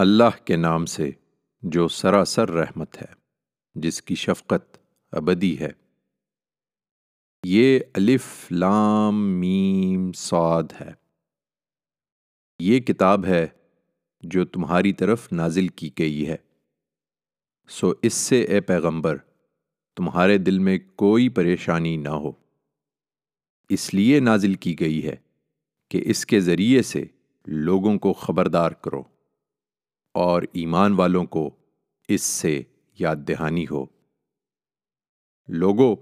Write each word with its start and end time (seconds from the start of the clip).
اللہ 0.00 0.44
کے 0.44 0.56
نام 0.56 0.86
سے 0.86 1.10
جو 1.62 1.88
سراسر 1.88 2.50
رحمت 2.50 3.02
ہے، 3.02 3.14
جس 3.74 4.02
کی 4.02 4.14
شفقت 4.14 4.78
ابدی 5.12 5.58
ہے۔ 5.60 5.68
یہ 7.44 7.80
الف 7.94 8.52
لام 8.52 9.28
میم 9.40 10.12
سعد 10.12 10.62
ہے۔ 10.80 10.90
یہ 12.58 12.80
کتاب 12.80 13.24
ہے 13.24 13.46
جو 14.20 14.44
تمہاری 14.44 14.92
طرف 14.92 15.32
نازل 15.32 15.68
کی 15.68 15.90
گئی 15.98 16.28
ہے۔ 16.28 16.36
سو 17.68 17.92
اس 18.02 18.14
سے 18.14 18.42
اے 18.42 18.60
پیغمبر، 18.60 19.16
تمہارے 19.96 20.38
دل 20.38 20.58
میں 20.58 20.78
کوئی 20.96 21.28
پریشانی 21.28 21.96
نہ 21.96 22.08
ہو۔ 22.08 22.32
اس 23.68 23.94
لیے 23.94 24.20
نازل 24.20 24.54
کی 24.54 24.80
گئی 24.80 25.06
ہے 25.06 25.16
کہ 25.88 26.02
اس 26.06 26.26
کے 26.26 26.40
ذریعے 26.40 26.82
سے 26.82 27.04
لوگوں 27.46 27.98
کو 27.98 28.12
خبردار 28.12 28.70
کرو۔ 28.70 29.19
اور 30.14 30.42
ایمان 30.52 30.92
والوں 30.92 31.24
کو 31.24 31.50
اس 32.08 32.22
سے 32.22 32.62
یاد 32.98 33.16
دہانی 33.16 33.64
ہو۔ 33.70 33.86
لوگو، 35.48 35.96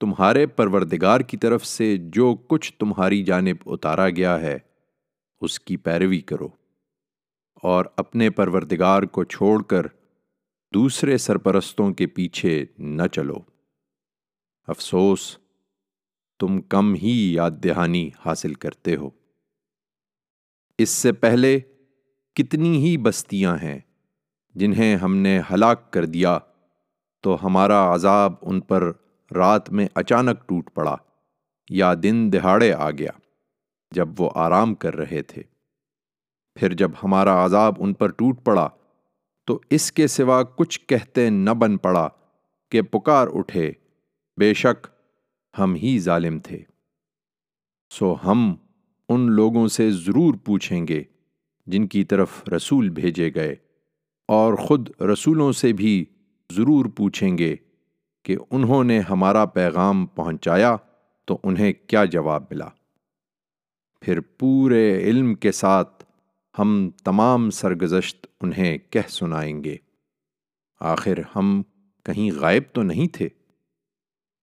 تمہارے 0.00 0.46
پروردگار 0.46 1.20
کی 1.20 1.36
طرف 1.36 1.66
سے 1.66 1.96
جو 2.00 2.34
کچھ 2.34 2.72
تمہاری 2.78 3.22
جانب 3.22 3.56
اتارا 3.66 4.10
گیا 4.10 4.40
ہے، 4.40 4.58
اس 5.40 5.60
کی 5.60 5.76
پیروی 5.76 6.20
کرو 6.20 6.48
اور 7.54 7.84
اپنے 7.96 8.30
پروردگار 8.30 9.02
کو 9.02 9.24
چھوڑ 9.24 9.62
کر 9.62 9.86
دوسرے 10.74 11.18
سرپرستوں 11.18 11.92
کے 11.92 12.06
پیچھے 12.06 12.64
نہ 12.78 13.02
چلو۔ 13.12 13.36
افسوس، 14.66 15.38
تم 16.40 16.60
کم 16.60 16.94
ہی 16.94 17.34
یاد 17.34 17.50
دہانی 17.50 18.10
حاصل 18.26 18.54
کرتے 18.54 18.96
ہو۔ 18.96 19.10
اس 20.78 20.90
سے 20.90 21.12
پہلے 21.12 21.60
کتنی 22.38 22.76
ہی 22.76 22.96
بستیاں 22.96 23.56
ہیں 23.62 23.78
جنہیں 24.54 24.96
ہم 24.96 25.16
نے 25.16 25.40
ہلاک 25.52 25.92
کر 25.92 26.04
دیا، 26.04 26.38
تو 27.20 27.46
ہمارا 27.46 27.94
عذاب 27.94 28.32
ان 28.42 28.60
پر 28.60 28.82
رات 29.30 29.70
میں 29.70 29.86
اچانک 29.94 30.48
ٹوٹ 30.48 30.70
پڑا 30.74 30.96
یا 31.70 31.92
دن 32.02 32.32
دہاڑے 32.32 32.72
آ 32.72 32.90
گیا 32.90 33.10
جب 33.92 34.20
وہ 34.20 34.30
آرام 34.34 34.74
کر 34.74 34.96
رہے 34.96 35.22
تھے۔ 35.22 35.42
پھر 36.56 36.72
جب 36.72 36.90
ہمارا 37.02 37.44
عذاب 37.44 37.74
ان 37.78 37.94
پر 37.94 38.10
ٹوٹ 38.10 38.44
پڑا، 38.44 38.68
تو 39.44 39.60
اس 39.70 39.92
کے 39.92 40.06
سوا 40.06 40.42
کچھ 40.42 40.80
کہتے 40.80 41.30
نہ 41.30 41.50
بن 41.50 41.76
پڑا 41.76 42.08
کہ 42.72 42.82
پکار 42.82 43.28
اٹھے، 43.34 43.72
بے 44.38 44.54
شک 44.54 44.86
ہم 45.58 45.74
ہی 45.74 45.98
ظالم 45.98 46.38
تھے۔ 46.38 46.62
سو 47.90 48.14
ہم 48.24 48.54
ان 49.08 49.30
لوگوں 49.30 49.68
سے 49.68 49.90
ضرور 49.90 50.34
پوچھیں 50.34 50.86
گے 50.88 51.02
جن 51.68 51.86
کی 51.86 52.04
طرف 52.04 52.48
رسول 52.56 52.88
بھیجے 52.88 53.30
گئے 53.34 53.54
اور 54.28 54.54
خود 54.54 55.00
رسولوں 55.00 55.52
سے 55.52 55.72
بھی 55.72 56.04
ضرور 56.52 56.84
پوچھیں 56.96 57.38
گے 57.38 57.56
کہ 58.22 58.36
انہوں 58.50 58.84
نے 58.84 59.00
ہمارا 59.00 59.44
پیغام 59.44 60.06
پہنچایا 60.06 60.76
تو 61.24 61.38
انہیں 61.42 61.72
کیا 61.86 62.04
جواب 62.04 62.42
ملا۔ 62.50 62.68
پھر 64.00 64.20
پورے 64.20 64.98
علم 65.02 65.34
کے 65.34 65.52
ساتھ 65.52 66.04
ہم 66.58 66.90
تمام 67.04 67.50
سرگزشت 67.50 68.26
انہیں 68.40 68.78
کہہ 68.90 69.08
سنائیں 69.08 69.64
گے۔ 69.64 69.76
آخر 70.80 71.18
ہم 71.36 71.62
کہیں 72.04 72.30
غائب 72.36 72.62
تو 72.72 72.82
نہیں 72.82 73.08
تھے 73.08 73.28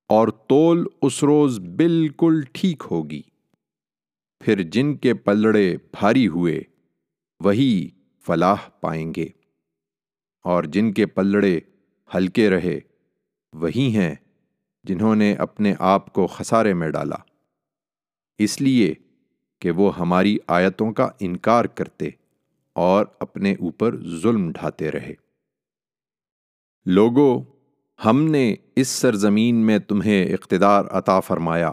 اور 0.09 0.27
تول 0.27 0.85
اس 1.01 1.23
روز 1.23 1.59
بالکل 1.59 2.41
ٹھیک 2.53 2.83
ہوگی۔ 2.91 3.21
پھر 4.39 4.61
جن 4.61 4.95
کے 4.95 5.13
پلڑے 5.13 5.77
بھاری 5.91 6.27
ہوئے 6.27 6.61
وہی 7.39 7.89
فلاح 8.25 8.69
پائیں 8.81 9.13
گے۔ 9.15 9.27
اور 10.43 10.63
جن 10.63 10.93
کے 10.93 11.05
پلڑے 11.05 11.59
ہلکے 12.15 12.49
رہے، 12.49 12.79
وہی 13.53 13.95
ہیں 13.97 14.15
جنہوں 14.83 15.15
نے 15.15 15.33
اپنے 15.33 15.73
آپ 15.79 16.13
کو 16.13 16.27
خسارے 16.27 16.73
میں 16.73 16.89
ڈالا۔ 16.89 17.15
اس 18.37 18.61
لیے 18.61 18.93
کہ 19.59 19.71
وہ 19.71 19.99
ہماری 19.99 20.37
آیتوں 20.47 20.93
کا 20.93 21.09
انکار 21.19 21.65
کرتے 21.65 22.09
اور 22.73 23.05
اپنے 23.19 23.51
اوپر 23.51 23.97
ظلم 24.21 24.51
ڈھاتے 24.51 24.91
رہے۔ 24.91 25.13
لوگو، 26.85 27.43
ہم 28.05 28.23
نے 28.23 28.55
اس 28.75 28.87
سرزمین 28.87 29.55
میں 29.55 29.79
تمہیں 29.79 30.33
اقتدار 30.33 30.85
عطا 30.91 31.19
فرمایا 31.19 31.71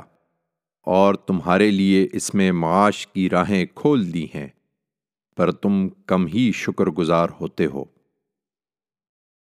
اور 0.83 1.15
تمہارے 1.15 1.71
لیے 1.71 2.09
اس 2.13 2.35
میں 2.35 2.53
معاش 2.53 3.07
کی 3.07 3.31
راہیں 3.31 3.67
کھول 3.75 4.15
دی 4.15 4.25
ہیں۔ 4.25 4.49
پر 5.37 5.53
تم 5.53 5.89
کم 5.89 6.27
ہی 6.27 6.53
شکر 6.55 6.87
گزار 6.87 7.29
ہوتے 7.41 7.67
ہو۔ 7.67 7.85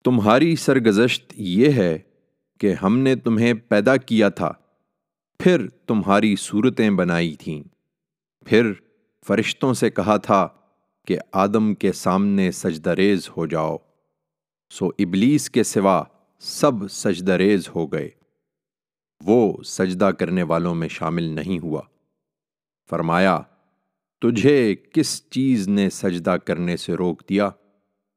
تمہاری 0.04 0.56
سرگزشت 0.56 1.32
یہ 1.36 1.72
ہے 1.72 1.98
کہ 2.60 2.74
ہم 2.82 2.98
نے 2.98 3.16
تمہیں 3.16 3.54
پیدا 3.54 3.96
کیا 3.96 4.28
تھا، 4.28 4.52
پھر 5.38 5.68
تمہاری 5.68 6.36
صورتیں 6.36 6.90
بنائی 6.90 7.36
تھیں۔ 7.36 7.62
پھر 8.44 8.72
فرشتوں 9.26 9.74
سے 9.74 9.90
کہا 9.90 10.16
تھا 10.16 10.48
کہ 11.06 11.18
آدم 11.32 11.74
کے 11.74 11.92
سامنے 11.92 12.50
سجدریز 12.50 13.28
ہو 13.36 13.46
جاؤ۔ 13.46 13.76
سو 14.70 14.86
ابلیس 14.86 15.50
کے 15.50 15.62
سوا 15.62 16.04
سب 16.38 16.90
سجدریز 16.90 17.68
ہو 17.68 17.86
گئے۔ 17.86 18.10
وہ 19.24 19.62
سجدہ 19.62 20.10
کرنے 20.18 20.42
والوں 20.42 20.74
میں 20.74 20.88
شامل 20.88 21.22
نہیں 21.22 21.58
ہوا۔ 21.58 21.82
فرمایا 22.90 23.40
تجھے 24.20 24.76
کس 24.76 25.30
چیز 25.30 25.68
نے 25.68 25.90
سجدہ 25.90 26.36
کرنے 26.44 26.76
سے 26.76 26.94
روک 26.94 27.22
دیا 27.28 27.50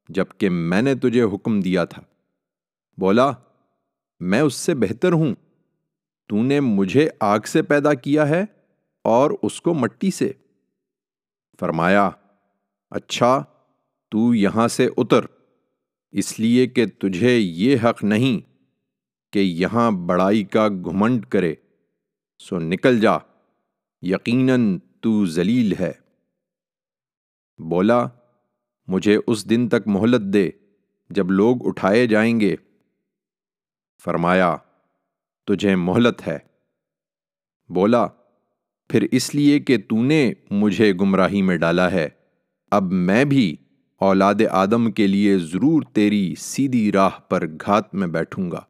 جبکہ 0.09 0.49
میں 0.49 0.81
نے 0.81 0.95
تجھے 0.95 1.23
حکم 1.23 1.59
دیا 1.59 1.85
تھا؟ 1.85 2.01
بولا، 2.97 3.31
میں 4.19 4.41
اس 4.41 4.53
سے 4.53 4.75
بہتر 4.75 5.11
ہوں۔ 5.11 5.35
تو 6.27 6.43
نے 6.43 6.59
مجھے 6.59 7.09
آگ 7.19 7.39
سے 7.39 7.61
پیدا 7.61 7.93
کیا 7.93 8.29
ہے 8.29 8.45
اور 9.03 9.31
اس 9.43 9.61
کو 9.61 9.73
مٹی 9.73 10.11
سے۔ 10.11 10.31
فرمایا 11.59 12.09
اچھا 12.89 13.43
تو 14.11 14.35
یہاں 14.35 14.67
سے 14.67 14.89
اتر۔ 14.97 15.25
اس 16.11 16.39
لیے 16.39 16.67
کہ 16.67 16.85
تجھے 16.85 17.37
یہ 17.37 17.77
حق 17.83 18.03
نہیں 18.03 18.61
کہ 19.33 19.39
یہاں 19.39 19.91
بڑائی 19.91 20.43
کا 20.43 20.67
گھمنڈ 20.67 21.25
کرے۔ 21.25 21.55
سو 22.39 22.59
نکل 22.59 22.99
جا، 22.99 23.13
یقیناً 24.01 24.79
تو 25.01 25.25
ذلیل 25.25 25.73
ہے۔ 25.79 25.91
بولا، 27.57 28.07
مجھے 28.87 29.17
اس 29.27 29.49
دن 29.49 29.69
تک 29.69 29.87
مہلت 29.87 30.33
دے 30.33 30.49
جب 31.09 31.31
لوگ 31.31 31.67
اٹھائے 31.67 32.07
جائیں 32.07 32.39
گے۔ 32.39 32.55
فرمایا، 34.03 34.57
تجھے 35.45 35.75
مہلت 35.75 36.27
ہے۔ 36.27 36.37
بولا، 37.69 38.07
پھر 38.89 39.07
اس 39.11 39.35
لیے 39.35 39.59
کہ 39.59 39.77
تو 39.77 40.03
نے 40.03 40.33
مجھے 40.51 40.93
گمراہی 40.93 41.41
میں 41.41 41.57
ڈالا 41.57 41.91
ہے۔ 41.91 42.09
اب 42.71 42.83
میں 42.91 43.25
بھی 43.25 43.55
اولاد 43.99 44.35
آدم 44.51 44.91
کے 44.91 45.07
لیے 45.07 45.37
ضرور 45.37 45.83
تیری 45.93 46.35
سیدھی 46.37 46.91
راہ 46.91 47.19
پر 47.29 47.47
گھات 47.47 47.95
میں 47.95 48.07
بیٹھوں 48.07 48.51
گا۔ 48.51 48.61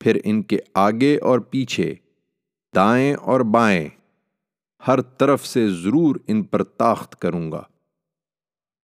پھر 0.00 0.18
ان 0.24 0.42
کے 0.42 0.58
آگے 0.74 1.18
اور 1.18 1.40
پیچھے 1.40 1.94
دائیں 2.74 3.14
اور 3.14 3.40
بائیں 3.40 3.88
ہر 4.86 5.00
طرف 5.00 5.46
سے 5.46 5.70
ضرور 5.70 6.16
ان 6.26 6.42
پر 6.42 6.62
تاخت 6.62 7.20
کروں 7.20 7.52
گا۔ 7.52 7.62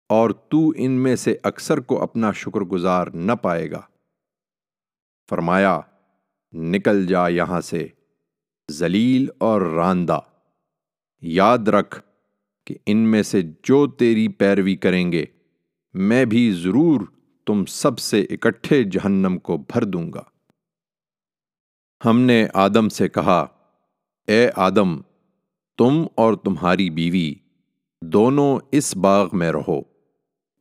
اور 0.09 0.31
تو 0.31 0.73
ان 0.77 0.91
میں 0.91 1.17
سے 1.17 1.37
اکثر 1.43 1.81
کو 1.81 2.03
اپنا 2.03 2.33
شکر 2.33 2.61
گزار 2.61 3.07
نہ 3.07 3.33
پائے 3.33 3.71
گا۔ 3.71 3.81
فرمایا، 5.31 5.81
نکل 6.53 7.07
جا 7.07 7.29
یہاں 7.29 7.61
سے، 7.61 7.89
ذلیل 8.71 9.27
اور 9.39 9.61
راندہ 9.61 10.21
یاد 11.23 11.59
رکھ 11.59 12.01
کہ 12.67 12.77
ان 12.87 12.97
میں 12.97 13.23
سے 13.23 13.43
جو 13.43 13.87
تیری 13.87 14.29
پیروی 14.29 14.77
کریں 14.77 15.13
گے، 15.13 15.25
میں 15.95 16.25
بھی 16.25 16.53
ضرور 16.53 17.01
تم 17.47 17.65
سب 17.65 17.99
سے 17.99 18.21
اکٹھے 18.21 18.83
جہنم 18.83 19.39
کو 19.39 19.57
بھر 19.57 19.85
دوں 19.85 20.13
گا۔ 20.13 20.23
ہم 22.05 22.21
نے 22.21 22.47
آدم 22.55 22.89
سے 22.89 23.09
کہا، 23.09 23.47
اے 24.27 24.51
آدم 24.57 25.01
تم 25.79 26.07
اور 26.15 26.35
تمہاری 26.35 26.91
بیوی 26.91 27.35
دونوں 28.03 28.59
اس 28.73 28.97
باغ 28.97 29.29
میں 29.33 29.53
رہو 29.53 29.81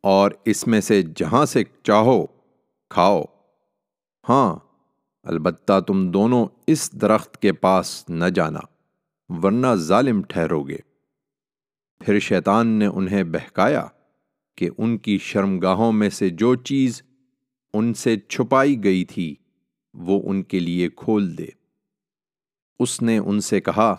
اور 0.04 0.31
اس 0.45 0.68
میں 0.68 0.81
سے 0.81 1.01
جہاں 1.01 1.45
سے 1.45 1.63
چاہو 1.83 2.25
کھاؤ۔ 2.89 3.21
ہاں 4.30 4.56
البتہ 5.24 5.80
تم 5.88 6.12
دونوں 6.12 6.45
اس 6.68 6.92
درخت 6.92 7.38
کے 7.38 7.54
پاس 7.54 8.10
نہ 8.10 8.25
جانا، 8.25 8.60
ورنہ 9.30 9.68
ظالم 9.75 10.21
ٹھہرو 10.21 10.63
گے۔ 10.63 10.77
پھر 12.00 12.19
شیطان 12.19 12.68
نے 12.68 12.86
انہیں 12.86 13.24
بہکایا 13.24 13.86
کہ 14.57 14.69
ان 14.77 14.98
کی 14.98 15.18
شرمگاہوں 15.18 15.92
میں 15.92 16.10
سے 16.10 16.30
جو 16.30 16.56
چیز 16.56 17.01
ان 17.74 17.94
سے 17.94 18.19
چھپائی 18.19 18.83
گئی 18.83 19.06
تھی 19.06 19.36
وہ 19.94 20.21
ان 20.25 20.44
کے 20.44 20.60
لیے 20.60 20.89
کھول 20.89 21.38
دے۔ 21.38 21.48
اس 22.80 23.01
نے 23.01 23.18
ان 23.18 23.42
سے 23.42 23.62
کہا 23.62 23.95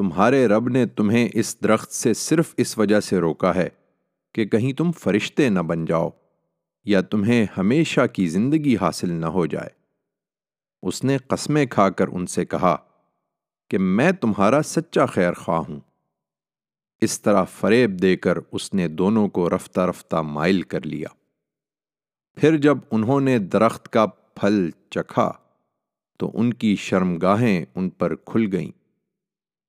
تمہارے 0.00 0.46
رب 0.46 0.68
نے 0.68 0.86
تمہیں 0.86 1.28
اس 1.34 1.62
درخت 1.62 1.92
سے 1.92 2.14
صرف 2.14 2.54
اس 2.56 2.78
وجہ 2.78 3.00
سے 3.00 3.18
روکا 3.18 3.54
ہے 3.54 3.68
کہ 4.34 4.44
کہیں 4.44 4.72
تم 4.72 4.92
فرشتے 4.92 5.48
نہ 5.48 5.60
بن 5.60 5.84
جاؤ 5.84 6.10
یا 6.84 7.00
تمہیں 7.00 7.46
ہمیشہ 7.56 8.00
کی 8.12 8.28
زندگی 8.28 8.76
حاصل 8.80 9.12
نہ 9.12 9.26
ہو 9.26 9.46
جائے۔ 9.46 9.68
اس 10.82 11.04
نے 11.04 11.18
قسمیں 11.18 11.66
کھا 11.66 11.90
کر 11.90 12.08
ان 12.08 12.26
سے 12.26 12.44
کہا 12.44 12.76
کہ 13.70 13.78
میں 13.78 14.12
تمہارا 14.12 14.62
سچا 14.62 15.06
خیر 15.06 15.32
خواہ 15.32 15.62
ہوں۔ 15.68 15.80
اس 17.00 17.20
طرح 17.20 17.44
فریب 17.44 18.02
دے 18.02 18.16
کر 18.16 18.38
اس 18.52 18.74
نے 18.74 18.88
دونوں 18.88 19.28
کو 19.28 19.50
رفتہ 19.50 19.80
رفتہ 19.80 20.16
مائل 20.16 20.62
کر 20.62 20.86
لیا۔ 20.86 21.08
پھر 22.36 22.56
جب 22.56 22.78
انہوں 22.90 23.20
نے 23.20 23.38
درخت 23.38 23.88
کا 23.88 24.06
پھل 24.06 24.70
چکھا 24.90 25.32
تو 26.18 26.30
ان 26.34 26.54
کی 26.54 26.76
شرمگاہیں 26.76 27.64
ان 27.74 27.90
پر 27.90 28.14
کھل 28.14 28.48
گئیں۔ 28.52 28.79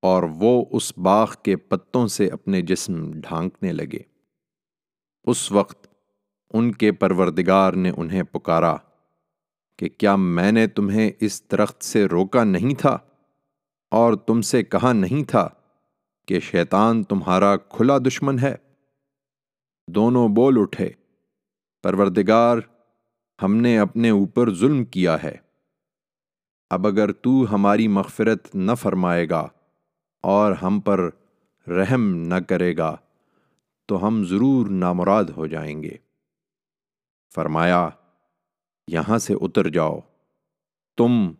اور 0.01 0.23
وہ 0.23 0.65
اس 0.71 0.97
باغ 0.97 1.33
کے 1.43 1.55
پتوں 1.55 2.07
سے 2.07 2.27
اپنے 2.27 2.61
جسم 2.61 3.11
ڈھانکنے 3.11 3.71
لگے۔ 3.71 3.99
اس 5.23 5.51
وقت 5.51 5.87
ان 6.53 6.71
کے 6.71 6.91
پروردگار 6.91 7.73
نے 7.73 7.91
انہیں 7.97 8.23
پکارا 8.23 8.75
کہ 9.77 9.89
کیا 9.89 10.15
میں 10.15 10.51
نے 10.51 10.67
تمہیں 10.67 11.11
اس 11.19 11.51
درخت 11.51 11.83
سے 11.83 12.05
روکا 12.05 12.43
نہیں 12.43 12.79
تھا 12.79 12.97
اور 13.91 14.13
تم 14.13 14.41
سے 14.41 14.63
کہا 14.63 14.93
نہیں 14.93 15.29
تھا 15.29 15.49
کہ 16.27 16.39
شیطان 16.39 17.03
تمہارا 17.03 17.57
کھلا 17.57 17.97
دشمن 17.97 18.39
ہے؟ 18.39 18.55
دونوں 19.87 20.29
بول 20.29 20.55
اٹھے، 20.59 20.89
پروردگار، 21.83 22.57
ہم 23.43 23.55
نے 23.55 23.79
اپنے 23.79 24.09
اوپر 24.09 24.53
ظلم 24.53 24.85
کیا 24.85 25.23
ہے۔ 25.23 25.35
اب 26.69 26.87
اگر 26.87 27.11
تو 27.11 27.55
ہماری 27.55 27.87
مغفرت 27.87 28.55
نہ 28.55 28.71
فرمائے 28.75 29.29
گا 29.29 29.47
اور 30.23 30.51
ہم 30.51 30.79
پر 30.79 31.09
رحم 31.67 32.13
نہ 32.27 32.39
کرے 32.47 32.75
گا، 32.77 32.95
تو 33.89 34.05
ہم 34.07 34.23
ضرور 34.25 34.67
نامراد 34.69 35.29
ہو 35.37 35.47
جائیں 35.47 35.81
گے۔ 35.83 35.95
فرمایا، 37.35 37.87
یہاں 38.87 39.17
سے 39.17 39.33
اتر 39.41 39.69
جاؤ، 39.69 39.99
تم 40.97 41.31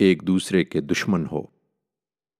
ایک 0.00 0.26
دوسرے 0.26 0.64
کے 0.64 0.80
دشمن 0.80 1.24
ہو، 1.32 1.42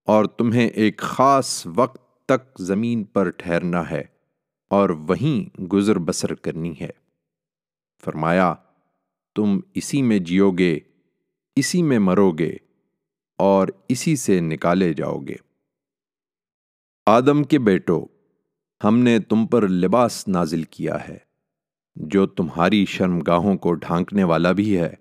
اور 0.08 0.24
تمہیں 0.24 0.66
ایک 0.66 0.98
خاص 0.98 1.66
وقت 1.74 2.00
تک 2.28 2.60
زمین 2.60 3.04
پر 3.04 3.30
ٹھہرنا 3.30 3.90
ہے، 3.90 4.02
اور 4.70 4.90
وہیں 5.08 5.60
گزر 5.62 5.98
بسر 5.98 6.34
کرنی 6.34 6.74
ہے۔ 6.80 6.90
فرمایا، 8.02 8.54
تم 9.36 9.58
اسی 9.74 10.02
میں 10.02 10.18
جیو 10.18 10.50
گے، 10.50 10.78
اسی 11.56 11.82
میں 11.82 11.98
مرو 11.98 12.30
گے، 12.32 12.54
اور 13.38 13.68
اسی 13.88 14.16
سے 14.16 14.40
نکالے 14.40 14.92
جاؤ 14.92 15.18
گے۔ 15.18 15.36
آدم 17.08 17.44
کے 17.44 17.58
بیٹو، 17.58 18.06
ہم 18.84 18.98
نے 18.98 19.18
تم 19.18 19.46
پر 19.46 19.68
لباس 19.68 20.28
نازل 20.28 20.62
کیا 20.62 21.08
ہے، 21.08 21.18
جو 21.96 22.26
تمہاری 22.26 22.84
شرمگاہوں 22.84 23.56
کو 23.56 23.74
ڈھانکنے 23.74 24.24
والا 24.24 24.52
بھی 24.52 24.78
ہے، 24.78 24.94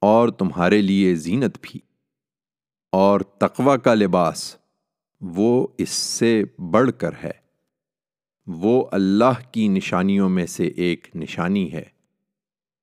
اور 0.00 0.28
تمہارے 0.28 0.82
لیے 0.82 1.14
زینت 1.14 1.58
بھی۔ 1.62 1.80
اور 2.92 3.20
تقوی 3.20 3.78
کا 3.84 3.94
لباس 3.94 4.56
وہ 5.20 5.68
اس 5.78 5.88
سے 5.88 6.44
بڑھ 6.70 6.90
کر 6.98 7.10
ہے۔ 7.24 7.30
وہ 8.46 8.86
اللہ 8.92 9.52
کی 9.52 9.68
نشانیوں 9.68 10.28
میں 10.28 10.46
سے 10.46 10.66
ایک 10.66 11.08
نشانی 11.14 11.72
ہے، 11.72 11.84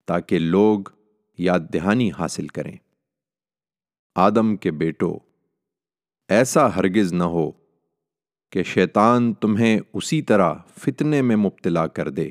تاکہ 0.07 0.39
لوگ 0.39 0.79
یاد 1.37 1.59
دہانی 1.73 2.11
حاصل 2.19 2.47
کریں۔ 2.47 2.77
آدم 4.15 4.55
کے 4.55 4.71
بیٹو، 4.71 5.17
ایسا 6.27 6.75
ہرگز 6.75 7.13
نہ 7.13 7.23
ہو 7.23 7.64
کہ 8.51 8.63
شیطان 8.63 9.33
تمہیں 9.33 9.80
اسی 9.94 10.21
طرح 10.21 10.53
فتنے 10.77 11.21
میں 11.21 11.36
مبتلا 11.36 11.88
کر 11.88 12.09
دے، 12.09 12.30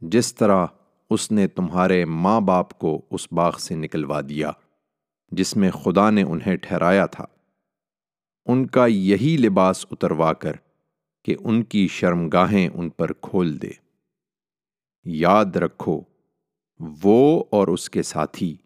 جس 0.00 0.34
طرح 0.34 0.66
اس 1.10 1.32
نے 1.32 1.46
تمہارے 1.46 2.04
ماں 2.04 2.40
باپ 2.40 2.78
کو 2.78 3.02
اس 3.10 3.32
باغ 3.32 3.56
سے 3.58 3.74
نکلوا 3.74 4.20
دیا، 4.28 4.50
جس 5.32 5.56
میں 5.56 5.70
خدا 5.70 6.10
نے 6.10 6.22
انہیں 6.22 6.56
ٹھہرایا 6.56 7.06
تھا۔ 7.06 7.24
ان 8.46 8.66
کا 8.66 8.86
یہی 8.86 9.36
لباس 9.36 9.86
اتروا 9.90 10.32
کر 10.32 10.52
کہ 11.24 11.36
ان 11.40 11.62
کی 11.62 11.88
شرمگاہیں 11.88 12.68
ان 12.74 12.88
پر 12.90 13.12
کھول 13.12 13.62
دے۔ 13.62 13.70
یاد 15.04 15.56
رکھو، 15.56 16.00
وہ 17.02 17.44
اور 17.50 17.68
اس 17.68 17.90
کے 17.90 18.02
ساتھی 18.02 18.56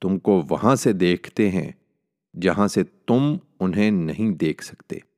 تم 0.00 0.18
کو 0.18 0.42
وہاں 0.50 0.74
سے 0.74 0.92
دیکھتے 0.92 1.50
ہیں، 1.50 1.72
جہاں 2.40 2.68
سے 2.68 2.84
تم 2.84 3.36
انہیں 3.60 3.90
نہیں 3.90 4.30
دیکھ 4.30 4.64
سکتے۔ 4.64 5.09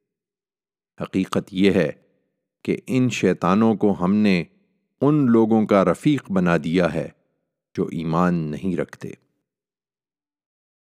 حقیقت 1.02 1.48
یہ 1.50 1.70
ہے 1.70 1.90
کہ 2.64 2.76
ان 2.86 3.08
شیطانوں 3.08 3.74
کو 3.74 4.04
ہم 4.04 4.14
نے 4.14 4.44
ان 5.00 5.26
لوگوں 5.30 5.66
کا 5.66 5.84
رفیق 5.84 6.30
بنا 6.30 6.56
دیا 6.64 6.94
ہے 6.94 7.08
جو 7.74 7.86
ایمان 7.86 8.34
نہیں 8.34 8.76
رکھتے۔ 8.76 9.08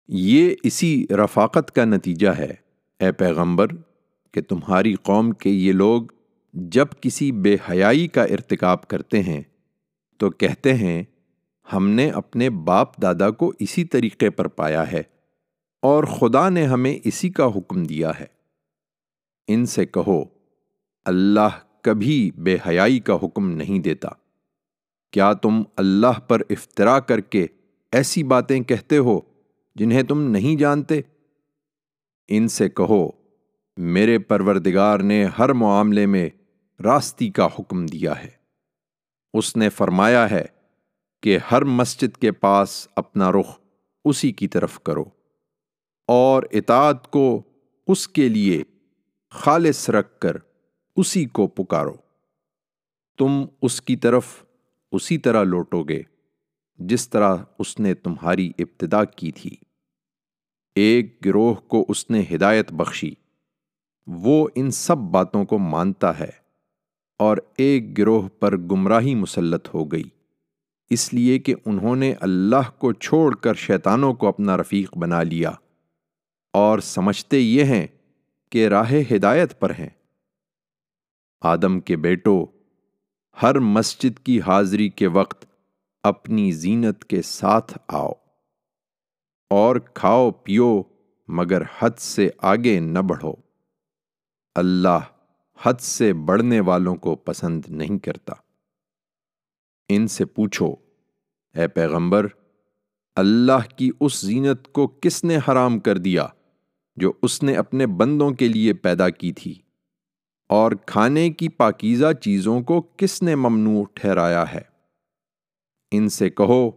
یہ 0.08 0.56
اسی 0.64 1.06
رفاقت 1.24 1.72
کا 1.72 1.86
نتیجہ 1.86 2.30
ہے۔ 2.30 2.54
اے 3.00 3.12
پیغمبر، 3.12 3.68
کہ 4.32 4.42
تمہاری 4.42 4.94
قوم 4.94 5.32
کے 5.32 5.50
یہ 5.50 5.72
لوگ 5.72 6.02
جب 6.54 6.86
کسی 7.02 7.32
بے 7.32 7.58
حیائی 7.70 8.08
کا 8.08 8.24
ارتکاب 8.24 8.88
کرتے 8.88 9.24
ہیں، 9.24 9.42
تو 10.18 10.30
کہتے 10.30 10.74
ہیں، 10.74 11.04
ہم 11.74 11.90
نے 11.90 12.10
اپنے 12.10 12.50
باپ 12.50 13.02
دادا 13.02 13.32
کو 13.32 13.54
اسی 13.60 13.84
طریقے 13.84 14.30
پر 14.30 14.48
پایا 14.48 14.92
ہے 14.92 15.04
اور 15.82 16.04
خدا 16.04 16.50
نے 16.50 16.64
ہمیں 16.64 17.00
اسی 17.04 17.30
کا 17.30 17.46
حکم 17.46 17.84
دیا 17.84 18.12
ہے۔ 18.20 18.39
ان 19.52 19.66
سے 19.66 19.86
کہو، 19.86 20.24
اللہ 21.06 21.60
کبھی 21.82 22.32
بے 22.38 22.58
حیائی 22.68 23.00
کا 23.00 23.14
حکم 23.24 23.50
نہیں 23.50 23.80
دیتا۔ 23.80 24.10
کیا 25.12 25.34
تم 25.34 25.64
اللہ 25.76 26.20
پر 26.20 26.42
افطرا 26.50 27.00
کر 27.00 27.20
کے 27.20 27.48
ایسی 27.92 28.24
باتیں 28.24 28.60
کہتے 28.60 28.98
ہو 28.98 29.20
جنہیں 29.76 30.04
تم 30.04 30.22
نہیں 30.22 30.60
جانتے؟ 30.60 31.02
ان 32.28 32.48
سے 32.48 32.70
کہو، 32.70 33.10
میرے 33.78 34.20
پروردگار 34.20 35.00
نے 35.00 35.26
ہر 35.26 35.54
معاملے 35.54 36.06
میں 36.06 36.30
راستی 36.84 37.30
کا 37.30 37.46
حکم 37.46 37.86
دیا 37.86 38.24
ہے۔ 38.24 38.30
اس 39.34 39.56
نے 39.56 39.70
فرمایا 39.70 40.32
ہے 40.32 40.46
کہ 41.24 41.38
ہر 41.52 41.64
مسجد 41.64 42.18
کے 42.18 42.32
پاس 42.32 42.88
اپنا 42.96 43.32
رخ 43.32 43.60
اسی 44.06 44.32
کی 44.32 44.48
طرف 44.48 44.80
کرو 44.80 45.04
اور 46.08 46.44
اطاعت 46.52 47.12
کو 47.12 47.42
اس 47.88 48.08
کے 48.08 48.30
لیے 48.30 48.64
خالص 49.30 49.90
رکھ 49.90 50.20
کر 50.20 50.38
اسی 50.96 51.26
کو 51.26 51.48
پکارو۔ 51.48 51.94
تم 53.18 53.46
اس 53.62 53.82
کی 53.82 53.96
طرف 53.96 54.44
اسی 54.92 55.18
طرح 55.18 55.44
لوٹو 55.44 55.84
گے، 55.84 56.02
جس 56.76 57.10
طرح 57.10 57.38
اس 57.60 57.80
نے 57.80 57.94
تمہاری 57.94 58.52
ابتدا 58.60 59.04
کی 59.06 59.32
تھی۔ 59.32 59.56
ایک 60.76 61.26
گروہ 61.26 61.54
کو 61.54 61.86
اس 61.90 62.10
نے 62.10 62.24
ہدایت 62.36 62.72
بخشی، 62.72 63.14
وہ 64.08 64.48
ان 64.56 64.72
سب 64.72 64.98
باتوں 64.98 65.46
کو 65.46 65.58
مانتا 65.58 66.20
ہے، 66.20 66.30
اور 67.20 67.38
ایک 67.58 67.98
گروہ 67.98 68.28
پر 68.28 68.58
گمراہی 68.58 69.16
مسلط 69.16 69.68
ہو 69.74 69.86
گئی۔ 69.86 70.10
اس 70.90 71.14
لیے 71.14 71.40
کہ 71.40 71.56
انہوں 71.66 71.96
نے 71.96 72.14
اللہ 72.22 72.70
کو 72.78 72.94
چھوڑ 72.94 73.36
کر 73.36 73.54
شیطانوں 73.54 74.14
کو 74.14 74.28
اپنا 74.28 74.58
رفیق 74.58 74.98
بنا 74.98 75.24
لیا۔ 75.24 75.52
اور 76.54 76.80
سمجھتے 76.80 77.40
یہ 77.40 77.64
ہیں 77.64 77.88
کہ 78.50 78.68
راہ 78.68 78.94
ہدایت 79.16 79.60
پر 79.60 79.70
ہیں۔ 79.70 79.90
آدم 81.42 81.80
کے 81.80 81.98
بیٹو، 81.98 82.46
ہر 83.42 83.60
مسجد 83.60 84.20
کی 84.20 84.42
حاضری 84.42 84.90
کے 84.90 85.08
وقت 85.08 85.46
اپنی 86.04 86.52
زینت 86.52 87.06
کے 87.06 87.22
ساتھ 87.22 87.78
آؤ۔ 87.88 88.12
اور 89.50 89.76
کھاؤ، 89.76 90.32
پیو، 90.32 90.82
مگر 91.28 91.62
حد 91.80 92.00
سے 92.00 92.30
آگے 92.38 92.80
نہ 92.80 93.00
بڑھو۔ 93.00 93.34
اللہ 94.56 95.00
حد 95.62 95.82
سے 95.82 96.14
بڑھنے 96.14 96.60
والوں 96.60 96.96
کو 96.96 97.16
پسند 97.16 97.62
نہیں 97.68 98.00
کرتا۔ 98.00 98.34
ان 99.90 100.08
سے 100.08 100.26
پوچھو، 100.26 100.76
اے 101.56 101.68
پیغمبر، 101.68 102.28
اللہ 103.16 103.76
کی 103.78 103.92
اس 104.00 104.22
زینت 104.22 104.74
کو 104.74 104.88
کس 104.88 105.24
نے 105.24 105.38
حرام 105.38 105.80
کر 105.80 105.98
دیا؟ 105.98 106.28
جو 107.00 107.14
اس 107.22 107.44
نے 107.44 107.56
اپنے 107.56 107.88
بندوں 107.88 108.32
کے 108.32 108.48
لیے 108.48 108.74
پیدا 108.74 109.10
کی 109.10 109.32
تھی۔ 109.32 109.54
اور 110.50 110.72
کھانے 110.72 111.30
کی 111.30 111.50
پاکیزہ 111.50 112.14
چیزوں 112.22 112.62
کو 112.62 112.82
کس 112.82 113.22
نے 113.22 113.36
ممنوع 113.36 113.84
ٹھہرایا 113.94 114.54
ہے؟ 114.54 114.62
ان 115.92 116.10
سے 116.10 116.30
کہو، 116.30 116.72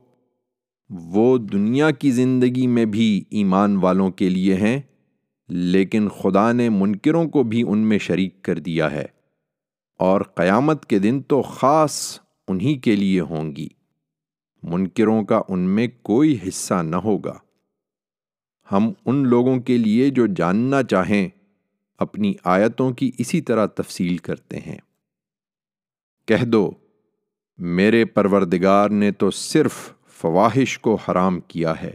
وہ 0.90 1.38
دنیا 1.38 1.90
کی 1.90 2.10
زندگی 2.10 2.66
میں 2.66 2.84
بھی 2.84 3.24
ایمان 3.30 3.76
والوں 3.76 4.10
کے 4.10 4.28
لیے 4.28 4.54
ہیں، 4.54 4.80
لیکن 5.48 6.08
خدا 6.08 6.52
نے 6.52 6.68
منکروں 6.68 7.28
کو 7.28 7.42
بھی 7.42 7.64
ان 7.68 7.78
میں 7.78 7.98
شریک 7.98 8.42
کر 8.42 8.58
دیا 8.58 8.90
ہے۔ 8.90 9.04
اور 9.98 10.20
قیامت 10.20 10.86
کے 10.86 10.98
دن 10.98 11.22
تو 11.22 11.42
خاص 11.42 12.20
انہی 12.48 12.74
کے 12.74 12.96
لیے 12.96 13.20
ہوں 13.20 13.56
گی۔ 13.56 13.68
منکروں 14.62 15.24
کا 15.24 15.40
ان 15.48 15.60
میں 15.60 15.88
کوئی 16.02 16.38
حصہ 16.48 16.82
نہ 16.82 16.96
ہوگا۔ 16.96 17.38
ہم 18.72 18.92
ان 19.06 19.26
لوگوں 19.26 19.60
کے 19.60 19.78
لیے 19.78 20.10
جو 20.10 20.26
جاننا 20.26 20.82
چاہیں، 20.82 21.28
اپنی 21.98 22.34
آیتوں 22.44 22.90
کی 22.90 23.10
اسی 23.18 23.40
طرح 23.40 23.66
تفصیل 23.66 24.16
کرتے 24.16 24.58
ہیں۔ 24.58 24.78
کہہ 26.26 26.44
دو، 26.44 26.70
میرے 27.58 28.04
پروردگار 28.04 28.90
نے 28.90 29.12
تو 29.12 29.30
صرف 29.30 29.92
فواہش 30.08 30.78
کو 30.78 30.94
حرام 30.94 31.40
کیا 31.40 31.82
ہے۔ 31.82 31.94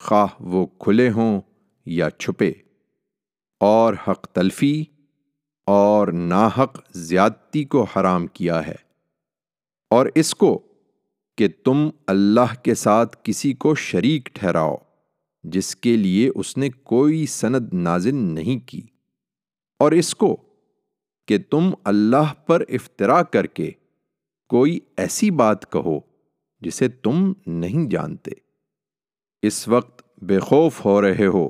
خواہ 0.00 0.26
وہ 0.40 0.66
کھلے 0.66 1.10
ہوں 1.10 1.40
یا 1.86 2.10
چھپے۔ 2.10 2.52
اور 3.60 3.94
حق 4.08 4.26
تلفی 4.26 4.84
اور 5.66 6.08
ناحق 6.08 6.78
زیادتی 6.90 7.64
کو 7.64 7.82
حرام 7.84 8.26
کیا 8.26 8.66
ہے۔ 8.66 8.74
اور 9.90 10.06
اس 10.14 10.34
کو 10.34 10.62
کہ 11.36 11.48
تم 11.64 11.90
اللہ 12.06 12.54
کے 12.62 12.74
ساتھ 12.74 13.16
کسی 13.22 13.52
کو 13.52 13.74
شریک 13.74 14.28
ٹھہراؤ۔ 14.34 14.76
جس 15.46 15.76
کے 15.76 15.96
لیے 15.96 16.30
اس 16.34 16.56
نے 16.56 16.68
کوئی 16.70 17.26
سند 17.26 17.74
نازل 17.74 18.14
نہیں 18.14 18.68
کی۔ 18.68 18.82
اور 19.78 19.92
اس 19.92 20.14
کو 20.14 20.36
کہ 21.26 21.38
تم 21.50 21.70
اللہ 21.84 22.34
پر 22.46 22.64
افطرا 22.68 23.22
کر 23.22 23.46
کے 23.46 23.70
کوئی 24.48 24.78
ایسی 24.96 25.30
بات 25.30 25.72
کہو 25.72 26.00
جسے 26.60 26.88
تم 26.88 27.32
نہیں 27.46 27.90
جانتے۔ 27.90 28.30
اس 29.42 29.68
وقت 29.68 30.24
بے 30.24 30.38
خوف 30.38 30.84
ہو 30.84 31.02
رہے 31.02 31.26
ہو، 31.26 31.48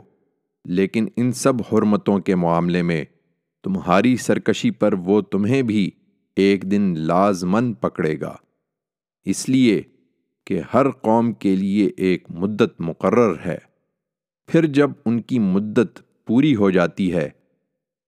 لیکن 0.64 1.06
ان 1.16 1.32
سب 1.32 1.54
حرمتوں 1.72 2.18
کے 2.18 2.34
معاملے 2.34 2.82
میں 2.82 3.04
تمہاری 3.64 4.16
سرکشی 4.16 4.70
پر 4.70 4.92
وہ 4.92 5.20
تمہیں 5.20 5.62
بھی 5.62 5.90
ایک 6.36 6.70
دن 6.70 6.94
لازمن 6.96 7.74
پکڑے 7.74 8.20
گا۔ 8.20 8.36
اس 9.24 9.48
لیے 9.48 9.82
کہ 10.44 10.60
ہر 10.74 10.90
قوم 10.90 11.32
کے 11.32 11.56
لیے 11.56 11.90
ایک 11.96 12.30
مدت 12.30 12.80
مقرر 12.80 13.34
ہے۔ 13.46 13.65
پھر 14.46 14.66
جب 14.66 14.90
ان 15.04 15.20
کی 15.20 15.38
مدت 15.38 15.98
پوری 16.26 16.56
ہو 16.56 16.70
جاتی 16.70 17.12
ہے، 17.12 17.28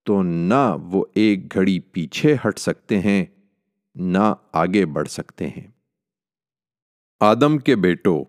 تو 0.04 0.22
نہ 0.22 0.76
وہ 0.82 1.04
ایک 1.14 1.54
گھڑی 1.54 1.78
پیچھے 1.78 2.36
ہٹ 2.46 2.58
سکتے 2.58 3.00
ہیں، 3.00 3.26
نہ 3.94 4.34
آگے 4.52 4.86
بڑھ 4.86 5.08
سکتے 5.08 5.48
ہیں۔ 5.48 5.66
آدم 7.20 7.58
کے 7.58 7.76
بیٹو، 7.76 8.24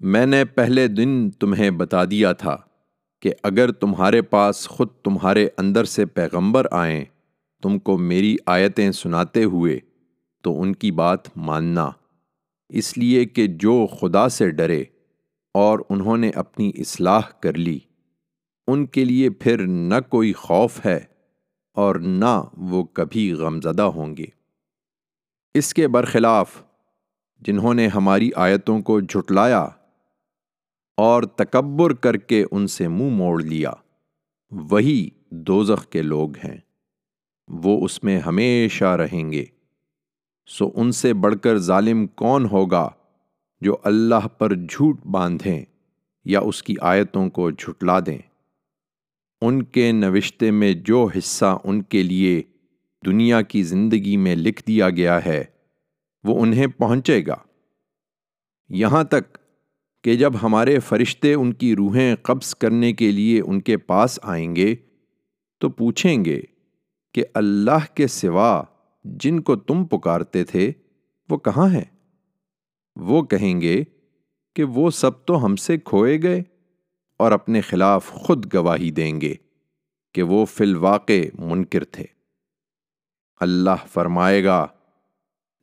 میں 0.00 0.26
نے 0.26 0.44
پہلے 0.44 0.88
دن 0.88 1.30
تمہیں 1.30 1.70
بتا 1.70 2.04
دیا 2.04 2.32
تھا 2.32 2.56
کہ 3.22 3.32
اگر 3.42 3.72
تمہارے 3.72 4.22
پاس 4.22 4.68
خود 4.68 4.88
تمہارے 5.02 5.48
اندر 5.58 5.84
سے 5.84 6.06
پیغمبر 6.06 6.66
آئیں، 6.70 7.04
تم 7.62 7.78
کو 7.78 7.98
میری 7.98 8.36
آیتیں 8.46 8.90
سناتے 8.92 9.44
ہوئے 9.44 9.78
تو 10.42 10.62
ان 10.62 10.74
کی 10.74 10.90
بات 10.90 11.36
ماننا۔ 11.36 11.90
اس 12.68 12.98
لیے 12.98 13.24
کہ 13.24 13.46
جو 13.46 13.86
خدا 13.86 14.28
سے 14.28 14.50
ڈرے 14.50 14.84
اور 15.56 15.78
انہوں 15.88 16.16
نے 16.16 16.30
اپنی 16.30 16.72
اصلاح 16.74 17.20
کر 17.40 17.52
لی۔ 17.52 17.78
ان 18.66 18.86
کے 18.86 19.04
لیے 19.04 19.30
پھر 19.30 19.66
نہ 19.66 19.94
کوئی 20.08 20.32
خوف 20.32 20.86
ہے 20.86 21.00
اور 21.74 21.94
نہ 21.94 22.42
وہ 22.56 22.84
کبھی 22.84 23.32
غمزدہ 23.32 23.82
ہوں 23.82 24.16
گے۔ 24.16 24.24
اس 25.54 25.74
کے 25.74 25.88
برخلاف، 25.88 26.62
جنہوں 27.40 27.74
نے 27.74 27.88
ہماری 27.88 28.30
آیتوں 28.36 28.80
کو 28.80 29.00
جھٹلایا 29.00 29.66
اور 30.96 31.22
تکبر 31.22 31.94
کر 31.94 32.16
کے 32.16 32.44
ان 32.50 32.66
سے 32.66 32.88
منہ 32.88 33.10
موڑ 33.10 33.42
لیا، 33.42 33.72
وہی 34.50 35.10
دوزخ 35.30 35.86
کے 35.86 36.02
لوگ 36.02 36.36
ہیں۔ 36.36 36.58
وہ 37.48 37.84
اس 37.84 38.04
میں 38.04 38.20
ہمیشہ 38.20 38.84
رہیں 38.84 39.32
گے۔ 39.32 39.44
سو 40.46 40.70
ان 40.74 40.92
سے 40.92 41.14
بڑھ 41.14 41.34
کر 41.42 41.58
ظالم 41.58 42.06
کون 42.06 42.46
ہوگا؟ 42.52 42.90
جو 43.60 43.76
اللہ 43.84 44.28
پر 44.28 44.54
جھوٹ 44.54 45.06
باندھیں 45.06 45.64
یا 46.24 46.40
اس 46.40 46.62
کی 46.62 46.74
آیتوں 46.80 47.30
کو 47.30 47.50
جھٹلا 47.50 48.00
دیں۔ 48.00 48.18
ان 49.40 49.62
کے 49.62 49.92
نوشتے 49.92 50.50
میں 50.50 50.72
جو 50.72 51.08
حصہ 51.18 51.58
ان 51.64 51.82
کے 51.82 52.02
لیے 52.02 52.42
دنیا 53.06 53.42
کی 53.42 53.62
زندگی 53.62 54.16
میں 54.16 54.36
لکھ 54.36 54.62
دیا 54.66 54.90
گیا 54.90 55.24
ہے، 55.24 55.44
وہ 56.24 56.42
انہیں 56.42 56.66
پہنچے 56.66 57.26
گا۔ 57.26 57.36
یہاں 58.68 59.04
تک 59.04 59.38
کہ 60.04 60.14
جب 60.14 60.32
ہمارے 60.42 60.78
فرشتے 60.78 61.34
ان 61.34 61.52
کی 61.52 61.76
روحیں 61.76 62.16
قبض 62.22 62.54
کرنے 62.54 62.92
کے 62.92 63.10
لیے 63.10 63.40
ان 63.40 63.60
کے 63.60 63.76
پاس 63.76 64.18
آئیں 64.22 64.56
گے، 64.56 64.74
تو 65.58 65.68
پوچھیں 65.68 66.24
گے 66.24 66.40
کہ 67.14 67.24
اللہ 67.34 67.94
کے 67.94 68.06
سوا 68.06 68.62
جن 69.04 69.40
کو 69.40 69.56
تم 69.56 69.84
پکارتے 69.84 70.44
تھے، 70.44 70.72
وہ 71.30 71.36
کہاں 71.36 71.68
ہیں؟ 71.68 71.95
وہ 72.96 73.22
کہیں 73.22 73.60
گے 73.60 73.84
کہ 74.54 74.64
وہ 74.64 74.90
سب 74.90 75.24
تو 75.24 75.44
ہم 75.44 75.56
سے 75.56 75.78
کھوئے 75.78 76.22
گئے 76.22 76.42
اور 77.16 77.32
اپنے 77.32 77.60
خلاف 77.60 78.08
خود 78.08 78.54
گواہی 78.54 78.90
دیں 78.90 79.20
گے 79.20 79.34
کہ 80.14 80.22
وہ 80.22 80.44
فی 80.44 80.64
الواقع 80.64 81.20
منکر 81.38 81.84
تھے۔ 81.84 82.04
اللہ 83.40 83.86
فرمائے 83.86 84.44
گا، 84.44 84.66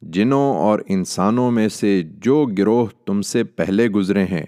جنوں 0.01 0.55
اور 0.55 0.79
انسانوں 0.87 1.51
میں 1.51 1.69
سے 1.69 2.03
جو 2.03 2.45
گروہ 2.57 2.87
تم 3.05 3.21
سے 3.21 3.43
پہلے 3.43 3.87
گزرے 3.87 4.25
ہیں، 4.25 4.45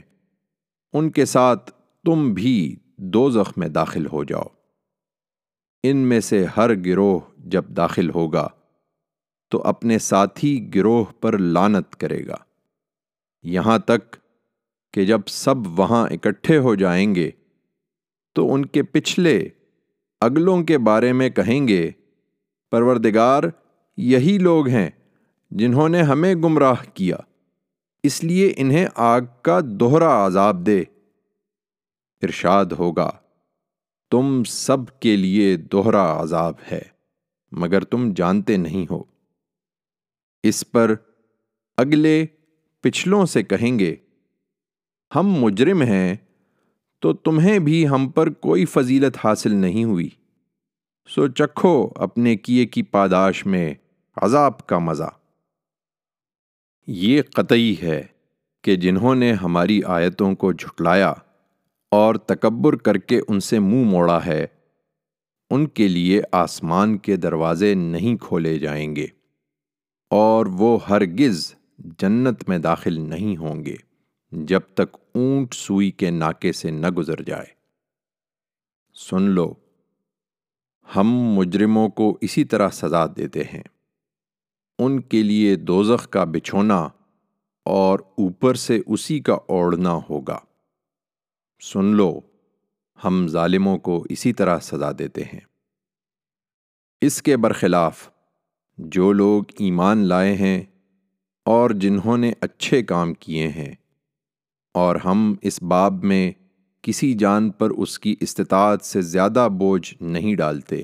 ان 0.94 1.10
کے 1.10 1.25
ساتھ 1.25 1.72
تم 2.06 2.34
بھی 2.34 2.75
دو 2.98 3.30
زخ 3.30 3.58
میں 3.58 3.68
داخل 3.68 4.06
ہو 4.06 4.24
جاؤ۔ 4.24 4.48
ان 5.84 5.98
میں 5.98 6.20
سے 6.20 6.46
ہر 6.58 6.75
گروہ 6.86 7.20
جب 7.38 7.65
داخل 7.68 8.10
ہوگا، 8.10 8.48
تو 9.50 9.62
اپنے 9.62 10.00
ساتھی 10.00 10.75
گروہ 10.75 11.06
پر 11.06 11.38
لانت 11.38 11.96
کرے 11.96 12.27
گا۔ 12.27 12.44
یہاں 13.45 13.77
تک 13.79 14.15
کہ 14.93 15.05
جب 15.05 15.21
سب 15.27 15.79
وہاں 15.79 16.07
اکٹھے 16.11 16.57
ہو 16.57 16.75
جائیں 16.75 17.15
گے، 17.15 17.29
تو 18.35 18.53
ان 18.53 18.65
کے 18.65 18.83
پچھلے 18.83 19.37
اگلوں 20.21 20.63
کے 20.63 20.77
بارے 20.77 21.13
میں 21.13 21.29
کہیں 21.29 21.67
گے، 21.67 21.91
پروردگار، 22.71 23.43
یہی 23.97 24.37
لوگ 24.37 24.67
ہیں 24.67 24.89
جنہوں 25.51 25.89
نے 25.89 26.01
ہمیں 26.01 26.33
گمراہ 26.35 26.83
کیا، 26.93 27.17
اس 28.03 28.23
لیے 28.23 28.53
انہیں 28.57 28.87
آگ 28.95 29.21
کا 29.41 29.59
دوہرا 29.63 30.25
عذاب 30.25 30.65
دے۔ 30.65 30.81
ارشاد 32.21 32.65
ہوگا، 32.65 33.11
تم 34.11 34.43
سب 34.43 34.99
کے 34.99 35.15
لیے 35.15 35.55
دوہرا 35.57 36.21
عذاب 36.21 36.53
ہے، 36.71 36.81
مگر 37.51 37.83
تم 37.83 38.11
جانتے 38.13 38.57
نہیں 38.57 38.91
ہو۔ 38.91 39.03
اس 40.43 40.63
پر 40.71 40.93
اگلے 41.77 42.25
پچھلوں 42.86 43.25
سے 43.25 43.44
کہیں 43.44 43.80
گے، 43.80 43.96
ہم 45.15 45.27
مجرم 45.27 45.82
ہیں 45.82 46.15
تو 47.00 47.13
تمہیں 47.13 47.60
بھی 47.60 47.88
ہم 47.88 48.10
پر 48.10 48.30
کوئی 48.30 48.65
فضیلت 48.65 49.18
حاصل 49.24 49.56
نہیں 49.56 49.84
ہوئی۔ 49.84 50.10
سو 51.08 51.27
چکھو 51.27 51.89
اپنے 51.96 52.36
کیے 52.36 52.65
کی 52.65 52.84
پاداش 52.84 53.46
میں 53.46 53.74
عذاب 54.18 54.68
کا 54.68 54.80
مزہ۔ 54.80 55.10
یہ 56.88 57.22
قطعی 57.34 57.75
ہے 57.84 58.04
کہ 58.63 58.75
جنہوں 58.75 59.15
نے 59.15 59.34
ہماری 59.34 59.84
آیتوں 59.84 60.36
کو 60.36 60.51
جھٹلایا 60.51 61.13
اور 61.92 62.15
تکبر 62.15 62.75
کر 62.75 62.98
کے 62.98 63.22
ان 63.27 63.39
سے 63.39 63.60
منہ 63.60 63.84
موڑا 63.84 64.25
ہے، 64.25 64.48
ان 65.50 65.68
کے 65.68 65.88
لیے 65.88 66.22
آسمان 66.32 66.98
کے 66.98 67.15
دروازے 67.15 67.74
نہیں 67.74 68.24
کھولے 68.24 68.60
جائیں 68.60 68.96
گے 68.96 69.08
اور 70.10 70.46
وہ 70.46 70.80
ہرگز 70.89 71.56
جنت 71.77 72.50
میں 72.50 72.58
داخل 72.58 73.01
نہیں 73.01 73.38
ہوں 73.38 73.65
گے 73.65 73.75
جب 74.32 74.60
تک 74.74 74.98
اونٹ 75.15 75.53
سوئی 75.53 75.91
کے 75.91 76.10
ناکے 76.10 76.51
سے 76.51 76.72
نہ 76.72 76.88
گزر 76.88 77.22
جائے۔ 77.22 77.46
سن 78.94 79.22
لو، 79.22 79.53
ہم 80.96 81.08
مجرموں 81.13 81.89
کو 81.89 82.17
اسی 82.22 82.44
طرح 82.44 82.70
سزا 82.70 83.05
دیتے 83.05 83.44
ہیں۔ 83.44 83.63
ان 84.79 85.01
کے 85.01 85.24
لیے 85.24 85.55
دوزخ 85.55 86.10
کا 86.10 86.24
بچھونا 86.24 86.88
اور 87.65 88.00
اوپر 88.00 88.55
سے 88.55 88.82
اسی 88.88 89.20
کا 89.20 89.34
اوڑھنا 89.34 90.00
ہوگا۔ 90.10 90.39
سن 91.60 91.86
لو، 91.86 92.20
ہم 93.03 93.27
ظالموں 93.27 93.77
کو 93.77 94.05
اسی 94.10 94.34
طرح 94.34 94.60
سزا 94.60 94.91
دیتے 95.00 95.24
ہیں۔ 95.24 95.39
اس 97.01 97.22
کے 97.22 97.38
برخلاف 97.38 98.10
جو 98.77 99.12
لوگ 99.12 99.44
ایمان 99.60 99.98
لائے 99.98 100.36
ہیں 100.36 100.63
اور 101.45 101.69
جنہوں 101.69 102.17
نے 102.17 102.33
اچھے 102.41 102.83
کام 102.83 103.13
کیے 103.13 103.47
ہیں، 103.47 103.73
اور 104.73 104.95
ہم 104.95 105.33
اس 105.41 105.63
باب 105.63 106.03
میں 106.03 106.31
کسی 106.81 107.13
جان 107.13 107.49
پر 107.51 107.69
اس 107.69 107.99
کی 107.99 108.15
استطاعت 108.19 108.81
سے 108.85 109.01
زیادہ 109.01 109.47
بوجھ 109.51 109.93
نہیں 110.01 110.35
ڈالتے۔ 110.35 110.81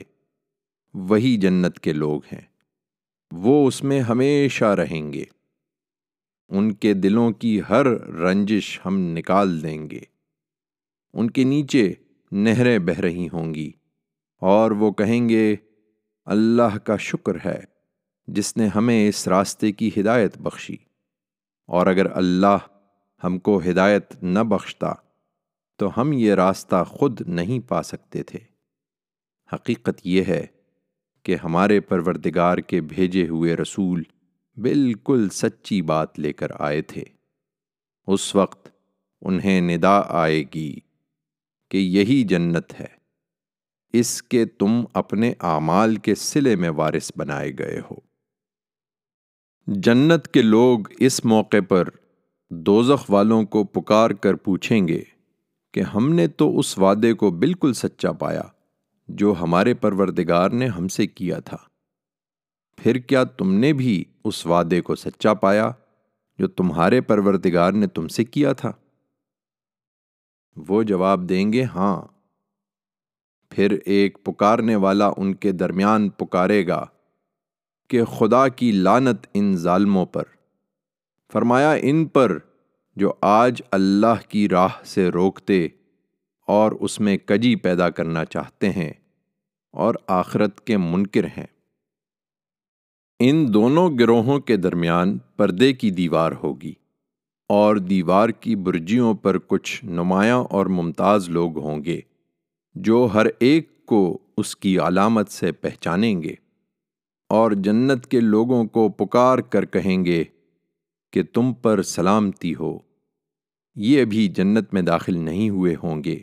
وہی 0.94 1.38
جنت 1.38 1.80
کے 1.80 1.94
لوگ 1.94 2.22
ہیں۔ 2.34 2.42
وہ 3.32 3.68
اس 3.68 3.84
میں 3.84 4.02
ہمیشہ 4.02 4.66
رہیں 4.66 5.14
گے۔ 5.14 5.24
ان 6.50 6.74
کے 6.74 6.94
دلوں 6.94 7.32
کی 7.32 7.62
ہر 7.70 7.86
رنجش 8.10 8.80
ہم 8.86 8.98
نکال 9.00 9.64
دیں 9.64 9.90
گے۔ 9.90 10.00
ان 11.14 11.32
کے 11.32 11.44
نیچے 11.44 11.94
نہریں 12.32 12.80
بہ 12.80 13.00
رہی 13.00 13.28
ہوں 13.34 13.56
گی 13.56 13.72
اور 14.42 14.72
وہ 14.72 14.92
کہیں 14.92 15.30
گے، 15.30 15.56
اللہ 16.26 16.78
کا 16.78 16.98
شکر 16.98 17.34
ہے۔ 17.46 17.71
جس 18.28 18.58
نے 18.58 18.68
ہمیں 18.68 19.10
اس 19.10 19.28
راستے 19.28 19.72
کی 19.72 19.90
ہدایت 20.00 20.38
بخشی۔ 20.38 20.76
اور 21.68 21.88
اگر 21.88 22.18
اللہ 22.18 22.58
ہم 23.24 23.40
کو 23.40 23.62
ہدایت 23.70 24.24
نہ 24.24 24.40
بخشتا، 24.40 24.94
تو 25.76 26.02
ہم 26.02 26.14
یہ 26.14 26.34
راستہ 26.34 26.84
خود 26.84 27.22
نہیں 27.28 27.68
پا 27.68 27.84
سکتے 27.84 28.24
تھے۔ 28.24 28.40
حقیقت 29.54 30.02
یہ 30.04 30.24
ہے 30.24 30.46
کہ 31.24 31.36
ہمارے 31.36 31.80
پروردگار 31.80 32.58
کے 32.58 32.82
بھیجے 32.82 33.28
ہوئے 33.28 33.56
رسول 33.56 34.04
بالکل 34.56 35.30
سچی 35.30 35.82
بات 35.82 36.20
لے 36.20 36.34
کر 36.34 36.48
آئے 36.60 36.82
تھے۔ 36.82 37.04
اس 38.08 38.36
وقت 38.36 38.70
انہیں 39.22 39.62
ندا 39.62 40.02
آئے 40.08 40.44
گی 40.56 40.76
کہ 41.70 41.78
یہی 41.78 42.24
جنت 42.24 42.80
ہے۔ 42.80 43.02
اس 43.94 44.24
کے 44.24 44.46
تم 44.46 44.86
اپنے 44.94 45.34
اعمال 45.40 45.96
کے 45.96 46.16
سلے 46.16 46.56
میں 46.56 46.70
وارث 46.70 47.12
بنائے 47.16 47.52
گئے 47.60 47.80
ہو۔ 47.80 48.11
جنت 49.68 50.28
کے 50.28 50.42
لوگ 50.42 50.80
اس 51.00 51.26
موقع 51.26 51.58
پر 51.70 51.90
دوزخ 52.50 53.12
والوں 53.12 53.44
کو 53.44 53.64
پکار 53.64 54.10
کر 54.10 54.34
پوچھیں 54.34 54.88
گے 54.88 55.02
کہ 55.74 55.80
ہم 55.80 56.14
نے 56.14 56.28
تو 56.28 56.60
اس 56.60 56.78
وعدے 56.78 57.14
کو 57.14 57.32
بالکل 57.32 57.74
سچا 57.74 58.12
پایا 58.12 58.42
جو 59.08 59.34
ہمارے 59.42 59.74
پروردگار 59.74 60.50
نے 60.50 60.68
ہم 60.68 60.88
سے 60.88 61.08
کیا 61.08 61.40
تھا۔ 61.40 61.58
پھر 62.78 62.96
کیا 62.96 63.24
تم 63.24 63.54
نے 63.54 63.74
بھی 63.74 64.04
اس 64.26 64.46
وعدے 64.46 64.82
کو 64.82 64.96
سچا 64.96 65.34
پایا 65.34 65.72
جو 66.40 66.48
تمہارے 66.48 67.02
پروردگار 67.02 67.72
نے 67.72 67.88
تم 67.88 68.08
سے 68.08 68.24
کیا 68.24 68.54
تھا؟ 68.54 68.72
وہ 70.68 70.84
جواب 70.84 71.30
دیں 71.30 71.54
گے 71.54 71.64
ہاں۔ 71.64 72.02
پھر 73.50 73.78
ایک 73.86 74.18
پکارنے 74.24 74.76
والا 74.76 75.12
ان 75.18 75.34
کے 75.36 75.52
درمیان 75.52 76.10
پکارے 76.10 76.68
گا۔ 76.68 76.86
کہ 77.92 78.06
خدا 78.06 78.48
کی 78.48 78.72
لانت 78.72 79.28
ان 79.34 79.58
ظالموں 79.58 80.06
پر۔ 80.06 80.24
فرمایا، 81.34 81.74
ان 81.82 82.06
پر 82.06 82.38
جو 82.96 83.14
آج 83.22 83.62
اللہ 83.72 84.30
کی 84.30 84.50
راہ 84.50 84.84
سے 84.86 85.10
روکتے 85.10 85.68
اور 86.48 86.72
اس 86.72 87.00
میں 87.00 87.18
کجی 87.18 87.56
پیدا 87.56 87.90
کرنا 87.90 88.26
چاہتے 88.26 88.70
ہیں 88.70 88.94
اور 89.72 89.96
آخرت 90.08 90.68
کے 90.68 90.78
منکر 90.78 91.24
ہیں۔ 91.24 91.46
ان 93.20 93.54
دونوں 93.54 93.98
گروہوں 94.00 94.40
کے 94.40 94.58
درمیان 94.58 95.18
پردے 95.18 95.74
کی 95.74 95.92
دیوار 95.92 96.32
ہوگی 96.44 96.74
اور 97.50 97.76
دیوار 97.76 98.30
کی 98.30 98.56
برجیوں 98.56 99.14
پر 99.14 99.38
کچھ 99.38 99.86
نمایاں 99.86 100.44
اور 100.44 100.66
ممتاز 100.66 101.30
لوگ 101.30 101.60
ہوں 101.60 101.84
گے 101.84 102.00
جو 102.76 103.08
ہر 103.14 103.26
ایک 103.40 103.86
کو 103.86 104.20
اس 104.38 104.56
کی 104.56 104.80
علامت 104.80 105.30
سے 105.30 105.52
پہچانیں 105.52 106.24
گے۔ 106.24 106.34
اور 107.32 107.52
جنت 107.52 108.08
کے 108.08 108.20
لوگوں 108.20 108.66
کو 108.66 108.90
پکار 108.90 109.38
کر 109.38 109.66
کہیں 109.66 110.06
گے 110.06 110.24
کہ 111.14 111.24
تم 111.24 111.54
پر 111.54 111.82
سلامتی 111.82 112.56
ہو۔ 112.56 112.80
یہ 113.76 114.02
ابھی 114.02 114.28
جنت 114.28 114.74
میں 114.74 114.82
داخل 114.82 115.18
نہیں 115.18 115.50
ہوئے 115.50 115.76
ہوں 115.84 116.04
گے، 116.04 116.20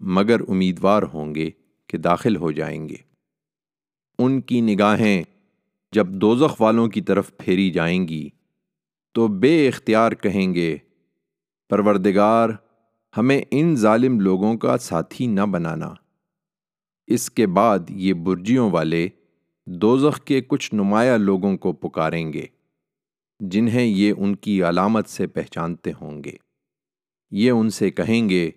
مگر 0.00 0.40
امیدوار 0.48 1.02
ہوں 1.02 1.34
گے 1.34 1.50
کہ 1.86 1.98
داخل 1.98 2.36
ہو 2.36 2.50
جائیں 2.50 2.88
گے۔ 2.88 2.94
ان 4.18 4.40
کی 4.40 4.60
نگاہیں 4.60 5.22
جب 5.92 6.08
دوزخ 6.08 6.60
والوں 6.60 6.88
کی 6.88 7.00
طرف 7.00 7.36
پھیری 7.38 7.70
جائیں 7.70 8.08
گی، 8.08 8.28
تو 9.14 9.28
بے 9.28 9.68
اختیار 9.68 10.12
کہیں 10.12 10.54
گے، 10.54 10.76
پروردگار، 11.68 12.48
ہمیں 13.16 13.40
ان 13.50 13.76
ظالم 13.76 14.20
لوگوں 14.20 14.56
کا 14.56 14.78
ساتھی 14.78 15.26
نہ 15.26 15.40
بنانا۔ 15.40 15.94
اس 17.06 17.30
کے 17.30 17.46
بعد 17.46 17.78
یہ 17.88 18.12
برجیوں 18.12 18.70
والے 18.70 19.08
دوزخ 19.70 20.20
کے 20.20 20.40
کچھ 20.40 20.74
نمایاں 20.74 21.18
لوگوں 21.18 21.56
کو 21.56 21.72
پکاریں 21.72 22.32
گے، 22.32 22.44
جنہیں 23.40 23.84
یہ 23.84 24.12
ان 24.18 24.36
کی 24.36 24.62
علامت 24.62 25.08
سے 25.08 25.26
پہچانتے 25.26 25.90
ہوں 26.00 26.24
گے۔ 26.24 26.32
یہ 27.30 27.50
ان 27.50 27.70
سے 27.70 27.90
کہیں 27.90 28.28
گے، 28.28 28.50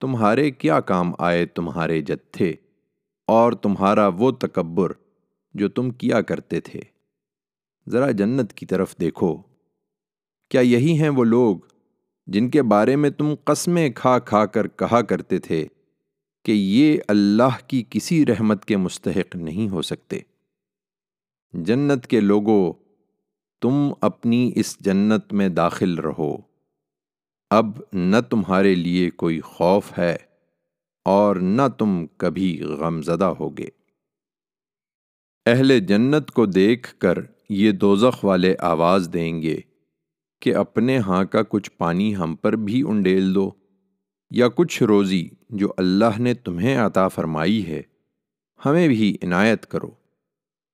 تمہارے 0.00 0.50
کیا 0.50 0.80
کام 0.80 1.12
آئے 1.18 1.46
تمہارے 1.46 2.02
جتھے، 2.02 2.54
اور 3.26 3.52
تمہارا 3.52 4.08
وہ 4.08 4.30
تکبر 4.30 4.92
جو 5.54 5.68
تم 5.68 5.90
کیا 5.90 6.20
کرتے 6.20 6.60
تھے۔ 6.60 6.80
ذرا 7.88 8.10
جنت 8.10 8.52
کی 8.52 8.66
طرف 8.66 9.00
دیکھو۔ 9.00 9.36
کیا 10.48 10.60
یہی 10.60 11.00
ہیں 11.00 11.08
وہ 11.08 11.24
لوگ 11.24 11.56
جن 12.26 12.50
کے 12.50 12.62
بارے 12.62 12.96
میں 12.96 13.10
تم 13.10 13.34
قسمیں 13.44 13.90
کھا 13.90 14.18
کھا 14.18 14.46
کر 14.46 14.68
کہا 14.68 15.02
کرتے 15.02 15.38
تھے؟ 15.38 15.66
کہ 16.48 16.52
یہ 16.52 16.98
اللہ 17.08 17.68
کی 17.68 17.84
کسی 17.90 18.26
رحمت 18.26 18.64
کے 18.64 18.76
مستحق 18.76 19.36
نہیں 19.36 19.68
ہو 19.68 19.82
سکتے۔ 19.82 20.18
جنت 21.52 22.06
کے 22.06 22.20
لوگوں 22.20 22.72
تم 23.62 23.92
اپنی 24.00 24.52
اس 24.54 24.76
جنت 24.80 25.32
میں 25.32 25.48
داخل 25.48 25.94
رہو۔ 25.94 26.36
اب 27.50 27.66
نہ 27.92 28.16
تمہارے 28.30 28.74
لیے 28.74 29.10
کوئی 29.10 29.40
خوف 29.40 29.98
ہے 29.98 30.16
اور 31.04 31.36
نہ 31.36 31.62
تم 31.78 32.06
کبھی 32.16 32.62
غم 32.62 33.02
زدہ 33.02 33.32
ہوگے۔ 33.40 33.68
اہل 35.46 35.80
جنت 35.80 36.30
کو 36.30 36.46
دیکھ 36.46 36.94
کر 36.94 37.18
یہ 37.48 37.72
دوزخ 37.72 38.24
والے 38.24 38.54
آواز 38.58 39.10
دیں 39.12 39.42
گے 39.42 39.60
کہ 40.40 40.54
اپنے 40.54 40.98
ہاں 40.98 41.24
کا 41.24 41.42
کچھ 41.48 41.70
پانی 41.70 42.16
ہم 42.16 42.36
پر 42.36 42.56
بھی 42.56 42.82
انڈیل 42.88 43.34
دو۔ 43.34 43.50
یا 44.30 44.48
کچھ 44.48 44.82
روزی 44.82 45.28
جو 45.50 45.68
اللہ 45.76 46.18
نے 46.18 46.34
تمہیں 46.34 46.76
عطا 46.76 47.08
فرمائی 47.08 47.66
ہے، 47.66 47.82
ہمیں 48.66 48.88
بھی 48.88 49.16
عنایت 49.22 49.66
کرو۔ 49.66 49.90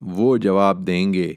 وہ 0.00 0.36
جواب 0.36 0.86
دیں 0.86 1.14
گے 1.14 1.34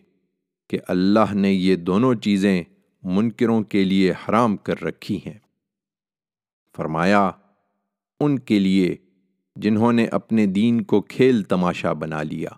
کہ 0.69 0.79
اللہ 0.87 1.33
نے 1.33 1.51
یہ 1.51 1.75
دونوں 1.75 2.15
چیزیں 2.15 2.63
منکروں 3.03 3.63
کے 3.63 3.83
لیے 3.83 4.11
حرام 4.11 4.57
کر 4.57 4.83
رکھی 4.83 5.17
ہیں۔ 5.25 5.39
فرمایا، 6.77 7.31
ان 8.19 8.39
کے 8.39 8.59
لیے 8.59 8.95
جنہوں 9.55 9.93
نے 9.93 10.05
اپنے 10.05 10.45
دین 10.45 10.83
کو 10.83 11.01
کھیل 11.01 11.43
تماشا 11.43 11.93
بنا 11.93 12.23
لیا 12.23 12.49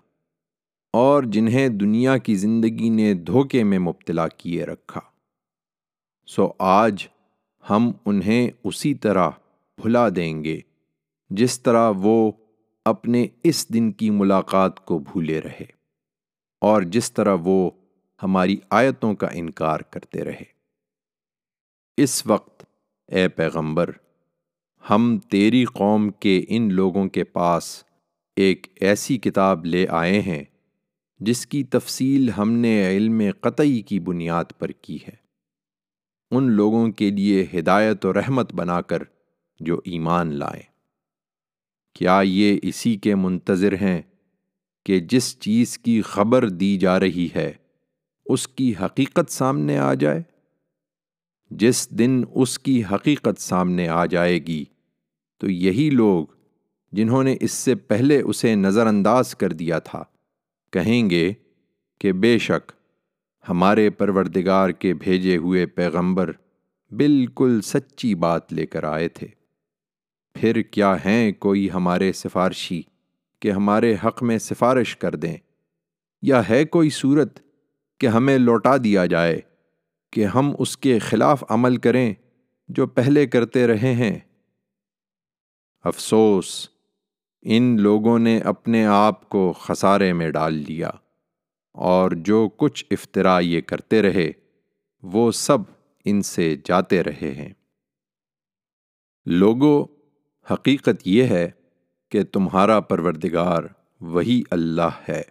اور 0.92 1.22
جنہیں 1.22 1.68
دنیا 1.68 2.18
کی 2.18 2.34
زندگی 2.34 2.88
نے 2.88 3.14
دھوکے 3.14 3.64
میں 3.64 3.78
مبتلا 3.78 4.28
کیے 4.28 4.64
رکھا۔ 4.64 5.00
سو 6.26 6.52
آج 6.58 7.06
ہم 7.70 7.92
انہیں 8.04 8.50
اسی 8.64 8.94
طرح 8.94 9.30
بھلا 9.82 10.08
دیں 10.16 10.44
گے، 10.44 10.60
جس 11.30 11.60
طرح 11.60 11.92
وہ 11.96 12.32
اپنے 12.84 13.26
اس 13.42 13.68
دن 13.74 13.92
کی 13.92 14.10
ملاقات 14.10 14.84
کو 14.84 14.98
بھولے 14.98 15.40
رہے 15.40 15.64
اور 16.60 16.82
جس 16.82 17.12
طرح 17.12 17.36
وہ 17.44 17.70
ہماری 18.22 18.56
آیتوں 18.70 19.14
کا 19.14 19.26
انکار 19.26 19.80
کرتے 19.80 20.24
رہے۔ 20.24 20.44
اس 21.96 22.26
وقت، 22.26 22.64
اے 23.08 23.28
پیغمبر، 23.28 23.90
ہم 24.90 25.18
تیری 25.30 25.64
قوم 25.64 26.10
کے 26.10 26.44
ان 26.48 26.72
لوگوں 26.72 27.08
کے 27.08 27.24
پاس 27.24 27.84
ایک 28.36 28.66
ایسی 28.80 29.18
کتاب 29.18 29.64
لے 29.64 29.86
آئے 29.88 30.20
ہیں، 30.20 30.44
جس 31.20 31.46
کی 31.46 31.64
تفصیل 31.64 32.30
ہم 32.30 32.52
نے 32.52 32.88
علم 32.88 33.22
قطعی 33.40 33.80
کی 33.82 33.98
بنیاد 34.00 34.44
پر 34.58 34.68
کی 34.68 34.98
ہے۔ 35.08 35.14
ان 36.30 36.50
لوگوں 36.50 36.88
کے 36.92 37.10
لیے 37.10 37.46
ہدایت 37.54 38.06
و 38.06 38.12
رحمت 38.12 38.52
بنا 38.54 38.80
کر 38.80 39.02
جو 39.60 39.80
ایمان 39.84 40.34
لائیں 40.34 40.62
کیا 41.94 42.20
یہ 42.24 42.58
اسی 42.62 42.96
کے 42.96 43.14
منتظر 43.14 43.72
ہیں 43.72 44.02
کہ 44.86 45.00
جس 45.00 45.38
چیز 45.40 45.78
کی 45.78 46.02
خبر 46.02 46.48
دی 46.48 46.76
جا 46.76 47.00
رہی 47.00 47.28
ہے، 47.34 47.52
اس 48.26 48.48
کی 48.48 48.72
حقیقت 48.82 49.30
سامنے 49.30 49.78
آ 49.78 49.94
جائے؟ 49.94 50.22
جس 51.50 51.90
دن 51.90 52.22
اس 52.34 52.58
کی 52.58 52.82
حقیقت 52.84 53.40
سامنے 53.40 53.88
آ 53.88 54.06
جائے 54.06 54.38
گی، 54.38 54.64
تو 55.40 55.50
یہی 55.50 55.90
لوگ 55.90 56.26
جنہوں 56.92 57.24
نے 57.24 57.36
اس 57.40 57.52
سے 57.52 57.74
پہلے 57.74 58.20
اسے 58.20 58.54
نظر 58.54 58.86
انداز 58.86 59.34
کر 59.34 59.52
دیا 59.52 59.78
تھا، 59.78 60.02
کہیں 60.72 61.10
گے 61.10 61.32
کہ 62.00 62.12
بے 62.12 62.38
شک 62.38 62.72
ہمارے 63.48 63.90
پروردگار 63.90 64.70
کے 64.70 64.94
بھیجے 64.94 65.36
ہوئے 65.36 65.66
پیغمبر 65.66 66.32
بالکل 66.92 67.60
سچی 67.60 68.14
بات 68.14 68.52
لے 68.52 68.66
کر 68.66 68.84
آئے 68.84 69.08
تھے۔ 69.08 69.39
پھر 70.34 70.62
کیا 70.62 70.96
ہیں 71.04 71.32
کوئی 71.32 71.70
ہمارے 71.70 72.12
سفارشی 72.12 72.82
کہ 73.40 73.52
ہمارے 73.52 73.96
حق 74.04 74.22
میں 74.22 74.38
سفارش 74.38 74.96
کر 74.96 75.14
دیں؟ 75.14 75.36
یا 76.22 76.48
ہے 76.48 76.64
کوئی 76.64 76.90
صورت 76.90 77.40
کہ 77.98 78.06
ہمیں 78.06 78.38
لوٹا 78.38 78.76
دیا 78.84 79.06
جائے 79.06 79.40
کہ 80.12 80.24
ہم 80.24 80.54
اس 80.58 80.76
کے 80.76 80.98
خلاف 80.98 81.44
عمل 81.48 81.76
کریں 81.76 82.14
جو 82.68 82.86
پہلے 82.86 83.26
کرتے 83.26 83.66
رہے 83.66 83.94
ہیں؟ 83.94 84.18
افسوس، 85.84 86.68
ان 87.42 87.76
لوگوں 87.80 88.18
نے 88.18 88.38
اپنے 88.38 88.86
آپ 88.86 89.28
کو 89.28 89.52
خسارے 89.52 90.12
میں 90.12 90.30
ڈال 90.30 90.54
لیا 90.54 90.90
اور 91.72 92.10
جو 92.10 92.48
کچھ 92.56 92.84
افطرا 92.90 93.38
یہ 93.38 93.60
کرتے 93.60 94.02
رہے، 94.02 94.30
وہ 95.02 95.32
سب 95.32 95.58
ان 96.04 96.22
سے 96.22 96.56
جاتے 96.64 97.02
رہے 97.02 97.34
ہیں۔ 97.34 97.52
لوگوں 99.26 99.99
حقیقت 100.50 101.02
یہ 101.04 101.22
ہے 101.22 101.50
کہ 102.10 102.24
تمہارا 102.24 102.80
پروردگار 102.80 103.62
وہی 104.00 104.42
اللہ 104.50 104.90
ہے، 105.08 105.22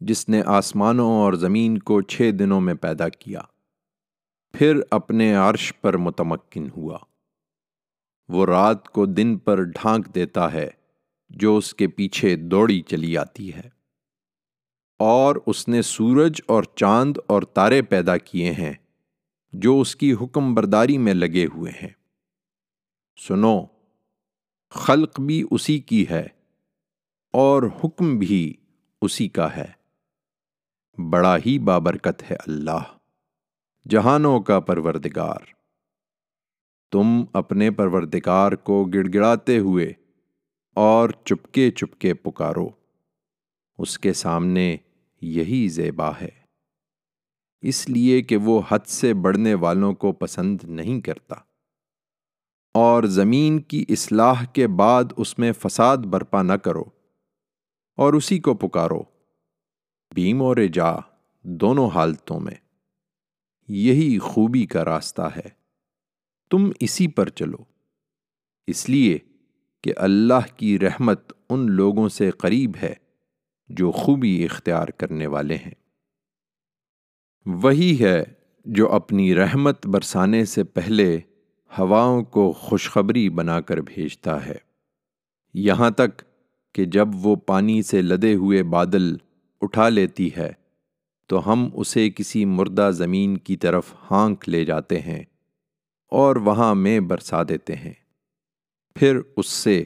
جس 0.00 0.28
نے 0.28 0.42
آسمانوں 0.46 1.10
اور 1.10 1.32
زمین 1.32 1.78
کو 1.78 2.02
چھ 2.02 2.30
دنوں 2.38 2.60
میں 2.60 2.74
پیدا 2.74 3.08
کیا، 3.08 3.40
پھر 4.52 4.80
اپنے 4.90 5.34
عرش 5.34 5.72
پر 5.80 5.96
متمکن 5.96 6.68
ہوا۔ 6.76 6.98
وہ 8.28 8.46
رات 8.46 8.88
کو 8.88 9.06
دن 9.06 9.38
پر 9.38 9.62
ڈھانک 9.62 10.14
دیتا 10.14 10.52
ہے، 10.52 10.70
جو 11.30 11.56
اس 11.56 11.74
کے 11.74 11.88
پیچھے 11.88 12.36
دوڑی 12.36 12.80
چلی 12.80 13.18
آتی 13.18 13.54
ہے۔ 13.54 13.68
اور 14.98 15.36
اس 15.46 15.68
نے 15.68 15.82
سورج 15.82 16.40
اور 16.46 16.62
چاند 16.62 17.16
اور 17.26 17.42
تارے 17.42 17.82
پیدا 17.82 18.16
کیے 18.16 18.52
ہیں، 18.52 18.72
جو 19.52 19.80
اس 19.80 19.96
کی 19.96 20.12
حکم 20.12 20.54
برداری 20.54 20.98
میں 20.98 21.14
لگے 21.14 21.46
ہوئے 21.54 21.72
ہیں۔ 21.82 21.88
سنو 23.28 23.64
خلق 24.74 25.20
بھی 25.20 25.44
اسی 25.50 25.78
کی 25.78 26.08
ہے 26.10 26.26
اور 27.32 27.62
حکم 27.84 28.18
بھی 28.18 28.54
اسی 29.02 29.28
کا 29.28 29.56
ہے۔ 29.56 29.72
بڑا 31.10 31.36
ہی 31.36 31.58
بابرکت 31.58 32.30
ہے 32.30 32.36
اللہ، 32.46 32.98
جہانوں 33.88 34.40
کا 34.40 34.60
پروردگار۔ 34.60 35.38
تم 36.92 37.24
اپنے 37.32 37.70
پروردگار 37.70 38.52
کو 38.52 38.84
گڑ 38.84 39.06
گڑاتے 39.14 39.58
ہوئے 39.58 39.92
اور 40.74 41.10
چپکے 41.24 41.70
چپکے 41.70 42.14
پکارو۔ 42.14 42.68
اس 43.78 43.98
کے 43.98 44.12
سامنے 44.12 44.76
یہی 45.20 45.68
زیبا 45.68 46.10
ہے۔ 46.20 46.42
اس 47.60 47.88
لیے 47.88 48.22
کہ 48.22 48.36
وہ 48.36 48.62
حد 48.68 48.86
سے 48.86 49.14
بڑھنے 49.14 49.54
والوں 49.54 49.94
کو 49.94 50.12
پسند 50.12 50.58
نہیں 50.64 51.00
کرتا۔ 51.00 51.34
اور 52.74 53.02
زمین 53.02 53.60
کی 53.60 53.84
اصلاح 53.88 54.44
کے 54.44 54.66
بعد 54.66 55.04
اس 55.16 55.38
میں 55.38 55.52
فساد 55.52 55.96
برپا 55.96 56.42
نہ 56.42 56.52
کرو 56.52 56.82
اور 57.96 58.12
اسی 58.12 58.38
کو 58.38 58.54
پکارو۔ 58.54 59.02
بیم 60.14 60.42
اور 60.42 60.56
جا 60.72 60.92
دونوں 61.42 61.90
حالتوں 61.94 62.40
میں۔ 62.40 62.54
یہی 63.68 64.18
خوبی 64.18 64.66
کا 64.66 64.84
راستہ 64.84 65.22
ہے۔ 65.22 65.48
تم 66.50 66.70
اسی 66.80 67.08
پر 67.08 67.28
چلو۔ 67.28 67.56
اس 68.66 68.88
لیے 68.88 69.18
کہ 69.82 69.92
اللہ 69.96 70.56
کی 70.56 70.78
رحمت 70.78 71.32
ان 71.50 71.70
لوگوں 71.70 72.08
سے 72.08 72.30
قریب 72.30 72.72
ہے 72.82 72.94
جو 73.68 73.90
خوبی 73.90 74.44
اختیار 74.44 74.88
کرنے 74.88 75.26
والے 75.26 75.56
ہیں۔ 75.56 75.74
وہی 77.46 78.04
ہے 78.04 78.22
جو 78.64 78.92
اپنی 78.92 79.34
رحمت 79.34 79.86
برسانے 79.86 80.44
سے 80.44 80.64
پہلے 80.64 81.20
ہواؤں 81.78 82.22
کو 82.22 82.52
خوشخبری 82.52 83.28
بنا 83.28 83.60
کر 83.60 83.76
بھیجتا 83.76 84.46
ہے۔ 84.46 84.54
یہاں 85.54 85.90
تک 85.90 86.22
کہ 86.74 86.84
جب 86.84 87.08
وہ 87.14 87.36
پانی 87.36 87.82
سے 87.82 88.02
لدے 88.02 88.34
ہوئے 88.34 88.62
بادل 88.62 89.16
اٹھا 89.60 89.88
لیتی 89.88 90.30
ہے، 90.36 90.52
تو 91.26 91.52
ہم 91.52 91.68
اسے 91.74 92.10
کسی 92.10 92.44
مردہ 92.44 92.90
زمین 92.94 93.36
کی 93.36 93.56
طرف 93.56 93.94
ہانک 94.10 94.48
لے 94.48 94.64
جاتے 94.64 95.00
ہیں 95.00 95.24
اور 96.10 96.36
وہاں 96.36 96.74
میں 96.74 97.00
برسا 97.00 97.42
دیتے 97.42 97.76
ہیں۔ 97.76 97.92
پھر 98.94 99.20
اس 99.36 99.46
سے 99.46 99.84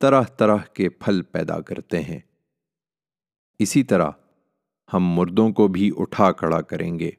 طرح 0.00 0.22
طرح 0.22 0.56
کے 0.56 0.88
پھل 0.88 1.22
پیدا 1.22 1.60
کرتے 1.60 2.02
ہیں۔ 2.02 2.20
اسی 3.58 3.82
طرح 3.82 4.10
ہم 4.92 5.08
مردوں 5.08 5.50
کو 5.50 5.68
بھی 5.68 5.90
اٹھا 5.96 6.32
کھڑا 6.32 6.60
کریں 6.60 6.98
گے۔ 6.98 7.10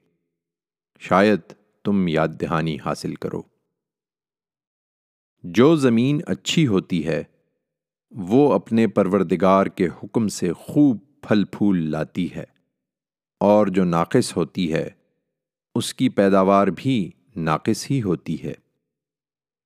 شاید 0.99 1.39
تم 1.84 2.08
یاد 2.08 2.28
دہانی 2.41 2.78
حاصل 2.86 3.15
کرو۔ 3.15 3.53
جو 5.43 5.75
زمین 5.75 6.21
اچھی 6.27 6.67
ہوتی 6.67 7.08
ہے، 7.08 7.23
وہ 8.12 8.53
اپنے 8.53 8.88
پروردگار 8.88 9.65
کے 9.65 9.88
حکم 10.03 10.27
سے 10.27 10.53
خوب 10.53 10.97
پھل 11.21 11.43
پھول 11.43 11.91
لاتی 11.91 12.36
ہے، 12.36 12.43
اور 13.39 13.67
جو 13.67 13.84
ناقص 13.84 14.38
ہوتی 14.38 14.73
ہے، 14.73 14.89
اس 15.75 15.93
کی 15.93 16.10
پیداوار 16.10 16.67
بھی 16.67 17.12
ناقص 17.36 17.91
ہی 17.91 18.01
ہوتی 18.01 18.43
ہے۔ 18.43 18.53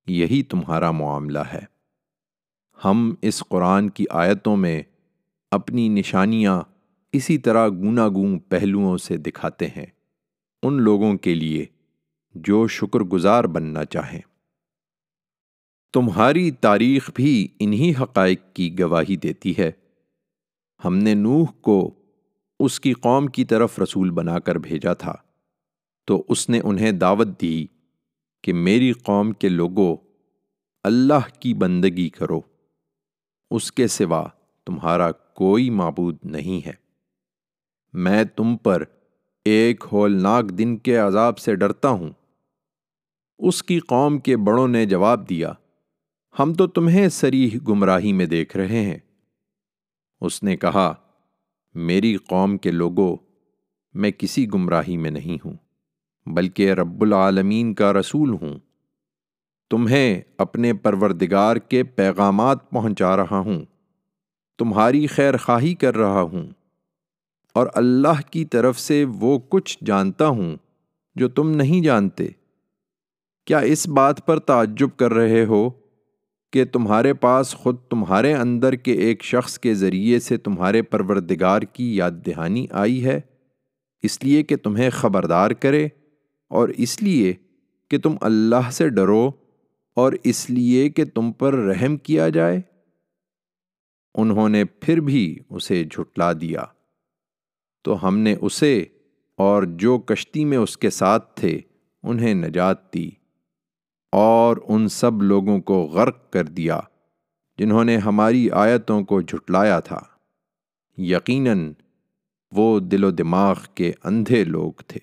یہی 0.07 0.43
تمہارا 0.43 0.91
معاملہ 0.91 1.39
ہے۔ 1.39 1.61
ہم 2.85 3.13
اس 3.21 3.43
قرآن 3.49 3.89
کی 3.89 4.05
آیتوں 4.09 4.57
میں 4.57 4.81
اپنی 5.51 5.89
نشانیاں 5.89 6.61
اسی 7.11 7.37
طرح 7.37 7.69
گوناگوں 7.69 8.39
پہلوؤں 8.39 8.97
سے 8.97 9.17
دکھاتے 9.17 9.67
ہیں، 9.67 9.85
ان 10.63 10.81
لوگوں 10.81 11.17
کے 11.17 11.35
لیے 11.35 11.65
جو 12.35 12.67
شکر 12.67 12.99
گزار 12.99 13.43
بننا 13.43 13.85
چاہیں۔ 13.85 14.21
تمہاری 15.93 16.51
تاریخ 16.51 17.11
بھی 17.15 17.47
انہی 17.59 17.93
حقائق 18.01 18.41
کی 18.53 18.79
گواہی 18.79 19.15
دیتی 19.15 19.53
ہے۔ 19.57 19.71
ہم 20.85 20.97
نے 20.97 21.13
نوح 21.13 21.45
کو 21.61 21.93
اس 22.59 22.79
کی 22.79 22.93
قوم 22.93 23.27
کی 23.27 23.45
طرف 23.45 23.79
رسول 23.79 24.09
بنا 24.09 24.39
کر 24.39 24.55
بھیجا 24.55 24.93
تھا۔ 24.93 25.15
تو 26.05 26.23
اس 26.29 26.49
نے 26.49 26.59
انہیں 26.63 26.91
دعوت 26.91 27.27
دی 27.41 27.65
کہ 28.43 28.53
میری 28.53 28.91
قوم 28.91 29.31
کے 29.31 29.49
لوگوں، 29.49 29.95
اللہ 30.83 31.39
کی 31.39 31.53
بندگی 31.53 32.09
کرو۔ 32.09 32.41
اس 33.51 33.71
کے 33.71 33.87
سوا 33.87 34.27
تمہارا 34.65 35.11
کوئی 35.11 35.69
معبود 35.69 36.17
نہیں 36.23 36.67
ہے۔ 36.67 36.73
میں 37.93 38.23
تم 38.23 38.57
پر 38.57 38.83
ایک 39.45 39.85
ہولناک 39.91 40.45
دن 40.49 40.77
کے 40.77 40.97
عذاب 40.97 41.37
سے 41.37 41.55
ڈرتا 41.55 41.89
ہوں۔ 41.89 42.09
اس 43.39 43.63
کی 43.63 43.79
قوم 43.79 44.19
کے 44.19 44.37
بڑوں 44.37 44.67
نے 44.67 44.85
جواب 44.85 45.29
دیا 45.29 45.53
ہم 46.39 46.53
تو 46.53 46.67
تمہیں 46.67 47.07
سریح 47.09 47.57
گمراہی 47.67 48.13
میں 48.13 48.25
دیکھ 48.25 48.57
رہے 48.57 48.81
ہیں۔ 48.81 48.97
اس 50.21 50.43
نے 50.43 50.55
کہا، 50.57 50.93
میری 51.75 52.15
قوم 52.17 52.57
کے 52.57 52.71
لوگوں، 52.71 53.15
میں 53.93 54.11
کسی 54.11 54.47
گمراہی 54.53 54.97
میں 54.97 55.11
نہیں 55.11 55.37
ہوں، 55.45 55.53
بلکہ 56.25 56.71
رب 56.71 57.01
العالمین 57.01 57.73
کا 57.73 57.93
رسول 57.93 58.29
ہوں۔ 58.29 58.59
تمہیں 59.71 60.21
اپنے 60.37 60.73
پروردگار 60.73 61.55
کے 61.55 61.83
پیغامات 61.83 62.69
پہنچا 62.69 63.17
رہا 63.17 63.39
ہوں، 63.39 63.61
تمہاری 64.59 65.07
خیر 65.07 65.37
خواہی 65.37 65.73
کر 65.75 65.97
رہا 65.97 66.21
ہوں، 66.21 66.47
اور 67.53 67.67
اللہ 67.73 68.21
کی 68.31 68.45
طرف 68.45 68.79
سے 68.79 69.03
وہ 69.05 69.39
کچھ 69.49 69.77
جانتا 69.85 70.27
ہوں 70.27 70.55
جو 71.15 71.29
تم 71.29 71.49
نہیں 71.51 71.83
جانتے۔ 71.83 72.27
کیا 73.47 73.59
اس 73.59 73.87
بات 73.87 74.25
پر 74.25 74.39
تعجب 74.39 74.97
کر 74.97 75.13
رہے 75.13 75.45
ہو؟ 75.45 75.69
کہ 76.53 76.65
تمہارے 76.65 77.13
پاس 77.13 77.53
خود 77.53 77.77
تمہارے 77.89 78.33
اندر 78.33 78.73
کے 78.73 78.91
ایک 78.91 79.23
شخص 79.23 79.59
کے 79.59 79.73
ذریعے 79.73 80.19
سے 80.19 80.37
تمہارے 80.37 80.81
پروردگار 80.81 81.61
کی 81.61 81.95
یاد 81.95 82.11
دہانی 82.11 82.67
آئی 82.71 83.05
ہے، 83.05 83.19
اس 84.03 84.23
لیے 84.23 84.43
کہ 84.43 84.55
تمہیں 84.55 84.89
خبردار 84.89 85.51
کرے 85.51 85.85
اور 86.49 86.69
اس 86.69 87.03
لیے 87.03 87.33
کہ 87.89 87.97
تم 87.97 88.15
اللہ 88.21 88.71
سے 88.71 88.89
ڈرو 88.89 89.31
اور 89.95 90.13
اس 90.23 90.49
لیے 90.49 90.89
کہ 90.89 91.05
تم 91.05 91.31
پر 91.31 91.53
رحم 91.53 91.97
کیا 91.97 92.29
جائے۔ 92.29 92.61
انہوں 94.15 94.49
نے 94.49 94.65
پھر 94.65 94.99
بھی 94.99 95.39
اسے 95.49 95.83
جھٹلا 95.83 96.33
دیا۔ 96.33 96.63
تو 97.83 98.07
ہم 98.07 98.19
نے 98.19 98.35
اسے 98.41 98.83
اور 99.37 99.63
جو 99.63 99.97
کشتی 99.97 100.45
میں 100.45 100.57
اس 100.57 100.77
کے 100.77 100.89
ساتھ 100.89 101.35
تھے 101.35 101.59
انہیں 102.03 102.33
نجات 102.33 102.93
دی۔ 102.93 103.09
اور 104.19 104.57
ان 104.67 104.87
سب 104.87 105.21
لوگوں 105.21 105.61
کو 105.61 105.83
غرق 105.83 106.29
کر 106.29 106.45
دیا 106.45 106.79
جنہوں 107.57 107.83
نے 107.83 107.97
ہماری 107.97 108.49
آیتوں 108.49 109.03
کو 109.03 109.21
جھٹلایا 109.21 109.79
تھا۔ 109.79 109.99
یقیناً 110.97 111.73
وہ 112.51 112.79
دل 112.79 113.03
و 113.03 113.11
دماغ 113.11 113.55
کے 113.75 113.91
اندھے 114.03 114.43
لوگ 114.43 114.71
تھے۔ 114.87 114.99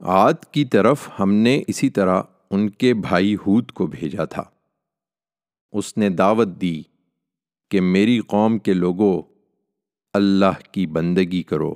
آد 0.00 0.34
کی 0.50 0.64
طرف 0.64 1.08
ہم 1.20 1.32
نے 1.32 1.62
اسی 1.66 1.90
طرح 1.90 2.22
ان 2.50 2.70
کے 2.70 2.94
بھائی 2.94 3.34
ہود 3.34 3.70
کو 3.70 3.86
بھیجا 3.86 4.24
تھا۔ 4.24 4.44
اس 5.72 5.98
نے 5.98 6.08
دعوت 6.08 6.48
دی 6.60 6.82
کہ 7.70 7.80
میری 7.80 8.20
قوم 8.20 8.58
کے 8.58 8.72
لوگوں، 8.72 9.22
اللہ 10.12 10.72
کی 10.72 10.86
بندگی 10.86 11.42
کرو، 11.42 11.74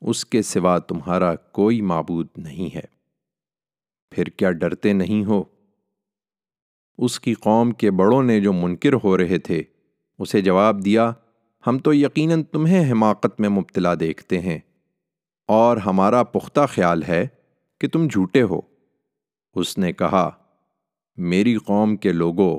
اس 0.00 0.24
کے 0.24 0.42
سوا 0.42 0.78
تمہارا 0.78 1.34
کوئی 1.34 1.80
معبود 1.80 2.26
نہیں 2.36 2.76
ہے۔ 2.76 2.99
پھر 4.12 4.24
کیا 4.24 4.50
ڈرتے 4.50 4.92
نہیں 4.92 5.24
ہو؟ 5.24 5.42
اس 6.98 7.18
کی 7.20 7.34
قوم 7.34 7.70
کے 7.72 7.90
بڑوں 7.90 8.22
نے 8.22 8.40
جو 8.40 8.52
منکر 8.52 8.94
ہو 9.04 9.16
رہے 9.18 9.38
تھے، 9.38 9.62
اسے 10.18 10.40
جواب 10.40 10.84
دیا، 10.84 11.12
ہم 11.66 11.78
تو 11.78 11.94
یقیناً 11.94 12.42
تمہیں 12.42 12.90
حماقت 12.92 13.40
میں 13.40 13.48
مبتلا 13.48 13.94
دیکھتے 14.00 14.40
ہیں، 14.40 14.58
اور 15.48 15.76
ہمارا 15.76 16.22
پختہ 16.22 16.66
خیال 16.68 17.02
ہے 17.02 17.26
کہ 17.80 17.88
تم 17.88 18.06
جھوٹے 18.06 18.42
ہو۔ 18.42 18.60
اس 19.56 19.78
نے 19.78 19.92
کہا، 19.92 20.28
میری 21.18 21.56
قوم 21.56 21.96
کے 21.96 22.12
لوگوں، 22.12 22.58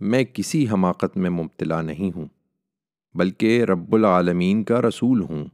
میں 0.00 0.24
کسی 0.24 0.66
حماقت 0.68 1.16
میں 1.16 1.30
مبتلا 1.30 1.80
نہیں 1.82 2.16
ہوں، 2.16 2.26
بلکہ 3.14 3.64
رب 3.64 3.94
العالمین 3.94 4.62
کا 4.64 4.80
رسول 4.82 5.22
ہوں۔ 5.22 5.44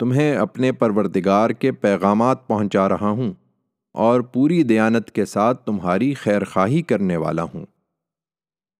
تمہیں 0.00 0.34
اپنے 0.36 0.72
پروردگار 0.72 1.50
کے 1.50 1.72
پیغامات 1.72 2.46
پہنچا 2.46 2.88
رہا 2.88 3.08
ہوں۔ 3.08 3.32
اور 3.94 4.20
پوری 4.20 4.62
دیانت 4.62 5.10
کے 5.10 5.24
ساتھ 5.24 5.66
تمہاری 5.66 6.14
خیر 6.14 6.44
خواہی 6.44 6.82
کرنے 6.82 7.16
والا 7.16 7.42
ہوں۔ 7.42 7.66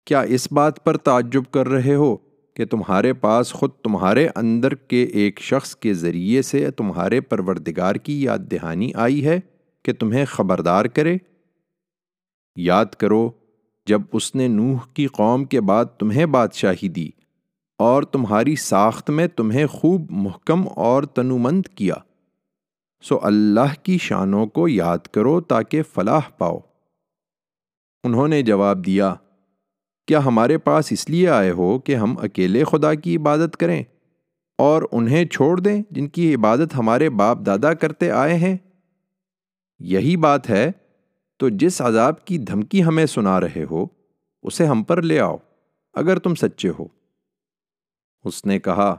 کیا 0.06 0.20
اس 0.20 0.52
بات 0.52 0.84
پر 0.84 0.96
تعجب 0.96 1.42
کر 1.50 1.68
رہے 1.68 1.94
ہو 1.94 2.16
کہ 2.54 2.64
تمہارے 2.64 3.12
پاس 3.12 3.52
خود 3.52 3.70
تمہارے 3.70 4.28
اندر 4.36 4.74
کے 4.74 5.02
ایک 5.04 5.40
شخص 5.40 5.76
کے 5.76 5.94
ذریعے 5.94 6.42
سے 6.42 6.70
تمہارے 6.70 7.20
پروردگار 7.20 7.94
کی 7.94 8.22
یاد 8.22 8.38
دہانی 8.38 8.94
آئی 8.94 9.26
ہے 9.26 9.40
کہ 9.82 9.92
تمہیں 9.92 10.24
خبردار 10.24 10.84
کرے؟ 10.84 11.16
یاد 12.56 12.86
کرو، 12.86 13.30
جب 13.86 14.02
اس 14.12 14.34
نے 14.34 14.48
نوح 14.48 14.78
کی 14.94 15.06
قوم 15.06 15.44
کے 15.44 15.60
بعد 15.60 15.84
تمہیں 15.98 16.26
بادشاہی 16.26 16.88
دی 16.88 17.08
اور 17.78 18.02
تمہاری 18.02 18.56
ساخت 18.56 19.10
میں 19.10 19.26
تمہیں 19.26 19.66
خوب 19.66 20.06
محکم 20.10 20.64
اور 20.76 21.02
تنومند 21.02 21.62
کیا۔ 21.66 21.94
سو 23.02 23.18
اللہ 23.22 23.74
کی 23.82 23.98
شانوں 23.98 24.46
کو 24.46 24.68
یاد 24.68 24.98
کرو 24.98 25.40
تاکہ 25.40 25.82
فلاح 25.82 26.20
پاؤ۔ 26.38 26.58
انہوں 28.04 28.28
نے 28.28 28.42
جواب 28.42 28.86
دیا، 28.86 29.14
کیا 30.06 30.24
ہمارے 30.24 30.58
پاس 30.58 30.92
اس 30.92 31.10
لیے 31.10 31.28
آئے 31.28 31.50
ہو 31.50 31.78
کہ 31.78 31.96
ہم 31.96 32.18
اکیلے 32.18 32.64
خدا 32.64 32.94
کی 32.94 33.16
عبادت 33.16 33.56
کریں 33.56 33.82
اور 34.58 34.82
انہیں 34.92 35.24
چھوڑ 35.24 35.60
دیں 35.60 35.82
جن 35.90 36.08
کی 36.08 36.34
عبادت 36.34 36.74
ہمارے 36.78 37.10
باپ 37.10 37.38
دادا 37.46 37.74
کرتے 37.74 38.10
آئے 38.10 38.34
ہیں؟ 38.34 38.56
یہی 39.80 40.16
بات 40.16 40.50
ہے، 40.50 40.70
تو 41.36 41.48
جس 41.48 41.80
عذاب 41.80 42.24
کی 42.24 42.38
دھمکی 42.38 42.84
ہمیں 42.84 43.06
سنا 43.06 43.40
رہے 43.40 43.64
ہو، 43.70 43.86
اسے 44.42 44.66
ہم 44.66 44.82
پر 44.82 45.02
لے 45.02 45.20
آؤ، 45.20 45.36
اگر 45.94 46.18
تم 46.18 46.34
سچے 46.34 46.68
ہو۔ 46.78 46.86
اس 48.24 48.44
نے 48.44 48.58
کہا 48.60 48.96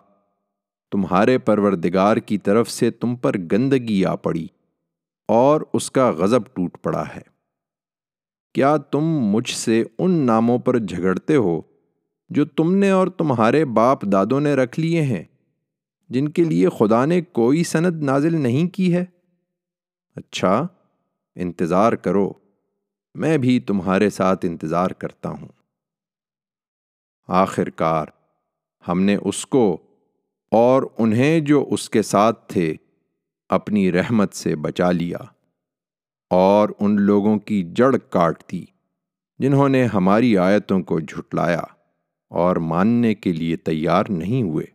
تمہارے 0.93 1.37
پروردگار 1.37 2.17
کی 2.17 2.37
طرف 2.37 2.69
سے 2.69 2.91
تم 2.91 3.15
پر 3.15 3.31
گندگی 3.51 4.05
آ 4.05 4.15
پڑی 4.15 4.47
اور 5.27 5.61
اس 5.73 5.91
کا 5.91 6.09
غضب 6.09 6.45
ٹوٹ 6.53 6.77
پڑا 6.81 7.03
ہے۔ 7.15 7.21
کیا 8.53 8.77
تم 8.77 9.03
مجھ 9.05 9.49
سے 9.49 9.83
ان 9.97 10.11
ناموں 10.11 10.59
پر 10.59 10.77
جھگڑتے 10.77 11.35
ہو 11.35 11.61
جو 12.29 12.45
تم 12.45 12.75
نے 12.75 12.89
اور 12.89 13.07
تمہارے 13.07 13.65
باپ 13.65 14.03
دادوں 14.03 14.39
نے 14.39 14.53
رکھ 14.55 14.79
لیے 14.79 15.01
ہیں، 15.01 15.23
جن 16.09 16.29
کے 16.29 16.43
لیے 16.43 16.69
خدا 16.69 17.05
نے 17.05 17.21
کوئی 17.21 17.63
سند 17.63 18.03
نازل 18.03 18.41
نہیں 18.41 18.67
کی 18.67 18.93
ہے؟ 18.95 19.05
اچھا 20.15 20.67
انتظار 21.35 21.93
کرو، 21.93 22.31
میں 23.15 23.37
بھی 23.37 23.59
تمہارے 23.59 24.09
ساتھ 24.09 24.45
انتظار 24.45 24.89
کرتا 24.89 25.29
ہوں۔ 25.29 25.47
آخر 27.27 27.69
کار 27.69 28.05
ہم 28.87 29.01
نے 29.01 29.15
اس 29.15 29.45
کو 29.45 29.77
اور 30.53 30.83
انہیں 30.97 31.39
جو 31.39 31.67
اس 31.71 31.89
کے 31.89 32.01
ساتھ 32.01 32.47
تھے، 32.47 32.75
اپنی 33.49 33.91
رحمت 33.91 34.33
سے 34.33 34.55
بچا 34.55 34.91
لیا 34.91 35.17
اور 36.29 36.69
ان 36.79 37.01
لوگوں 37.01 37.39
کی 37.39 37.63
جڑ 37.75 37.97
کاٹ 37.97 38.51
دی، 38.51 38.65
جنہوں 39.39 39.69
نے 39.69 39.85
ہماری 39.85 40.37
آیتوں 40.37 40.81
کو 40.81 40.99
جھٹلایا 40.99 41.61
اور 42.29 42.55
ماننے 42.55 43.15
کے 43.15 43.31
لیے 43.31 43.55
تیار 43.55 44.03
نہیں 44.09 44.43
ہوئے۔ 44.43 44.65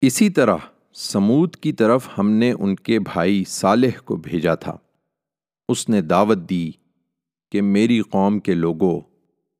اسی 0.00 0.30
طرح 0.30 0.56
سمود 0.92 1.56
کی 1.56 1.72
طرف 1.72 2.08
ہم 2.18 2.30
نے 2.30 2.52
ان 2.52 2.76
کے 2.76 2.98
بھائی 2.98 3.44
صالح 3.48 4.00
کو 4.04 4.16
بھیجا 4.16 4.54
تھا۔ 4.54 4.76
اس 5.68 5.88
نے 5.88 6.00
دعوت 6.00 6.38
دی 6.50 6.70
کہ 7.52 7.62
میری 7.62 8.00
قوم 8.00 8.38
کے 8.38 8.54
لوگوں، 8.54 9.00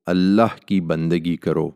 اللہ 0.05 0.65
کی 0.65 0.81
بندگی 0.81 1.37
کرو۔ 1.37 1.71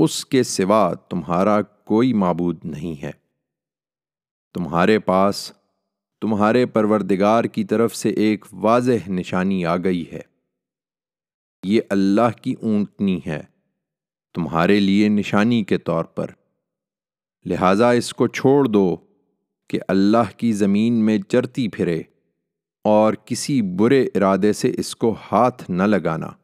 اس 0.00 0.26
کے 0.26 0.42
سوا 0.42 0.94
تمہارا 0.94 1.62
کوئی 1.62 2.12
معبود 2.12 2.58
نہیں 2.64 3.02
ہے۔ 3.02 3.10
تمہارے 4.54 4.98
پاس، 4.98 5.52
تمہارے 6.20 6.66
پروردگار 6.66 7.44
کی 7.44 7.64
طرف 7.64 7.96
سے 7.96 8.10
ایک 8.10 8.44
واضح 8.52 9.10
نشانی 9.10 9.66
آ 9.66 9.76
گئی 9.76 10.04
ہے۔ 10.12 10.20
یہ 11.64 11.80
اللہ 11.90 12.42
کی 12.42 12.54
اونٹنی 12.62 13.20
ہے، 13.26 13.42
تمہارے 14.34 14.80
لیے 14.80 15.08
نشانی 15.08 15.64
کے 15.64 15.78
طور 15.78 16.04
پر۔ 16.04 16.30
لہٰذا 17.46 17.90
اس 17.90 18.14
کو 18.14 18.26
چھوڑ 18.26 18.64
دو 18.64 18.96
کہ 19.68 19.80
اللہ 19.88 20.30
کی 20.36 20.52
زمین 20.52 20.92
میں 20.92 21.18
چرتی 21.18 21.68
پھرے 21.68 22.02
اور 22.84 23.14
کسی 23.14 23.62
برے 23.62 24.02
ارادے 24.14 24.52
سے 24.52 24.72
اس 24.78 24.96
کو 24.96 25.16
ہاتھ 25.32 25.70
نہ 25.70 25.82
لگانا۔ 25.82 26.39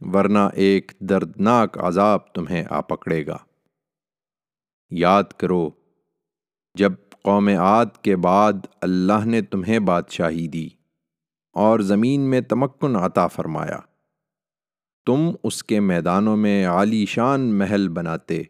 ورنہ 0.00 0.38
ایک 0.54 0.92
دردناک 1.00 1.78
عذاب 1.78 2.26
تمہیں 2.26 2.64
آ 2.70 2.80
پکڑے 2.80 3.26
گا۔ 3.26 3.36
یاد 4.90 5.24
کرو، 5.24 5.70
جب 6.74 6.92
قوم 7.22 7.48
عاد 7.48 7.86
کے 8.02 8.16
بعد 8.16 8.52
اللہ 8.80 9.24
نے 9.24 9.42
تمہیں 9.42 9.78
بادشاہی 9.78 10.48
دی 10.48 10.68
اور 11.52 11.80
زمین 11.80 12.20
میں 12.20 12.40
تمکن 12.40 12.96
عطا 12.96 13.26
فرمایا، 13.26 13.80
تم 15.06 15.30
اس 15.44 15.64
کے 15.64 15.80
میدانوں 15.80 16.36
میں 16.36 16.66
عالی 16.66 17.06
شان 17.06 17.58
محل 17.58 17.88
بناتے 17.88 18.42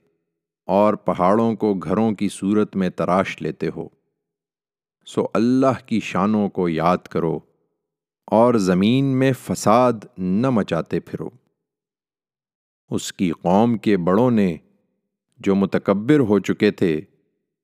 اور 0.67 0.95
پہاڑوں 0.95 1.55
کو 1.55 1.75
گھروں 1.75 2.13
کی 2.13 2.29
صورت 2.29 2.77
میں 2.77 2.91
تراش 2.91 3.43
لیتے 3.43 3.69
ہو۔ 3.77 3.89
سو 5.07 5.27
اللہ 5.35 5.87
کی 5.87 6.01
شانوں 6.01 6.49
کو 6.49 6.69
یاد 6.69 6.99
کرو۔ 6.99 7.41
اور 8.31 8.55
زمین 8.55 9.05
میں 9.05 9.33
فساد 9.33 9.93
نہ 10.19 10.51
مچاتے 10.51 11.01
پھرو۔ 11.01 11.29
اس 12.91 13.13
کی 13.13 13.31
قوم 13.31 13.79
کے 13.79 13.97
بڑوں 13.97 14.31
نے 14.31 14.57
جو 15.39 15.55
متکبر 15.55 16.19
ہو 16.19 16.39
چکے 16.39 16.71
تھے، 16.71 17.01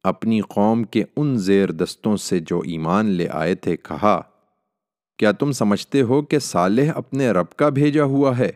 اپنی 0.03 0.41
قوم 0.41 0.85
کے 0.85 1.05
ان 1.17 1.37
زیر 1.37 1.73
دستوں 1.73 2.17
سے 2.17 2.39
جو 2.39 2.59
ایمان 2.59 3.07
لے 3.07 3.29
آئے 3.29 3.55
تھے، 3.55 3.77
کہا، 3.77 4.21
کیا 5.17 5.33
تم 5.33 5.53
سمجھتے 5.53 6.03
ہو 6.03 6.23
کہ 6.23 6.39
صالح 6.39 6.93
اپنے 6.95 7.31
رب 7.31 7.51
کا 7.51 7.69
بھیجا 7.69 8.05
ہوا 8.05 8.39
ہے؟ 8.39 8.53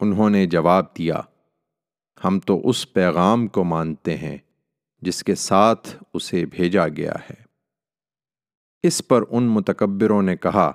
انہوں 0.00 0.30
نے 0.30 0.46
جواب 0.46 0.84
دیا، 0.98 1.20
ہم 2.24 2.40
تو 2.40 2.68
اس 2.68 2.92
پیغام 2.92 3.46
کو 3.46 3.64
مانتے 3.64 4.16
ہیں 4.16 4.38
جس 5.00 5.24
کے 5.24 5.34
ساتھ 5.34 5.96
اسے 6.14 6.46
بھیجا 6.46 6.88
گیا 6.88 7.14
ہے۔ 7.30 7.50
اس 8.82 9.08
پر 9.08 9.22
ان 9.30 9.42
متکبروں 9.42 10.22
نے 10.22 10.36
کہا 10.36 10.72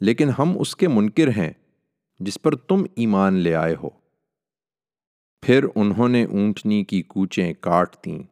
لیکن 0.00 0.28
ہم 0.38 0.58
اس 0.58 0.76
کے 0.76 0.88
منکر 0.88 1.28
ہیں، 1.28 1.52
جس 2.20 2.42
پر 2.42 2.56
تم 2.56 2.84
ایمان 2.94 3.34
لے 3.34 3.54
آئے 3.54 3.74
ہو۔ 3.82 3.90
پھر 5.42 5.66
انہوں 5.74 6.08
نے 6.08 6.24
اونٹنی 6.24 6.84
کی 6.84 7.02
کوچیں 7.02 7.54
کاٹ 7.60 8.04
دیں 8.04 8.22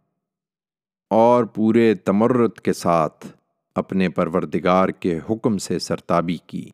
اور 1.10 1.44
پورے 1.44 1.94
تمرت 1.94 2.60
کے 2.60 2.72
ساتھ 2.72 3.26
اپنے 3.74 4.08
پروردگار 4.08 4.88
کے 4.88 5.18
حکم 5.30 5.58
سے 5.58 5.78
سرتابی 5.78 6.36
کی 6.46 6.70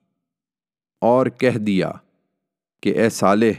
اور 1.00 1.26
کہہ 1.26 1.59
دیا 1.59 1.92
کہ 2.81 2.98
اے 2.98 3.11
صالح، 3.11 3.52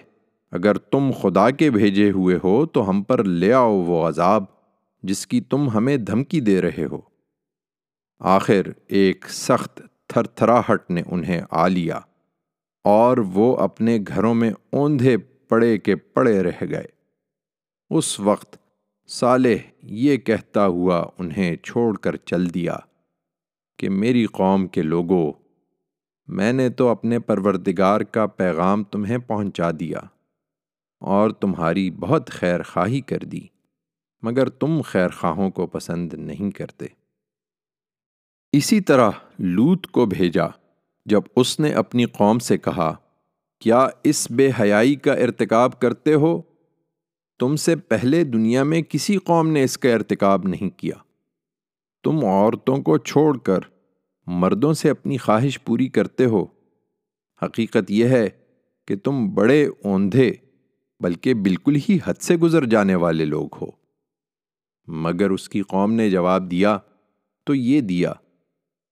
اگر 0.51 0.77
تم 0.77 1.11
خدا 1.21 1.49
کے 1.49 1.69
بھیجے 1.71 2.11
ہوئے 2.11 2.39
ہو 2.43 2.65
تو 2.65 2.89
ہم 2.89 3.03
پر 3.03 3.23
لے 3.23 3.53
آؤ 3.53 3.73
وہ 3.73 4.07
عذاب 4.07 4.43
جس 5.03 5.27
کی 5.27 5.41
تم 5.41 5.69
ہمیں 5.69 5.97
دھمکی 5.97 6.39
دے 6.39 6.61
رہے 6.61 6.85
ہو۔ 6.85 7.01
آخر 8.19 8.61
ایک 8.87 9.25
سخت 9.29 9.81
تھر 10.13 10.23
تھراہٹ 10.23 10.91
نے 10.91 11.01
انہیں 11.07 11.41
آ 11.51 11.67
لیا 11.67 11.99
اور 12.83 13.17
وہ 13.17 13.57
اپنے 13.57 13.99
گھروں 14.07 14.33
میں 14.33 14.51
اوندھے 14.71 15.17
پڑے 15.17 15.77
کے 15.77 15.95
پڑے 15.95 16.43
رہ 16.43 16.63
گئے۔ 16.69 16.85
اس 17.89 18.19
وقت 18.19 18.57
صالح 19.07 19.55
یہ 19.81 20.17
کہتا 20.17 20.65
ہوا 20.65 21.05
انہیں 21.17 21.55
چھوڑ 21.55 21.97
کر 21.97 22.15
چل 22.15 22.53
دیا 22.53 22.75
کہ 23.79 23.89
میری 23.89 24.25
قوم 24.25 24.67
کے 24.67 24.81
لوگوں 24.81 25.31
میں 26.27 26.53
نے 26.53 26.69
تو 26.69 26.87
اپنے 26.87 27.19
پروردگار 27.19 28.01
کا 28.01 28.25
پیغام 28.25 28.83
تمہیں 28.83 29.17
پہنچا 29.17 29.71
دیا 29.79 29.99
اور 30.99 31.31
تمہاری 31.31 31.91
بہت 31.91 32.29
خیر 32.29 32.63
خواہی 32.63 33.01
کر 33.01 33.19
دی، 33.19 33.47
مگر 34.21 34.49
تم 34.49 34.81
خیر 34.81 35.09
خواہوں 35.09 35.49
کو 35.51 35.67
پسند 35.67 36.13
نہیں 36.13 36.51
کرتے۔ 36.51 36.85
اسی 38.53 38.81
طرح 38.81 39.11
لوت 39.39 39.87
کو 39.87 40.05
بھیجا 40.05 40.45
جب 41.05 41.21
اس 41.35 41.59
نے 41.59 41.73
اپنی 41.73 42.05
قوم 42.05 42.39
سے 42.39 42.57
کہا، 42.57 42.95
کیا 43.59 43.87
اس 44.03 44.31
بے 44.31 44.49
حیائی 44.59 44.95
کا 44.95 45.13
ارتکاب 45.13 45.79
کرتے 45.79 46.13
ہو؟ 46.13 46.41
تم 47.39 47.55
سے 47.55 47.75
پہلے 47.75 48.23
دنیا 48.23 48.63
میں 48.63 48.81
کسی 48.81 49.17
قوم 49.17 49.47
نے 49.47 49.63
اس 49.63 49.77
کا 49.77 49.93
ارتکاب 49.93 50.47
نہیں 50.47 50.79
کیا۔ 50.79 50.95
تم 52.03 52.25
عورتوں 52.25 52.77
کو 52.77 52.97
چھوڑ 52.97 53.37
کر 53.37 53.59
مردوں 54.27 54.73
سے 54.73 54.89
اپنی 54.89 55.17
خواہش 55.17 55.63
پوری 55.63 55.87
کرتے 55.87 56.25
ہو۔ 56.25 56.45
حقیقت 57.41 57.91
یہ 57.91 58.05
ہے 58.05 58.29
کہ 58.87 58.95
تم 58.95 59.33
بڑے 59.33 59.67
اوندھے 59.83 60.31
بلکہ 60.99 61.33
بالکل 61.33 61.75
ہی 61.75 61.97
حد 62.05 62.21
سے 62.21 62.35
گزر 62.35 62.65
جانے 62.65 62.95
والے 62.95 63.25
لوگ 63.25 63.49
ہو۔ 63.61 63.67
مگر 64.87 65.29
اس 65.29 65.49
کی 65.49 65.61
قوم 65.61 65.93
نے 65.93 66.09
جواب 66.09 66.51
دیا، 66.51 66.77
تو 67.43 67.55
یہ 67.55 67.81
دیا 67.81 68.13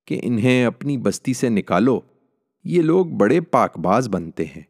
کہ 0.05 0.19
انہیں 0.23 0.65
اپنی 0.65 0.97
بستی 0.97 1.33
سے 1.33 1.49
نکالو، 1.49 1.99
یہ 2.63 2.81
لوگ 2.81 3.05
بڑے 3.05 3.41
پاک 3.41 3.79
باز 3.79 4.09
بنتے 4.09 4.45
ہیں۔ 4.45 4.63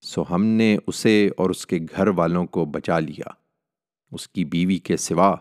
سو 0.00 0.24
ہم 0.30 0.44
نے 0.44 0.76
اسے 0.86 1.30
اور 1.36 1.50
اس 1.50 1.66
کے 1.66 1.78
گھر 1.96 2.08
والوں 2.08 2.46
کو 2.46 2.64
بچا 2.64 2.98
لیا۔ 2.98 3.30
اس 4.12 4.28
کی 4.28 4.44
بیوی 4.44 4.78
کے 4.78 4.96
سوا 4.96 5.36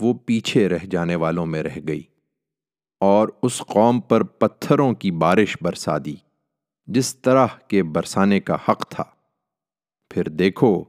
وہ 0.00 0.14
پیچھے 0.14 0.68
رہ 0.68 0.86
جانے 0.90 1.14
والوں 1.14 1.46
میں 1.46 1.62
رہ 1.62 1.78
گئی 1.88 2.02
اور 3.00 3.28
اس 3.42 3.58
قوم 3.58 4.00
پر 4.00 4.22
پتھروں 4.22 4.92
کی 4.92 5.10
بارش 5.10 5.56
برسا 5.60 5.98
دی، 6.04 6.14
جس 6.86 7.16
طرح 7.16 7.46
کے 7.68 7.82
برسانے 7.82 8.40
کا 8.40 8.54
حق 8.54 8.88
تھا۔ 8.88 9.04
پھر 10.10 10.28
دیکھو 10.28 10.84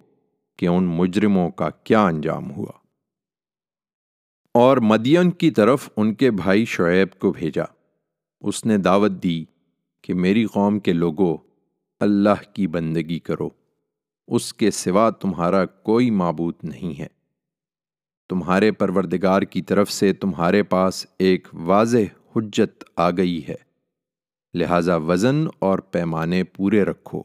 کہ 0.57 0.67
ان 0.67 0.83
مجرموں 0.83 1.49
کا 1.49 1.69
کیا 1.69 2.05
انجام 2.05 2.51
ہوا۔ 2.51 2.80
اور 4.53 4.77
مدین 4.77 5.31
کی 5.31 5.51
طرف 5.51 5.89
ان 5.97 6.13
کے 6.13 6.31
بھائی 6.31 6.65
شعیب 6.65 7.19
کو 7.19 7.33
بھیجا۔ 7.33 7.63
اس 8.41 8.65
نے 8.65 8.77
دعوت 8.77 9.11
دی 9.23 9.45
کہ 10.01 10.13
میری 10.13 10.45
قوم 10.45 10.79
کے 10.79 10.93
لوگوں 10.93 11.37
اللہ 11.99 12.53
کی 12.53 12.67
بندگی 12.67 13.19
کرو۔ 13.19 13.49
اس 14.27 14.53
کے 14.53 14.71
سوا 14.71 15.09
تمہارا 15.09 15.65
کوئی 15.65 16.09
معبود 16.09 16.53
نہیں 16.63 16.99
ہے۔ 17.01 17.07
تمہارے 18.29 18.71
پروردگار 18.71 19.41
کی 19.41 19.61
طرف 19.61 19.91
سے 19.91 20.13
تمہارے 20.13 20.63
پاس 20.63 21.05
ایک 21.19 21.47
واضح 21.53 21.97
حجت 22.35 22.83
آ 22.95 23.09
گئی 23.11 23.41
ہے۔ 23.49 23.55
لہذا 24.53 24.95
وزن 24.95 25.45
اور 25.59 25.79
پیمانے 25.79 26.43
پورے 26.43 26.83
رکھو۔ 26.83 27.21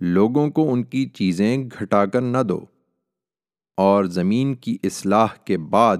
لوگوں 0.00 0.50
کو 0.50 0.72
ان 0.72 0.84
کی 0.84 1.06
چیزیں 1.06 1.64
گھٹا 1.80 2.06
کر 2.06 2.20
نہ 2.20 2.42
دو۔ 2.48 2.64
اور 3.76 4.04
زمین 4.04 4.54
کی 4.54 4.78
اصلاح 4.82 5.26
کے 5.44 5.58
بعد 5.58 5.96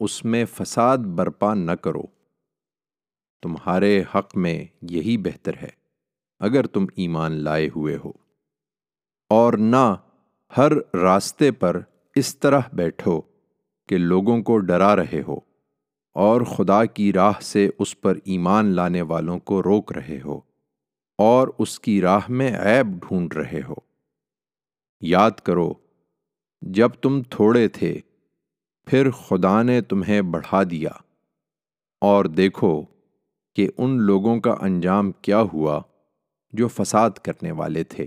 اس 0.00 0.24
میں 0.24 0.44
فساد 0.44 0.98
برپا 0.98 1.54
نہ 1.54 1.72
کرو۔ 1.72 2.02
تمہارے 3.42 4.02
حق 4.14 4.36
میں 4.36 4.64
یہی 4.82 5.16
بہتر 5.16 5.52
ہے، 5.62 5.70
اگر 6.40 6.66
تم 6.66 6.86
ایمان 6.96 7.32
لائے 7.32 7.68
ہوئے 7.76 7.98
ہو۔ 8.04 8.12
اور 9.30 9.52
نہ 9.52 9.94
ہر 10.56 10.96
راستے 10.96 11.52
پر 11.52 11.80
اس 12.14 12.38
طرح 12.38 12.60
بیٹھو 12.72 13.20
کہ 13.88 13.98
لوگوں 13.98 14.42
کو 14.42 14.58
ڈرا 14.58 14.96
رہے 14.96 15.22
ہو 15.28 15.36
اور 16.14 16.40
خدا 16.40 16.84
کی 16.84 17.12
راہ 17.12 17.40
سے 17.40 17.70
اس 17.78 18.00
پر 18.00 18.16
ایمان 18.24 18.66
لانے 18.66 19.02
والوں 19.02 19.38
کو 19.38 19.62
روک 19.62 19.92
رہے 19.92 20.20
ہو 20.24 20.40
اور 21.18 21.48
اس 21.58 21.80
کی 21.80 22.00
راہ 22.00 22.20
میں 22.28 22.56
عیب 22.58 22.86
ڈھونڈ 22.86 23.34
رہے 23.34 23.60
ہو۔ 23.68 23.74
یاد 25.00 25.30
کرو، 25.30 25.74
جب 26.62 26.88
تم 26.88 27.22
تھوڑے 27.22 27.68
تھے 27.68 28.00
پھر 28.88 29.10
خدا 29.10 29.62
نے 29.62 29.80
تمہیں 29.80 30.20
بڑھا 30.22 30.62
دیا۔ 30.62 30.90
اور 32.02 32.24
دیکھو 32.24 32.70
کہ 33.56 33.68
ان 33.78 33.96
لوگوں 34.00 34.38
کا 34.40 34.54
انجام 34.60 35.10
کیا 35.12 35.40
ہوا 35.52 35.80
جو 36.52 36.68
فساد 36.68 37.10
کرنے 37.10 37.50
والے 37.52 37.82
تھے۔ 37.84 38.06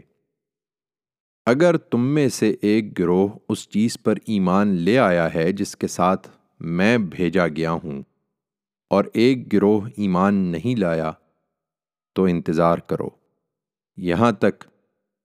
اگر 1.47 1.77
تم 1.77 2.05
میں 2.05 2.27
سے 2.29 2.49
ایک 2.61 2.97
گروہ 2.99 3.27
اس 3.49 3.67
چیز 3.69 3.97
پر 4.03 4.15
ایمان 4.25 4.67
لے 4.67 4.97
آیا 4.99 5.33
ہے 5.33 5.51
جس 5.51 5.75
کے 5.75 5.87
ساتھ 5.87 6.27
میں 6.59 6.97
بھیجا 6.97 7.47
گیا 7.47 7.71
ہوں، 7.73 8.01
اور 8.91 9.05
ایک 9.13 9.51
گروہ 9.53 9.87
ایمان 9.97 10.35
نہیں 10.51 10.79
لایا، 10.79 11.11
تو 12.15 12.23
انتظار 12.23 12.77
کرو۔ 12.77 13.09
یہاں 13.97 14.31
تک 14.31 14.63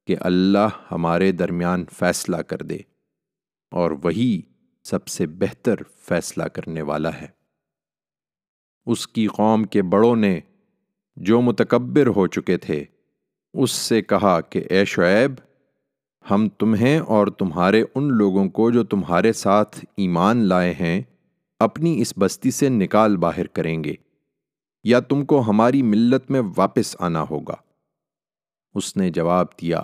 کہ 0.07 0.17
اللہ 0.21 0.69
ہمارے 0.91 1.31
درمیان 1.33 1.85
فیصلہ 1.99 2.37
کر 2.43 2.63
دے، 2.63 2.79
اور 3.73 3.91
وہی 4.03 4.41
سب 4.87 5.07
سے 5.07 5.27
بہتر 5.27 5.75
فیصلہ 5.97 6.45
کرنے 6.45 6.83
والا 6.83 7.21
ہے۔ 7.21 7.27
اس 8.87 9.09
کی 9.09 9.27
قوم 9.27 9.65
کے 9.65 9.83
بڑوں 9.83 10.17
نے 10.17 10.41
جو 11.17 11.41
متکبر 11.41 12.07
ہو 12.07 12.27
چکے 12.27 12.57
تھے، 12.57 12.85
اس 13.55 13.71
سے 13.71 14.03
کہا 14.03 14.41
کہ، 14.41 14.63
اے 14.71 14.85
شعیب، 14.85 15.33
ہم 16.31 16.49
تمہیں 16.49 16.99
اور 16.99 17.27
تمہارے 17.27 17.85
ان 17.95 18.13
لوگوں 18.13 18.49
کو 18.49 18.71
جو 18.71 18.85
تمہارے 18.85 19.33
ساتھ 19.33 19.85
ایمان 19.97 20.37
لائے 20.37 20.73
ہیں، 20.73 21.03
اپنی 21.59 22.01
اس 22.01 22.15
بستی 22.19 22.51
سے 22.51 22.69
نکال 22.69 23.17
باہر 23.17 23.47
کریں 23.47 23.85
گے۔ 23.85 23.95
یا 24.85 25.01
تم 25.01 25.25
کو 25.25 25.41
ہماری 25.41 25.83
ملت 25.83 26.31
میں 26.31 26.43
واپس 26.57 26.97
آنا 26.99 27.25
ہوگا۔ 27.31 27.57
اس 28.75 28.97
نے 28.97 29.11
جواب 29.11 29.47
دیا، 29.63 29.83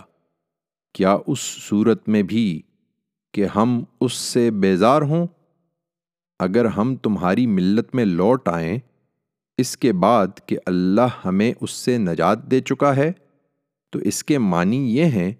کیا 0.92 1.16
اس 1.26 1.40
صورت 1.40 2.08
میں 2.08 2.22
بھی 2.22 2.62
کہ 3.32 3.46
ہم 3.56 3.84
اس 4.00 4.12
سے 4.12 4.50
بیزار 4.50 5.02
ہوں۔ 5.02 5.26
اگر 6.38 6.64
ہم 6.64 6.96
تمہاری 6.96 7.46
ملت 7.46 7.94
میں 7.94 8.04
لوٹ 8.04 8.48
آئیں، 8.48 8.78
اس 9.58 9.76
کے 9.76 9.92
بعد 9.92 10.26
کہ 10.46 10.58
اللہ 10.66 11.08
ہمیں 11.24 11.52
اس 11.60 11.70
سے 11.70 11.98
نجات 11.98 12.50
دے 12.50 12.60
چکا 12.60 12.96
ہے، 12.96 13.12
تو 13.90 13.98
اس 13.98 14.24
کے 14.24 14.38
معنی 14.38 14.96
یہ 14.96 15.04
ہیں 15.04 15.32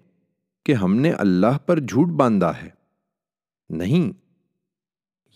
کہ 0.65 0.73
ہم 0.73 0.95
نے 0.95 1.11
اللہ 1.11 1.57
پر 1.65 1.79
جھوٹ 1.79 2.07
باندھا 2.07 2.51
ہے۔ 2.63 2.69
نہیں، 3.69 4.11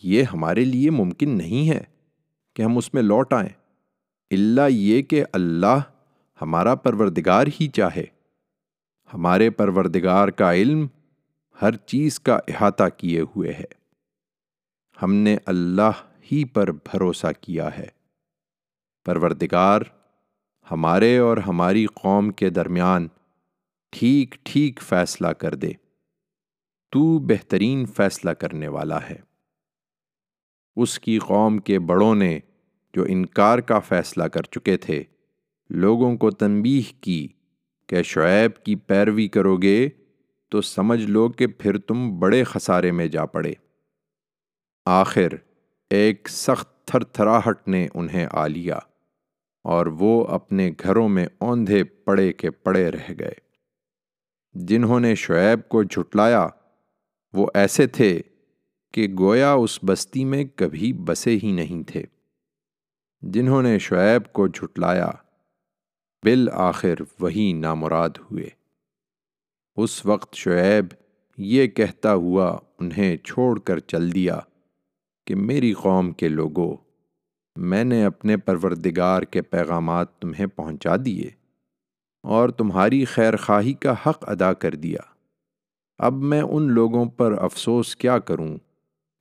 یہ 0.04 0.24
ہمارے 0.24 0.66
لیے 0.66 0.90
ممکن 0.90 1.38
نہیں 1.38 1.70
ہے 1.70 1.84
کہ 2.56 2.62
ہم 2.62 2.78
اس 2.78 2.94
میں 2.94 3.02
لوٹ 3.02 3.34
آئیں۔ 3.34 3.50
اللہ 4.32 4.70
یہ 4.70 5.02
کہ 5.02 5.24
اللہ 5.34 5.80
ہمارا 6.42 6.76
پروردگار 6.76 7.48
ہی 7.48 7.68
چاہے۔ 7.68 8.06
ہمارے 9.14 9.50
پروردگار 9.50 10.28
کا 10.28 10.54
علم 10.54 10.88
ہر 11.62 11.76
چیز 11.76 12.20
کا 12.20 12.40
احاطہ 12.48 12.84
کیے 12.98 13.22
ہوئے 13.22 13.54
ہے۔ 13.54 13.66
ہم 15.02 15.14
نے 15.14 15.38
اللہ 15.46 15.92
ہی 16.32 16.46
پر 16.46 16.72
بھروسہ 16.72 17.28
کیا 17.42 17.78
ہے۔ 17.78 17.86
پروردگار، 19.06 19.82
ہمارے 20.72 21.18
اور 21.18 21.38
ہماری 21.38 21.86
قوم 21.86 22.30
کے 22.30 22.50
درمیان 22.50 23.08
ٹھیک 23.92 24.36
ٹھیک 24.44 24.82
فیصلہ 24.82 25.28
کر 25.28 25.56
دے۔ 25.56 25.72
تو 26.92 27.20
بہترین 27.20 27.86
فیصلہ 27.86 28.30
کرنے 28.30 28.68
والا 28.68 29.10
ہے۔ 29.10 29.16
اس 30.76 31.00
کی 31.00 31.20
قوم 31.20 31.58
کے 31.58 31.80
بڑوں 31.80 32.16
نے 32.16 32.40
جو 32.94 33.06
انکار 33.08 33.60
کا 33.60 33.80
فیصلہ 33.80 34.24
کر 34.24 34.42
چکے 34.42 34.78
تھے، 34.78 35.04
لوگوں 35.70 36.18
کو 36.18 36.32
تنبیہ 36.32 37.04
کی 37.04 37.28
کہ 37.88 38.04
شعیب 38.04 38.64
کی 38.64 38.76
پیروی 38.76 39.28
کرو 39.28 39.58
گے 39.58 39.90
تو 40.50 40.62
سمجھ 40.62 41.06
لو 41.06 41.30
کہ 41.30 41.48
پھر 41.48 41.78
تم 41.78 42.20
بڑے 42.20 42.44
خسارے 42.44 42.92
میں 42.92 43.08
جا 43.08 43.26
پڑے۔ 43.26 43.54
آخر، 44.86 45.28
ایک 45.90 46.30
سخت 46.30 46.88
تھر 46.88 47.04
تھراہٹ 47.04 47.68
نے 47.68 47.88
انہیں 47.94 48.28
آ 48.32 48.48
لیا 48.48 48.80
اور 49.64 49.86
وہ 49.86 50.26
اپنے 50.28 50.72
گھروں 50.84 51.10
میں 51.10 51.28
اوندھے 51.38 51.84
پڑے 51.84 52.34
کے 52.34 52.52
پڑے 52.52 52.92
رہ 52.92 53.14
گئے۔ 53.20 53.34
جنہوں 54.54 55.00
نے 55.00 55.16
شعیب 55.16 55.70
کو 55.70 55.84
جھٹلایا، 55.84 56.48
وہ 57.34 57.48
ایسے 57.54 57.88
تھے 57.88 58.22
کہ 58.94 59.08
گویا 59.20 59.54
اس 59.54 59.80
بستی 59.84 60.26
میں 60.26 60.46
کبھی 60.56 60.94
بسے 60.94 61.38
ہی 61.44 61.52
نہیں 61.52 61.84
تھے۔ 61.84 62.04
جنہوں 63.22 63.62
نے 63.62 63.80
شعیب 63.80 64.34
کو 64.34 64.48
جھٹلایا، 64.48 65.12
بالآخر 66.24 66.96
وہی 67.20 67.54
نامراد 67.54 68.10
ہوئے۔ 68.10 68.67
اس 69.78 70.06
وقت 70.06 70.36
شعیب 70.36 70.86
یہ 71.38 71.68
کہتا 71.68 72.14
ہوا 72.14 72.58
انہیں 72.80 73.18
چھوڑ 73.18 73.60
کر 73.60 73.80
چل 73.80 74.14
دیا 74.14 74.40
کہ 75.26 75.36
میری 75.36 75.74
قوم 75.74 76.12
کے 76.12 76.28
لوگوں، 76.28 76.76
میں 77.56 77.84
نے 77.84 78.06
اپنے 78.06 78.38
پروردگار 78.38 79.22
کے 79.22 79.42
پیغامات 79.42 80.20
تمہیں 80.20 80.46
پہنچا 80.48 80.96
دیے 81.06 81.30
اور 82.24 82.50
تمہاری 82.50 83.06
خیر 83.06 83.38
خواہی 83.38 83.74
کا 83.74 83.94
حق 83.94 84.30
ادا 84.30 84.54
کر 84.54 84.76
دیا۔ 84.76 85.00
اب 85.98 86.14
میں 86.14 86.42
ان 86.42 86.72
لوگوں 86.72 87.06
پر 87.06 87.32
افسوس 87.32 87.96
کیا 87.96 88.20
کروں 88.20 88.58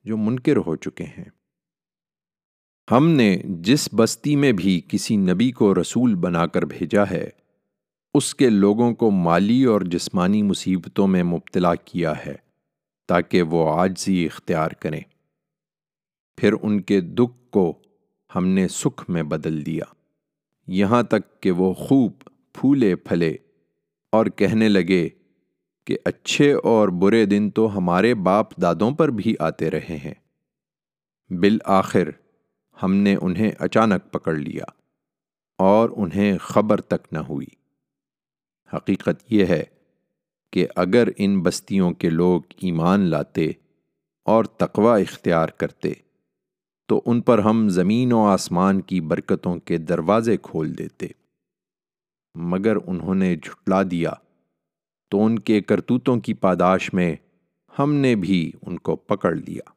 جو 0.04 0.16
منکر 0.16 0.56
ہو 0.56 0.76
چکے 0.76 1.04
ہیں۔ 1.04 1.24
ہم 2.90 3.08
نے 3.08 3.36
جس 3.44 3.88
بستی 3.94 4.36
میں 4.36 4.52
بھی 4.52 4.80
کسی 4.88 5.16
نبی 5.16 5.50
کو 5.50 5.74
رسول 5.74 6.14
بنا 6.14 6.46
کر 6.46 6.62
بھیجا 6.62 7.04
ہے 7.10 7.30
اس 8.16 8.34
کے 8.34 8.50
لوگوں 8.50 8.94
کو 8.94 9.10
مالی 9.10 9.64
اور 9.64 9.80
جسمانی 9.80 10.42
مصیبتوں 10.42 11.06
میں 11.06 11.22
مبتلا 11.22 11.74
کیا 11.74 12.12
ہے 12.26 12.34
تاکہ 13.08 13.42
وہ 13.42 13.80
آجزی 13.80 14.26
اختیار 14.26 14.70
کریں۔ 14.70 15.00
پھر 16.36 16.54
ان 16.62 16.80
کے 16.80 17.00
دکھ 17.00 17.50
کو 17.50 17.78
ہم 18.36 18.46
نے 18.46 18.68
سکھ 18.68 19.10
میں 19.10 19.22
بدل 19.22 19.66
دیا۔ 19.66 19.84
یہاں 20.66 21.02
تک 21.02 21.42
کہ 21.42 21.50
وہ 21.50 21.74
خوب 21.74 22.12
پھولے 22.52 22.96
پھلے 22.96 23.36
اور 24.12 24.26
کہنے 24.26 24.68
لگے 24.68 25.08
کہ 25.86 25.98
اچھے 26.04 26.52
اور 26.52 26.88
برے 26.88 27.26
دن 27.26 27.50
تو 27.50 27.78
ہمارے 27.78 28.14
باپ 28.14 28.56
دادوں 28.56 28.90
پر 28.90 29.08
بھی 29.08 29.34
آتے 29.38 29.70
رہے 29.70 29.98
ہیں۔ 30.04 30.14
بالآخر 31.30 32.08
ہم 32.82 32.94
نے 32.94 33.16
انہیں 33.22 33.50
اچانک 33.58 34.12
پکڑ 34.12 34.34
لیا 34.34 34.64
اور 35.58 35.90
انہیں 35.96 36.38
خبر 36.38 36.80
تک 36.80 37.12
نہ 37.12 37.18
ہوئی۔ 37.18 37.65
حقیقت 38.74 39.32
یہ 39.32 39.46
ہے 39.46 39.62
کہ 40.52 40.66
اگر 40.76 41.08
ان 41.16 41.42
بستیوں 41.42 41.90
کے 41.90 42.10
لوگ 42.10 42.42
ایمان 42.62 43.00
لاتے 43.00 43.50
اور 44.24 44.44
تقوی 44.44 45.02
اختیار 45.02 45.48
کرتے، 45.48 45.92
تو 46.86 47.02
ان 47.06 47.20
پر 47.20 47.38
ہم 47.38 47.68
زمین 47.68 48.12
و 48.12 48.24
آسمان 48.24 48.80
کی 48.80 49.00
برکتوں 49.00 49.56
کے 49.56 49.78
دروازے 49.78 50.36
کھول 50.36 50.78
دیتے۔ 50.78 51.06
مگر 52.34 52.76
انہوں 52.86 53.14
نے 53.14 53.36
جھٹلا 53.36 53.82
دیا 53.90 54.10
تو 55.08 55.24
ان 55.24 55.38
کے 55.38 55.60
کرتوتوں 55.60 56.16
کی 56.16 56.34
پاداش 56.34 56.94
میں 56.94 57.16
ہم 57.78 57.94
نے 57.94 58.14
بھی 58.14 58.52
ان 58.62 58.78
کو 58.78 58.96
پکڑ 58.96 59.34
لیا۔ 59.34 59.70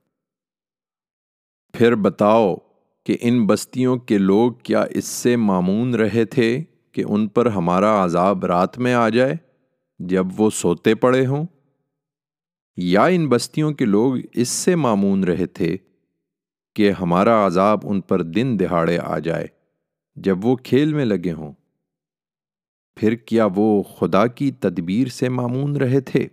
پھر 1.74 1.96
بتاؤ 1.96 2.56
کہ 3.04 3.18
ان 3.22 3.48
بستیوں 3.48 3.98
کے 3.98 4.18
لوگ 4.18 4.52
کیا 4.52 4.84
اس 4.90 5.06
سے 5.06 5.36
معمون 5.36 5.96
رہے 5.96 6.26
تھے؟ 6.26 6.64
کہ 7.00 7.06
ان 7.10 7.28
پر 7.28 7.46
ہمارا 7.46 8.06
عذاب 8.06 8.46
رات 8.46 8.78
میں 8.78 8.94
آ 8.94 9.10
جائے 9.10 9.34
جب 10.00 10.26
وہ 10.38 10.50
سوتے 10.50 10.96
پڑے 10.96 11.26
ہوں؟ 11.26 11.46
یا 12.78 13.06
ان 13.06 13.30
بستیوں 13.30 13.72
کے 13.72 13.86
لوگ 13.86 14.16
اس 14.34 14.50
سے 14.50 14.76
معمون 14.76 15.24
رہے 15.24 15.46
تھے 15.46 15.78
کہ 16.76 16.92
ہمارا 16.92 17.48
عذاب 17.48 17.80
ان 17.84 18.02
پر 18.02 18.22
دن 18.22 18.58
دہاڑے 18.60 19.00
آ 19.00 19.20
جائے 19.20 19.48
جب 20.16 20.46
وہ 20.46 20.56
کھیل 20.56 20.94
میں 20.94 21.06
لگے 21.06 21.32
ہوں؟ 21.32 21.54
پھر 22.96 23.16
کیا 23.16 23.48
وہ 23.56 23.84
خدا 23.84 24.28
کی 24.28 24.52
تدبیر 24.52 25.08
سے 25.08 25.30
معمون 25.30 25.76
رہے 25.76 26.02
تھے؟ 26.02 26.28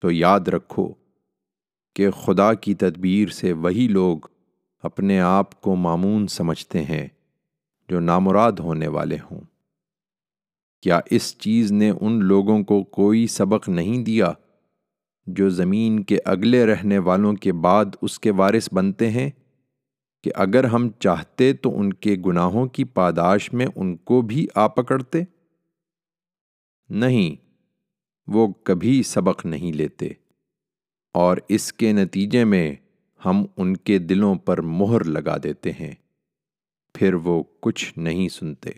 تو 0.00 0.10
یاد 0.10 0.40
رکھو 0.40 0.92
کہ 1.94 2.10
خدا 2.10 2.54
کی 2.54 2.74
تدبیر 2.74 3.28
سے 3.28 3.52
وہی 3.52 3.88
لوگ 3.88 4.18
اپنے 4.82 5.20
آپ 5.20 5.60
کو 5.60 5.76
معمون 5.76 6.26
سمجھتے 6.26 6.84
ہیں۔ 6.84 7.08
جو 7.92 8.00
نامراد 8.00 8.52
ہونے 8.52 8.88
والے 8.88 9.16
ہوں۔ 9.30 9.40
کیا 10.82 11.00
اس 11.10 11.38
چیز 11.38 11.72
نے 11.72 11.90
ان 12.00 12.24
لوگوں 12.24 12.62
کو 12.62 12.84
کوئی 12.84 13.26
سبق 13.26 13.68
نہیں 13.68 14.04
دیا 14.04 14.32
جو 15.26 15.50
زمین 15.50 16.02
کے 16.02 16.18
اگلے 16.24 16.66
رہنے 16.66 16.98
والوں 16.98 17.34
کے 17.34 17.52
بعد 17.52 17.84
اس 18.02 18.20
کے 18.20 18.30
وارث 18.30 18.68
بنتے 18.72 19.10
ہیں؟ 19.10 19.30
کہ 20.24 20.30
اگر 20.34 20.64
ہم 20.64 20.88
چاہتے 20.90 21.52
تو 21.52 21.80
ان 21.80 21.92
کے 21.92 22.16
گناہوں 22.26 22.66
کی 22.66 22.84
پاداش 22.84 23.52
میں 23.52 23.66
ان 23.76 23.96
کو 23.96 24.22
بھی 24.22 24.46
آ 24.54 24.66
پکڑتے؟ 24.66 25.22
نہیں، 26.88 27.36
وہ 28.26 28.48
کبھی 28.62 29.02
سبق 29.02 29.46
نہیں 29.46 29.72
لیتے۔ 29.72 30.08
اور 31.12 31.36
اس 31.48 31.72
کے 31.72 31.92
نتیجے 31.92 32.44
میں 32.44 32.74
ہم 33.24 33.44
ان 33.56 33.76
کے 33.76 33.98
دلوں 33.98 34.34
پر 34.34 34.60
مہر 34.60 35.04
لگا 35.04 35.36
دیتے 35.42 35.72
ہیں۔ 35.72 36.01
پھر 36.92 37.14
وہ 37.14 37.42
کچھ 37.60 37.98
نہیں 37.98 38.28
سنتے۔ 38.28 38.70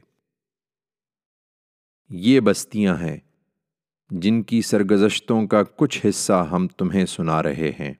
یہ 2.10 2.40
بستیاں 2.40 2.96
ہیں 2.96 3.16
جن 4.10 4.42
کی 4.42 4.62
سرگزشتوں 4.62 5.46
کا 5.46 5.62
کچھ 5.62 6.06
حصہ 6.08 6.48
ہم 6.50 6.68
تمہیں 6.68 7.06
سنا 7.06 7.42
رہے 7.42 7.72
ہیں۔ 7.80 7.94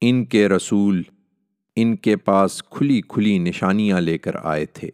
ان 0.00 0.24
کے 0.24 0.48
رسول، 0.48 1.02
ان 1.76 1.96
کے 1.96 2.16
پاس 2.16 2.62
کھلی 2.62 3.00
کھلی 3.08 3.38
نشانیاں 3.38 4.00
لے 4.00 4.18
کر 4.18 4.34
آئے 4.42 4.66
تھے، 4.66 4.90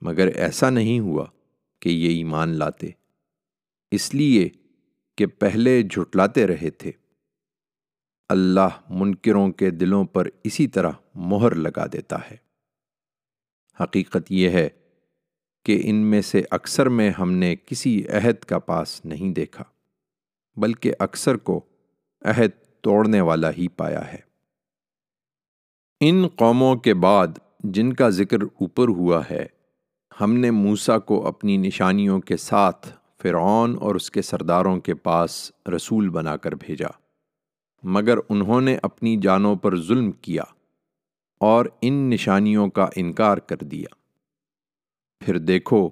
مگر 0.00 0.26
ایسا 0.26 0.70
نہیں 0.70 1.00
ہوا 1.00 1.26
کہ 1.80 1.88
یہ 1.88 2.08
ایمان 2.08 2.48
لاتے۔ 2.48 2.86
اس 3.90 4.14
لیے 4.14 4.48
کہ 5.16 5.26
پہلے 5.26 5.82
جھٹلاتے 5.82 6.46
رہے 6.46 6.70
تھے۔ 6.70 6.92
اللہ 8.28 8.68
منکروں 8.90 9.50
کے 9.50 9.70
دلوں 9.70 10.04
پر 10.04 10.28
اسی 10.44 10.66
طرح 10.66 10.90
مہر 11.14 11.54
لگا 11.54 11.86
دیتا 11.86 12.30
ہے۔ 12.30 12.51
حقیقت 13.80 14.32
یہ 14.32 14.48
ہے 14.48 14.68
کہ 15.66 15.80
ان 15.84 15.94
میں 15.94 16.20
سے 16.22 16.42
اکثر 16.50 16.88
میں 16.88 17.10
ہم 17.10 17.32
نے 17.32 17.54
کسی 17.66 18.02
عہد 18.08 18.44
کا 18.44 18.58
پاس 18.58 19.04
نہیں 19.04 19.32
دیکھا، 19.34 19.64
بلکہ 20.56 20.92
اکثر 20.98 21.36
کو 21.36 21.60
عہد 22.22 22.50
توڑنے 22.80 23.20
والا 23.20 23.50
ہی 23.50 23.68
پایا 23.68 24.12
ہے۔ 24.12 24.20
ان 26.00 26.26
قوموں 26.28 26.76
کے 26.76 26.94
بعد 26.94 27.38
جن 27.64 27.92
کا 27.92 28.08
ذکر 28.08 28.42
اوپر 28.42 28.88
ہوا 28.88 29.22
ہے، 29.30 29.46
ہم 30.20 30.34
نے 30.34 30.50
موسا 30.50 30.98
کو 30.98 31.26
اپنی 31.26 31.56
نشانیوں 31.56 32.20
کے 32.20 32.36
ساتھ 32.36 32.88
فرعون 33.22 33.76
اور 33.80 33.94
اس 33.94 34.10
کے 34.10 34.22
سرداروں 34.22 34.80
کے 34.80 34.94
پاس 34.94 35.52
رسول 35.76 36.08
بنا 36.08 36.36
کر 36.36 36.54
بھیجا، 36.54 36.88
مگر 37.82 38.18
انہوں 38.28 38.60
نے 38.60 38.76
اپنی 38.82 39.16
جانوں 39.16 39.54
پر 39.56 39.76
ظلم 39.80 40.10
کیا۔ 40.12 40.42
اور 41.42 41.66
ان 41.80 41.94
نشانیوں 41.94 42.68
کا 42.68 42.86
انکار 42.96 43.38
کر 43.38 43.56
دیا۔ 43.56 43.94
پھر 45.20 45.38
دیکھو 45.38 45.88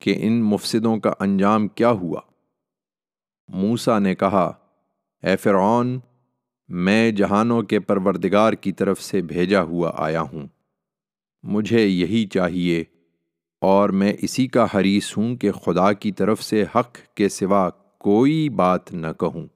کہ 0.00 0.14
ان 0.16 0.42
مفسدوں 0.42 0.96
کا 0.96 1.12
انجام 1.20 1.68
کیا 1.68 1.90
ہوا۔ 1.90 2.20
موسا 3.48 3.98
نے 3.98 4.14
کہا، 4.14 4.52
اے 5.22 5.36
فرعون، 5.36 6.00
میں 6.68 7.10
جہانوں 7.10 7.62
کے 7.62 7.80
پروردگار 7.80 8.52
کی 8.52 8.72
طرف 8.72 9.02
سے 9.02 9.22
بھیجا 9.22 9.62
ہوا 9.62 9.92
آیا 9.96 10.22
ہوں۔ 10.22 10.46
مجھے 11.42 11.86
یہی 11.86 12.26
چاہیے 12.26 12.84
اور 13.60 13.88
میں 13.88 14.12
اسی 14.18 14.46
کا 14.46 14.66
حریث 14.74 15.18
ہوں 15.18 15.36
کہ 15.36 15.52
خدا 15.52 15.92
کی 15.92 16.12
طرف 16.12 16.42
سے 16.42 16.62
حق 16.62 16.98
کے 17.14 17.28
سوا 17.28 17.70
کوئی 17.98 18.48
بات 18.48 18.92
نہ 18.92 19.12
کہوں۔ 19.20 19.46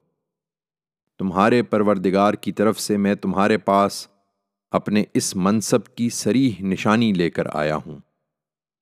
تمہارے 1.19 1.63
پروردگار 1.63 2.33
کی 2.33 2.51
طرف 2.51 2.79
سے 2.79 2.97
میں 2.97 3.15
تمہارے 3.15 3.57
پاس 3.57 4.07
اپنے 4.71 5.03
اس 5.13 5.35
منصب 5.35 5.95
کی 5.95 6.09
سریح 6.09 6.51
نشانی 6.59 7.13
لے 7.13 7.29
کر 7.29 7.43
آیا 7.53 7.75
ہوں۔ 7.75 7.99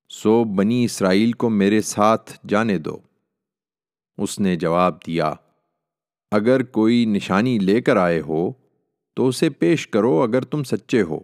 سو 0.09 0.43
بنی 0.43 0.85
اسرائیل 0.85 1.31
کو 1.31 1.49
میرے 1.49 1.81
ساتھ 1.81 2.47
جانے 2.47 2.77
دو۔ 2.77 2.97
اس 4.17 4.39
نے 4.39 4.55
جواب 4.55 4.97
دیا، 5.07 5.33
اگر 6.31 6.63
کوئی 6.63 7.05
نشانی 7.05 7.59
لے 7.59 7.81
کر 7.81 7.97
آئے 7.97 8.21
ہو 8.21 8.51
تو 9.15 9.27
اسے 9.27 9.49
پیش 9.49 9.87
کرو 9.87 10.21
اگر 10.21 10.41
تم 10.41 10.63
سچے 10.63 11.01
ہو۔ 11.01 11.19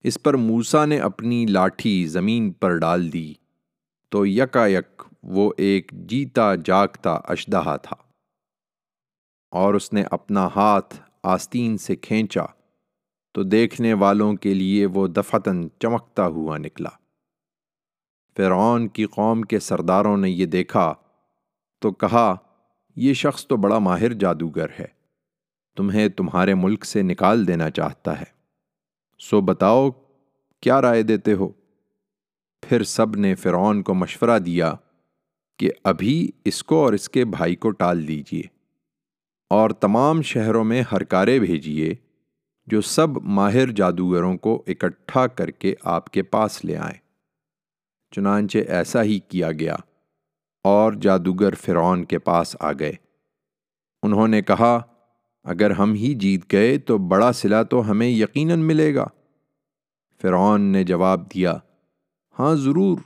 اس 0.00 0.22
پر 0.22 0.34
موسا 0.34 0.84
نے 0.84 0.98
اپنی 0.98 1.46
لاٹھی 1.46 2.06
زمین 2.06 2.52
پر 2.52 2.76
ڈال 2.76 3.12
دی۔ 3.12 3.34
تو 4.08 4.26
یکا 4.26 4.66
یک 4.66 5.02
وہ 5.22 5.52
ایک 5.56 5.92
جیتا 5.92 6.54
جاگتا 6.54 7.10
اشدہا 7.10 7.76
تھا۔ 7.76 7.96
اور 9.50 9.74
اس 9.74 9.92
نے 9.92 10.04
اپنا 10.10 10.48
ہاتھ 10.56 11.00
آستین 11.22 11.78
سے 11.78 11.96
کھینچا۔ 11.96 12.44
تو 13.34 13.42
دیکھنے 13.42 13.92
والوں 13.94 14.34
کے 14.34 14.54
لیے 14.54 14.86
وہ 14.86 15.06
دفتن 15.08 15.66
چمکتا 15.78 16.26
ہوا 16.26 16.58
نکلا۔ 16.58 16.88
فرعون 18.36 18.88
کی 18.88 19.04
قوم 19.04 19.42
کے 19.42 19.58
سرداروں 19.58 20.16
نے 20.16 20.30
یہ 20.30 20.46
دیکھا 20.46 20.94
تو 21.82 21.92
کہا، 21.92 22.34
یہ 22.96 23.14
شخص 23.14 23.46
تو 23.46 23.56
بڑا 23.56 23.78
ماہر 23.78 24.12
جادوگر 24.12 24.66
ہے، 24.78 24.86
تمہیں 25.76 26.08
تمہارے 26.08 26.54
ملک 26.54 26.84
سے 26.84 27.02
نکال 27.02 27.46
دینا 27.48 27.70
چاہتا 27.70 28.20
ہے۔ 28.20 28.32
سو 29.18 29.40
بتاؤ، 29.40 29.90
کیا 30.60 30.80
رائے 30.82 31.02
دیتے 31.02 31.32
ہو؟ 31.32 31.48
پھر 32.62 32.82
سب 32.82 33.16
نے 33.16 33.34
فرعون 33.34 33.82
کو 33.82 33.94
مشورہ 33.94 34.38
دیا 34.38 34.74
کہ 35.58 35.70
ابھی 35.84 36.30
اس 36.44 36.62
کو 36.64 36.84
اور 36.84 36.92
اس 36.92 37.08
کے 37.08 37.24
بھائی 37.24 37.56
کو 37.56 37.70
ٹال 37.70 38.08
دیجیے 38.08 38.42
اور 39.50 39.70
تمام 39.70 40.22
شہروں 40.22 40.64
میں 40.64 40.82
ہرکارے 40.92 41.38
بھیجیے 41.38 41.94
جو 42.66 42.80
سب 42.80 43.22
ماہر 43.22 43.70
جادوگروں 43.70 44.36
کو 44.36 44.62
اکٹھا 44.66 45.26
کر 45.26 45.50
کے 45.50 45.74
آپ 45.84 46.10
کے 46.10 46.22
پاس 46.22 46.64
لے 46.64 46.76
آئیں۔ 46.76 46.98
چنانچہ 48.10 48.58
ایسا 48.68 49.02
ہی 49.02 49.18
کیا 49.18 49.52
گیا 49.52 49.76
اور 50.64 50.92
جادوگر 50.92 51.54
فرعون 51.54 52.04
کے 52.04 52.18
پاس 52.18 52.56
آ 52.60 52.72
گئے۔ 52.72 52.92
انہوں 54.02 54.28
نے 54.28 54.42
کہا، 54.42 54.80
اگر 55.44 55.70
ہم 55.70 55.92
ہی 55.92 56.14
جیت 56.14 56.52
گئے 56.52 56.78
تو 56.78 56.98
بڑا 56.98 57.32
صلہ 57.32 57.62
تو 57.70 57.90
ہمیں 57.90 58.08
یقیناً 58.08 58.60
ملے 58.60 58.94
گا۔ 58.94 59.06
فرعون 60.22 60.60
نے 60.60 60.84
جواب 60.84 61.34
دیا 61.34 61.58
ہاں 62.38 62.54
ضرور، 62.54 62.98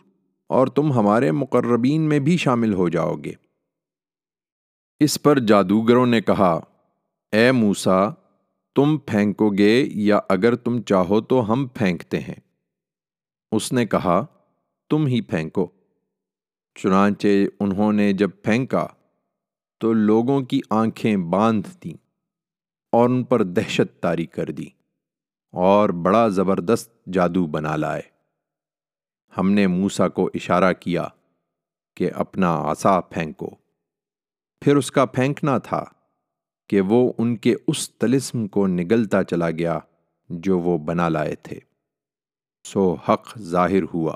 اور 0.47 0.67
تم 0.67 0.93
ہمارے 0.93 1.33
مقربین 1.33 2.01
میں 2.01 2.19
بھی 2.19 2.37
شامل 2.37 2.75
ہو 2.75 2.89
جاؤ 2.89 3.15
گے۔ 3.15 3.33
اس 5.01 5.23
پر 5.23 5.39
جادوگروں 5.39 6.07
نے 6.07 6.21
کہا، 6.21 6.61
اے 7.33 7.53
موسا 7.53 8.09
تم 8.79 8.99
پھینکو 8.99 9.51
گے 9.51 9.85
یا 9.91 10.21
اگر 10.29 10.55
تم 10.55 10.83
چاہو 10.83 11.21
تو 11.21 11.53
ہم 11.53 11.67
پھینکتے 11.67 12.21
ہیں۔ 12.21 12.41
اس 13.53 13.73
نے 13.73 13.87
کہا، 13.87 14.27
تم 14.91 15.07
ہی 15.07 15.21
پھینکو۔ 15.21 15.71
چنانچہ 16.75 17.27
انہوں 17.61 17.93
نے 17.93 18.13
جب 18.13 18.31
پھینکا 18.43 18.87
تو 19.79 19.93
لوگوں 19.93 20.41
کی 20.41 20.61
آنکھیں 20.71 21.17
باندھ 21.17 21.69
دیں 21.85 21.95
اور 22.93 23.09
ان 23.09 23.25
پر 23.25 23.43
دہشت 23.43 24.03
تاری 24.03 24.27
کر 24.27 24.47
دی 24.47 24.67
اور 25.53 25.89
بڑا 25.89 26.29
زبردست 26.29 27.07
جادو 27.13 27.47
بنا 27.47 27.77
لائے۔ 27.77 28.03
ہم 29.39 29.51
نے 29.51 29.67
موسا 29.67 30.09
کو 30.09 30.31
اشارہ 30.35 30.73
کیا 30.73 31.09
کہ 31.97 32.11
اپنا 32.15 32.55
آسا 32.55 33.01
پھینکو۔ 33.01 33.51
پھر 34.61 34.77
اس 34.77 34.91
کا 34.91 35.07
پھینکنا 35.07 35.59
تھا۔ 35.59 35.85
کہ 36.69 36.81
وہ 36.81 37.13
ان 37.19 37.37
کے 37.37 37.55
اس 37.67 37.91
تلسم 37.91 38.47
کو 38.47 38.67
نگلتا 38.67 39.25
چلا 39.25 39.51
گیا 39.51 39.79
جو 40.29 40.59
وہ 40.59 40.79
بنا 40.79 41.09
لائے 41.09 41.35
تھے۔ 41.35 41.59
سو 42.65 42.95
حق 42.95 43.39
ظاہر 43.39 43.83
ہوا 43.95 44.15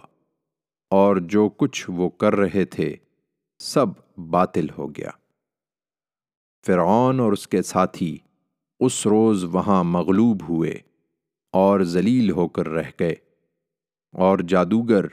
اور 0.91 1.17
جو 1.17 1.49
کچھ 1.49 1.91
وہ 1.91 2.09
کر 2.09 2.37
رہے 2.37 2.65
تھے 2.65 2.97
سب 3.59 3.87
باطل 4.17 4.67
ہو 4.79 4.89
گیا۔ 4.89 5.11
فرعون 6.67 7.21
اور 7.21 7.33
اس 7.33 7.49
کے 7.49 7.63
ساتھی 7.63 8.19
اس 8.81 9.07
روز 9.07 9.45
وہاں 9.45 9.85
مغلوب 9.85 10.43
ہوئے 10.49 10.79
اور 11.53 11.81
ذلیل 11.81 12.31
ہو 12.31 12.49
کر 12.49 12.69
رہ 12.69 12.91
گئے 13.01 13.15
اور 14.13 14.39
جادوگر 14.39 15.05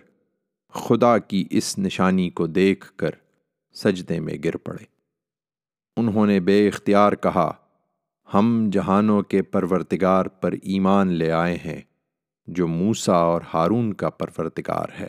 خدا 0.73 1.17
کی 1.17 1.47
اس 1.51 1.79
نشانی 1.79 2.29
کو 2.29 2.47
دیکھ 2.47 2.93
کر 2.95 3.09
سجدے 3.73 4.19
میں 4.19 4.33
گر 4.43 4.57
پڑے۔ 4.57 4.98
انہوں 5.99 6.27
نے 6.27 6.39
بے 6.39 6.67
اختیار 6.67 7.13
کہا، 7.13 7.51
ہم 8.33 8.69
جہانوں 8.71 9.21
کے 9.21 9.41
پرورتگار 9.41 10.25
پر 10.25 10.51
ایمان 10.51 11.07
لے 11.07 11.31
آئے 11.31 11.57
ہیں، 11.65 11.81
جو 12.47 12.67
موسا 12.67 13.13
اور 13.13 13.41
ہارون 13.53 13.93
کا 13.93 14.09
پرورتگار 14.09 14.87
ہے۔ 14.99 15.07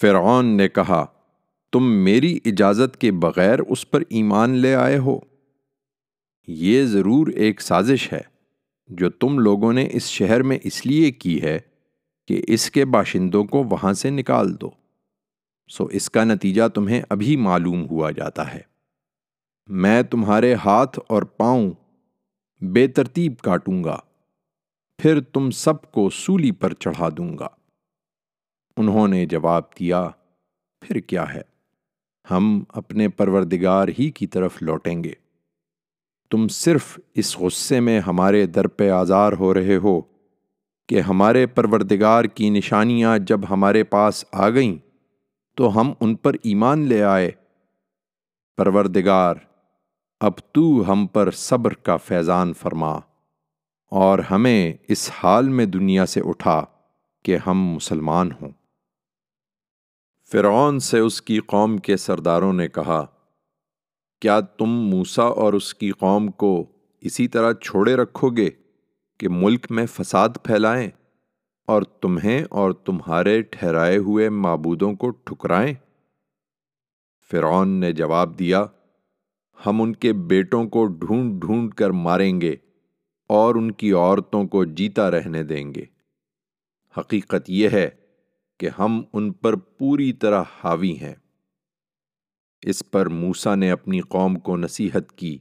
فرعون 0.00 0.46
نے 0.46 0.68
کہا، 0.68 1.06
تم 1.72 1.92
میری 1.92 2.38
اجازت 2.44 2.96
کے 2.96 3.12
بغیر 3.12 3.58
اس 3.58 3.90
پر 3.90 4.02
ایمان 4.08 4.50
لے 4.50 4.74
آئے 4.74 4.98
ہو۔ 4.98 5.18
یہ 6.46 6.84
ضرور 6.84 7.26
ایک 7.26 7.60
سازش 7.60 8.12
ہے 8.12 8.20
جو 8.88 9.10
تم 9.10 9.38
لوگوں 9.38 9.72
نے 9.72 9.88
اس 9.92 10.02
شہر 10.02 10.42
میں 10.42 10.58
اس 10.64 10.86
لیے 10.86 11.10
کی 11.10 11.42
ہے 11.42 11.58
کہ 12.28 12.42
اس 12.48 12.70
کے 12.70 12.84
باشندوں 12.84 13.44
کو 13.44 13.64
وہاں 13.64 13.92
سے 13.92 14.10
نکال 14.10 14.60
دو۔ 14.60 14.70
سو 15.68 15.84
اس 15.84 16.10
کا 16.10 16.24
نتیجہ 16.24 16.68
تمہیں 16.74 17.02
ابھی 17.08 17.36
معلوم 17.36 17.86
ہوا 17.90 18.10
جاتا 18.10 18.54
ہے۔ 18.54 18.75
میں 19.66 20.02
تمہارے 20.02 20.54
ہاتھ 20.54 21.00
اور 21.08 21.22
پاؤں 21.22 21.70
بے 22.60 22.86
ترتیب 22.86 23.38
کاٹوں 23.38 23.84
گا، 23.84 23.96
پھر 24.98 25.20
تم 25.20 25.50
سب 25.50 25.92
کو 25.92 26.10
سولی 26.10 26.50
پر 26.50 26.72
چڑھا 26.74 27.08
دوں 27.16 27.38
گا۔ 27.38 27.48
انہوں 28.76 29.08
نے 29.08 29.26
جواب 29.26 29.62
دیا، 29.80 30.08
پھر 30.80 31.00
کیا 31.00 31.34
ہے؟ 31.34 31.42
ہم 32.30 32.64
اپنے 32.68 33.08
پروردگار 33.08 33.88
ہی 33.88 34.10
کی 34.10 34.26
طرف 34.26 34.62
لوٹیں 34.62 35.04
گے۔ 35.04 35.12
تم 36.30 36.48
صرف 36.48 36.98
اس 37.14 37.38
غصے 37.38 37.80
میں 37.80 38.00
ہمارے 38.00 38.46
در 38.46 38.66
پہ 38.66 38.90
آزار 38.90 39.32
ہو 39.32 39.54
رہے 39.54 39.76
ہو 39.76 40.00
کہ 40.88 41.00
ہمارے 41.00 41.46
پروردگار 41.46 42.24
کی 42.24 42.50
نشانیاں 42.50 43.18
جب 43.18 43.40
ہمارے 43.50 43.84
پاس 43.84 44.24
آ 44.32 44.48
گئیں 44.48 44.78
تو 45.54 45.80
ہم 45.80 45.92
ان 46.00 46.14
پر 46.14 46.34
ایمان 46.42 46.78
لے 46.86 47.02
آئے۔ 47.02 47.30
پروردگار 48.56 49.34
اب 50.20 50.32
تو 50.52 50.92
ہم 50.92 51.06
پر 51.06 51.30
صبر 51.30 51.74
کا 51.74 51.96
فیضان 51.96 52.52
فرما 52.52 52.98
اور 53.92 54.18
ہمیں 54.18 54.72
اس 54.88 55.10
حال 55.14 55.48
میں 55.48 55.66
دنیا 55.66 56.06
سے 56.06 56.20
اٹھا 56.24 56.64
کہ 57.22 57.38
ہم 57.46 57.64
مسلمان 57.64 58.30
ہوں۔ 58.32 58.50
فرعون 60.32 60.78
سے 60.80 60.98
اس 60.98 61.22
کی 61.22 61.38
قوم 61.38 61.78
کے 61.78 61.96
سرداروں 61.96 62.52
نے 62.52 62.68
کہا، 62.68 63.06
کیا 64.20 64.40
تم 64.40 64.68
موسا 64.68 65.22
اور 65.22 65.52
اس 65.52 65.74
کی 65.74 65.90
قوم 65.90 66.30
کو 66.30 66.64
اسی 67.00 67.28
طرح 67.28 67.52
چھوڑے 67.52 67.96
رکھو 67.96 68.30
گے 68.30 68.50
کہ 69.18 69.28
ملک 69.30 69.66
میں 69.70 69.86
فساد 69.86 70.28
پھیلائیں 70.42 70.90
اور 71.66 71.82
تمہیں 71.82 72.44
اور 72.50 72.72
تمہارے 72.72 73.42
ٹھہرائے 73.42 73.96
ہوئے 73.96 74.28
معبودوں 74.28 74.94
کو 74.94 75.10
ٹھکرائیں؟ 75.10 75.74
فرعون 77.30 77.68
نے 77.68 77.92
جواب 77.92 78.38
دیا 78.38 78.64
ہم 79.66 79.82
ان 79.82 79.94
کے 79.94 80.12
بیٹوں 80.12 80.64
کو 80.64 80.86
ڈھونڈ 80.86 81.40
ڈھونڈ 81.40 81.74
کر 81.74 81.90
ماریں 81.90 82.40
گے 82.40 82.54
اور 83.28 83.54
ان 83.54 83.70
کی 83.70 83.92
عورتوں 83.92 84.44
کو 84.44 84.64
جیتا 84.64 85.10
رہنے 85.10 85.42
دیں 85.42 85.74
گے۔ 85.74 85.84
حقیقت 86.98 87.50
یہ 87.50 87.68
ہے 87.68 87.90
کہ 88.60 88.68
ہم 88.78 89.02
ان 89.12 89.32
پر 89.32 89.56
پوری 89.56 90.12
طرح 90.12 90.42
حاوی 90.64 90.96
ہیں۔ 90.96 91.14
اس 92.62 92.90
پر 92.90 93.06
موسا 93.06 93.54
نے 93.54 93.70
اپنی 93.70 94.00
قوم 94.00 94.38
کو 94.38 94.56
نصیحت 94.56 95.12
کی، 95.12 95.38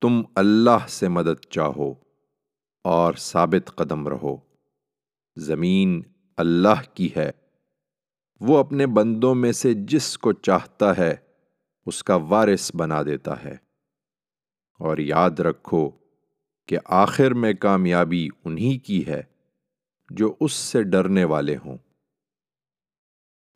تم 0.00 0.22
اللہ 0.34 0.86
سے 0.88 1.08
مدد 1.08 1.44
چاہو 1.50 1.94
اور 2.84 3.14
ثابت 3.14 3.70
قدم 3.74 4.08
رہو۔ 4.08 4.36
زمین 5.36 6.02
اللہ 6.36 6.94
کی 6.94 7.08
ہے، 7.16 7.30
وہ 8.40 8.58
اپنے 8.58 8.86
بندوں 8.86 9.34
میں 9.34 9.52
سے 9.52 9.74
جس 9.74 10.18
کو 10.18 10.32
چاہتا 10.32 10.96
ہے 10.96 11.14
اس 11.86 12.04
کا 12.04 12.14
وارث 12.14 12.74
بنا 12.74 13.02
دیتا 13.02 13.44
ہے۔ 13.44 13.56
اور 14.78 14.98
یاد 14.98 15.30
رکھو 15.30 15.90
کہ 16.66 16.78
آخر 16.84 17.34
میں 17.34 17.52
کامیابی 17.54 18.28
انہی 18.44 18.78
کی 18.78 19.06
ہے 19.06 19.22
جو 20.10 20.34
اس 20.40 20.52
سے 20.52 20.82
ڈرنے 20.82 21.24
والے 21.24 21.56
ہوں۔ 21.64 21.78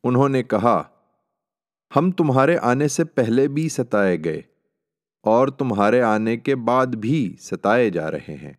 انہوں 0.03 0.29
نے 0.29 0.43
کہا، 0.43 0.83
ہم 1.95 2.11
تمہارے 2.11 2.57
آنے 2.57 2.87
سے 2.87 3.03
پہلے 3.03 3.47
بھی 3.47 3.69
ستائے 3.69 4.17
گئے 4.23 4.41
اور 5.23 5.47
تمہارے 5.47 6.01
آنے 6.01 6.37
کے 6.37 6.55
بعد 6.55 6.87
بھی 6.87 7.35
ستائے 7.39 7.89
جا 7.89 8.11
رہے 8.11 8.35
ہیں۔ 8.41 8.53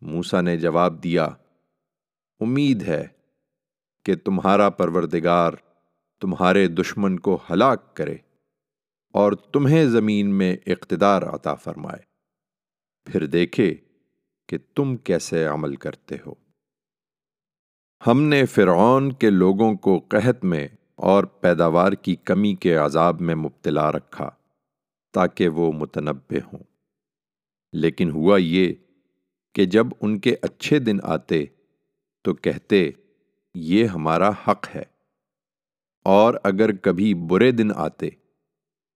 موسا 0.00 0.40
نے 0.40 0.56
جواب 0.56 1.04
دیا، 1.04 1.24
امید 2.40 2.82
ہے 2.82 3.06
کہ 4.04 4.16
تمہارا 4.16 4.70
پروردگار 4.70 5.52
تمہارے 6.20 6.68
دشمن 6.68 7.18
کو 7.18 7.38
ہلاک 7.50 7.96
کرے۔ 7.96 8.16
اور 9.14 9.32
تمہیں 9.32 9.84
زمین 9.84 10.34
میں 10.34 10.56
اقتدار 10.66 11.22
عطا 11.22 11.54
فرمائے۔ 11.54 12.02
پھر 13.12 13.26
دیکھے 13.26 13.74
کہ 14.48 14.58
تم 14.74 14.96
کیسے 14.96 15.44
عمل 15.44 15.76
کرتے 15.76 16.16
ہو۔ 16.26 16.34
ہم 18.06 18.22
نے 18.22 18.46
فرعون 18.46 19.12
کے 19.12 19.30
لوگوں 19.30 19.74
کو 19.74 19.98
قحط 20.08 20.44
میں 20.44 20.68
اور 20.94 21.24
پیداوار 21.24 21.92
کی 21.92 22.16
کمی 22.16 22.54
کے 22.54 22.74
عذاب 22.74 23.20
میں 23.20 23.34
مبتلا 23.34 23.92
رکھا 23.92 24.30
تاکہ 25.12 25.48
وہ 25.48 25.72
متنبع 25.72 26.38
ہوں۔ 26.52 26.64
لیکن 27.72 28.10
ہوا 28.10 28.38
یہ 28.38 28.72
کہ 29.54 29.64
جب 29.64 29.86
ان 30.00 30.18
کے 30.18 30.36
اچھے 30.42 30.78
دن 30.78 30.98
آتے 31.02 31.44
تو 32.22 32.34
کہتے، 32.34 32.90
یہ 33.54 33.84
ہمارا 33.84 34.28
حق 34.28 34.76
ہے۔ 34.76 34.84
اور 36.04 36.34
اگر 36.44 36.72
کبھی 36.72 37.14
برے 37.14 37.50
دن 37.50 37.68
آتے 37.74 38.08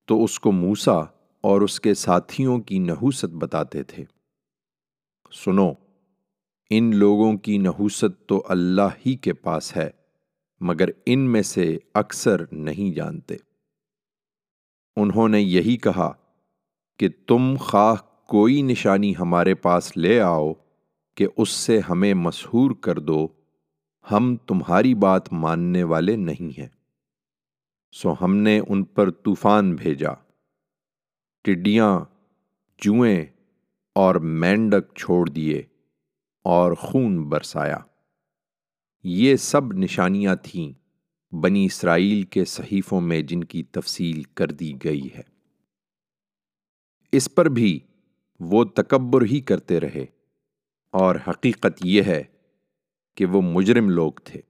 تو 0.08 0.24
اس 0.24 0.40
کو 0.40 0.52
موسا 0.52 0.98
اور 1.40 1.60
اس 1.60 1.80
کے 1.80 1.94
ساتھیوں 1.94 2.58
کی 2.58 2.78
نحوست 2.78 3.24
بتاتے 3.24 3.82
تھے۔ 3.82 4.04
سنو، 5.44 5.72
ان 6.70 6.96
لوگوں 6.96 7.36
کی 7.36 7.58
نحوست 7.58 8.26
تو 8.26 8.44
اللہ 8.48 8.88
ہی 9.06 9.16
کے 9.16 9.32
پاس 9.32 9.76
ہے، 9.76 9.90
مگر 10.60 10.88
ان 11.06 11.20
میں 11.20 11.42
سے 11.42 11.78
اکثر 11.94 12.42
نہیں 12.52 12.94
جانتے۔ 12.94 13.36
انہوں 14.96 15.28
نے 15.28 15.40
یہی 15.40 15.76
کہا 15.76 16.12
کہ 16.98 17.08
تم 17.26 17.54
خواہ 17.60 17.94
کوئی 18.26 18.62
نشانی 18.62 19.14
ہمارے 19.18 19.54
پاس 19.54 19.96
لے 19.96 20.20
آؤ 20.20 20.52
کہ 21.16 21.26
اس 21.36 21.48
سے 21.48 21.80
ہمیں 21.88 22.14
مسحور 22.14 22.70
کر 22.70 22.98
دو، 22.98 23.28
ہم 24.10 24.36
تمہاری 24.36 24.94
بات 24.94 25.32
ماننے 25.32 25.82
والے 25.82 26.16
نہیں 26.16 26.60
ہیں۔ 26.60 26.77
سو 27.92 28.14
ہم 28.20 28.36
نے 28.36 28.60
ان 28.68 28.84
پر 28.84 29.10
طوفان 29.10 29.74
بھیجا۔ 29.74 30.10
ٹڈیاں، 31.42 32.00
جوئیں 32.78 33.26
اور 33.94 34.14
مینڈک 34.14 34.94
چھوڑ 34.96 35.28
دیے 35.28 35.62
اور 36.44 36.72
خون 36.72 37.28
برسایا۔ 37.28 37.78
یہ 39.04 39.36
سب 39.36 39.72
نشانیاں 39.72 40.36
تھیں 40.42 40.72
بنی 41.34 41.64
اسرائیل 41.64 42.22
کے 42.22 42.44
صحیفوں 42.44 43.00
میں 43.00 43.22
جن 43.22 43.44
کی 43.44 43.62
تفصیل 43.62 44.22
کر 44.22 44.46
دی 44.46 44.72
گئی 44.84 45.08
ہے۔ 45.14 45.22
اس 47.12 47.34
پر 47.34 47.46
بھی 47.46 47.80
وہ 48.40 48.64
تکبر 48.64 49.22
ہی 49.22 49.40
کرتے 49.40 49.80
رہے 49.80 50.06
اور 50.90 51.16
حقیقت 51.28 51.80
یہ 51.84 52.02
ہے 52.02 52.24
کہ 53.14 53.26
وہ 53.26 53.42
مجرم 53.42 53.90
لوگ 53.90 54.12
تھے۔ 54.12 54.40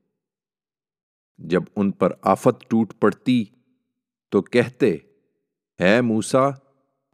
جب 1.39 1.63
ان 1.77 1.91
پر 1.91 2.13
آفت 2.23 2.71
ٹوٹ 2.71 2.93
پڑتی 3.01 3.45
تو 4.29 4.43
کہتے 4.43 4.97
ہے 5.81 6.01
موسا 6.01 6.49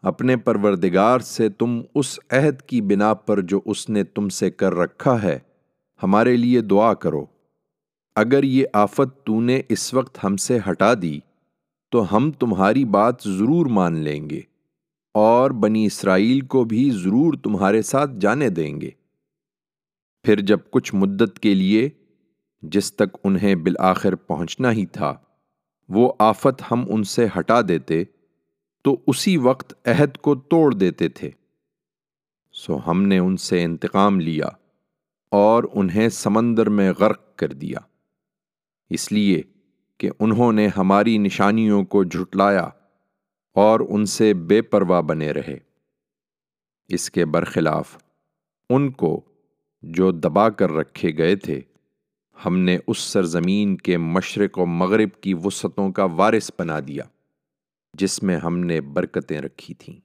اپنے 0.02 0.36
پروردگار 0.36 1.18
سے 1.18 1.48
تم 1.48 1.80
اس 1.94 2.18
عہد 2.30 2.62
کی 2.62 2.80
بنا 2.80 3.14
پر 3.14 3.40
جو 3.40 3.60
اس 3.64 3.90
نے 3.90 4.04
تم 4.04 4.28
سے 4.28 4.50
کر 4.50 4.74
رکھا 4.74 5.22
ہے، 5.22 5.38
ہمارے 6.02 6.36
لیے 6.36 6.60
دعا 6.60 6.94
کرو۔ 6.94 7.26
اگر 8.16 8.42
یہ 8.42 8.66
آفت 8.72 9.26
تو 9.26 9.40
نے 9.40 9.60
اس 9.68 9.94
وقت 9.94 10.24
ہم 10.24 10.36
سے 10.36 10.58
ہٹا 10.70 10.94
دی، 11.02 11.18
تو 11.90 12.16
ہم 12.16 12.30
تمہاری 12.30 12.84
بات 12.84 13.14
ضرور 13.22 13.66
مان 13.66 13.96
لیں 13.96 14.30
گے 14.30 14.40
اور 15.14 15.50
بنی 15.50 15.86
اسرائیل 15.86 16.40
کو 16.40 16.64
بھی 16.64 16.90
ضرور 16.90 17.34
تمہارے 17.34 17.82
ساتھ 17.82 18.10
جانے 18.20 18.48
دیں 18.48 18.80
گے۔ 18.80 18.90
پھر 20.24 20.40
جب 20.40 20.58
کچھ 20.70 20.94
مدت 20.94 21.38
کے 21.38 21.54
لیے 21.54 21.88
جس 22.66 22.92
تک 22.92 23.16
انہیں 23.24 23.54
بالآخر 23.54 24.14
پہنچنا 24.14 24.72
ہی 24.72 24.86
تھا، 24.86 25.14
وہ 25.88 26.12
آفت 26.18 26.62
ہم 26.70 26.84
ان 26.88 27.04
سے 27.04 27.26
ہٹا 27.38 27.60
دیتے 27.68 28.04
تو 28.82 28.96
اسی 29.06 29.36
وقت 29.36 29.88
عہد 29.88 30.16
کو 30.16 30.34
توڑ 30.34 30.74
دیتے 30.74 31.08
تھے۔ 31.08 31.30
سو 32.52 32.78
ہم 32.86 33.02
نے 33.02 33.18
ان 33.18 33.36
سے 33.36 33.64
انتقام 33.64 34.20
لیا 34.20 34.46
اور 35.30 35.64
انہیں 35.72 36.08
سمندر 36.08 36.68
میں 36.68 36.92
غرق 36.98 37.36
کر 37.36 37.48
دیا۔ 37.48 37.78
اس 38.90 39.12
لیے 39.12 39.42
کہ 39.98 40.10
انہوں 40.18 40.52
نے 40.52 40.68
ہماری 40.76 41.18
نشانیوں 41.18 41.84
کو 41.84 42.04
جھٹلایا 42.04 42.68
اور 43.54 43.80
ان 43.88 44.06
سے 44.06 44.34
بے 44.34 44.62
پرواہ 44.62 45.00
بنے 45.00 45.32
رہے۔ 45.32 45.58
اس 46.88 47.10
کے 47.10 47.24
برخلاف 47.24 47.98
ان 48.70 48.90
کو 48.90 49.20
جو 49.82 50.10
دبا 50.10 50.48
کر 50.48 50.72
رکھے 50.72 51.16
گئے 51.18 51.36
تھے 51.36 51.60
ہم 52.38 52.56
نے 52.58 52.76
اس 52.86 52.98
سرزمین 52.98 53.76
کے 53.76 53.96
مشرق 53.98 54.58
و 54.58 54.66
مغرب 54.66 55.20
کی 55.20 55.34
وسعتوں 55.34 55.90
کا 55.92 56.04
وارث 56.04 56.50
بنا 56.58 56.78
دیا، 56.88 57.04
جس 57.94 58.22
میں 58.22 58.36
ہم 58.36 58.58
نے 58.58 58.80
برکتیں 58.80 59.40
رکھی 59.40 59.74
تھیں۔ 59.74 60.00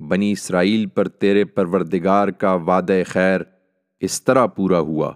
بنی 0.00 0.30
اسرائیل 0.32 0.86
پر 0.86 1.08
تیرے 1.08 1.44
پروردگار 1.44 2.28
کا 2.28 2.52
وعدہ 2.66 3.00
خیر 3.06 3.40
اس 4.02 4.22
طرح 4.22 4.46
پورا 4.46 4.78
ہوا، 4.78 5.12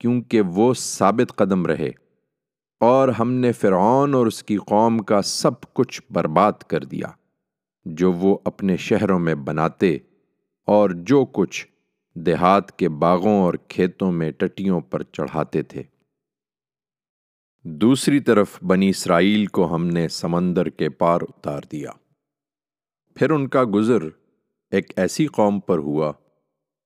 کیونکہ 0.00 0.40
وہ 0.40 0.72
ثابت 0.74 1.36
قدم 1.36 1.66
رہے، 1.66 1.90
اور 2.80 3.08
ہم 3.08 3.32
نے 3.32 3.52
فرعون 3.52 4.14
اور 4.14 4.26
اس 4.26 4.42
کی 4.42 4.56
قوم 4.66 4.98
کا 4.98 5.22
سب 5.22 5.60
کچھ 5.72 6.02
برباد 6.10 6.64
کر 6.66 6.84
دیا، 6.84 7.10
جو 7.86 8.12
وہ 8.12 8.36
اپنے 8.44 8.76
شہروں 8.76 9.18
میں 9.18 9.34
بناتے 9.34 9.96
اور 10.68 10.90
جو 10.90 11.24
کچھ 11.32 11.66
دیہات 12.18 12.78
کے 12.78 12.88
باغوں 12.88 13.42
اور 13.42 13.54
کھیتوں 13.54 14.12
میں 14.12 14.30
ٹٹیوں 14.30 14.80
پر 14.80 15.02
چڑھاتے 15.02 15.62
تھے۔ 15.62 15.82
دوسری 17.64 18.20
طرف 18.20 18.62
بنی 18.62 18.88
اسرائیل 18.88 19.46
کو 19.46 19.74
ہم 19.74 19.86
نے 19.86 20.08
سمندر 20.08 20.68
کے 20.68 20.90
پار 20.90 21.20
اتار 21.20 21.60
دیا۔ 21.72 21.90
پھر 23.14 23.30
ان 23.30 23.48
کا 23.48 23.64
گزر 23.74 23.98
ایک 24.70 24.92
ایسی 24.96 25.26
قوم 25.26 25.60
پر 25.60 25.78
ہوا 25.78 26.12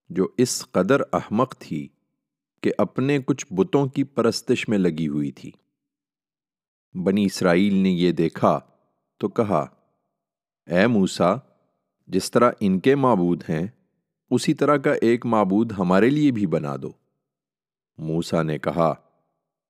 جو 0.09 0.29
اس 0.37 0.67
قدر 0.71 1.01
احمق 1.13 1.57
تھی 1.59 1.89
کہ 2.63 2.71
اپنے 2.79 3.19
کچھ 3.27 3.47
بتوں 3.53 3.87
کی 3.87 4.05
پرستش 4.05 4.69
میں 4.69 4.79
لگی 4.79 5.09
ہوئی 5.09 5.31
تھی۔ 5.31 5.51
بنی 7.05 7.25
اسرائیل 7.25 7.75
نے 7.75 7.91
یہ 7.91 8.13
دیکھا 8.13 8.61
تو 9.19 9.29
کہا، 9.29 9.67
اے 10.67 10.87
موسا 10.87 11.35
جس 12.07 12.31
طرح 12.31 12.51
ان 12.61 12.81
کے 12.81 12.95
معبود 12.95 13.43
ہیں 13.49 13.67
اسی 14.31 14.55
طرح 14.55 14.77
کا 14.77 14.93
ایک 14.93 15.27
معبود 15.27 15.73
ہمارے 15.79 16.11
لیے 16.11 16.31
بھی 16.31 16.47
بنا 16.47 16.77
دو۔ 16.83 16.91
موسا 17.99 18.43
نے 18.43 18.59
کہا، 18.59 18.95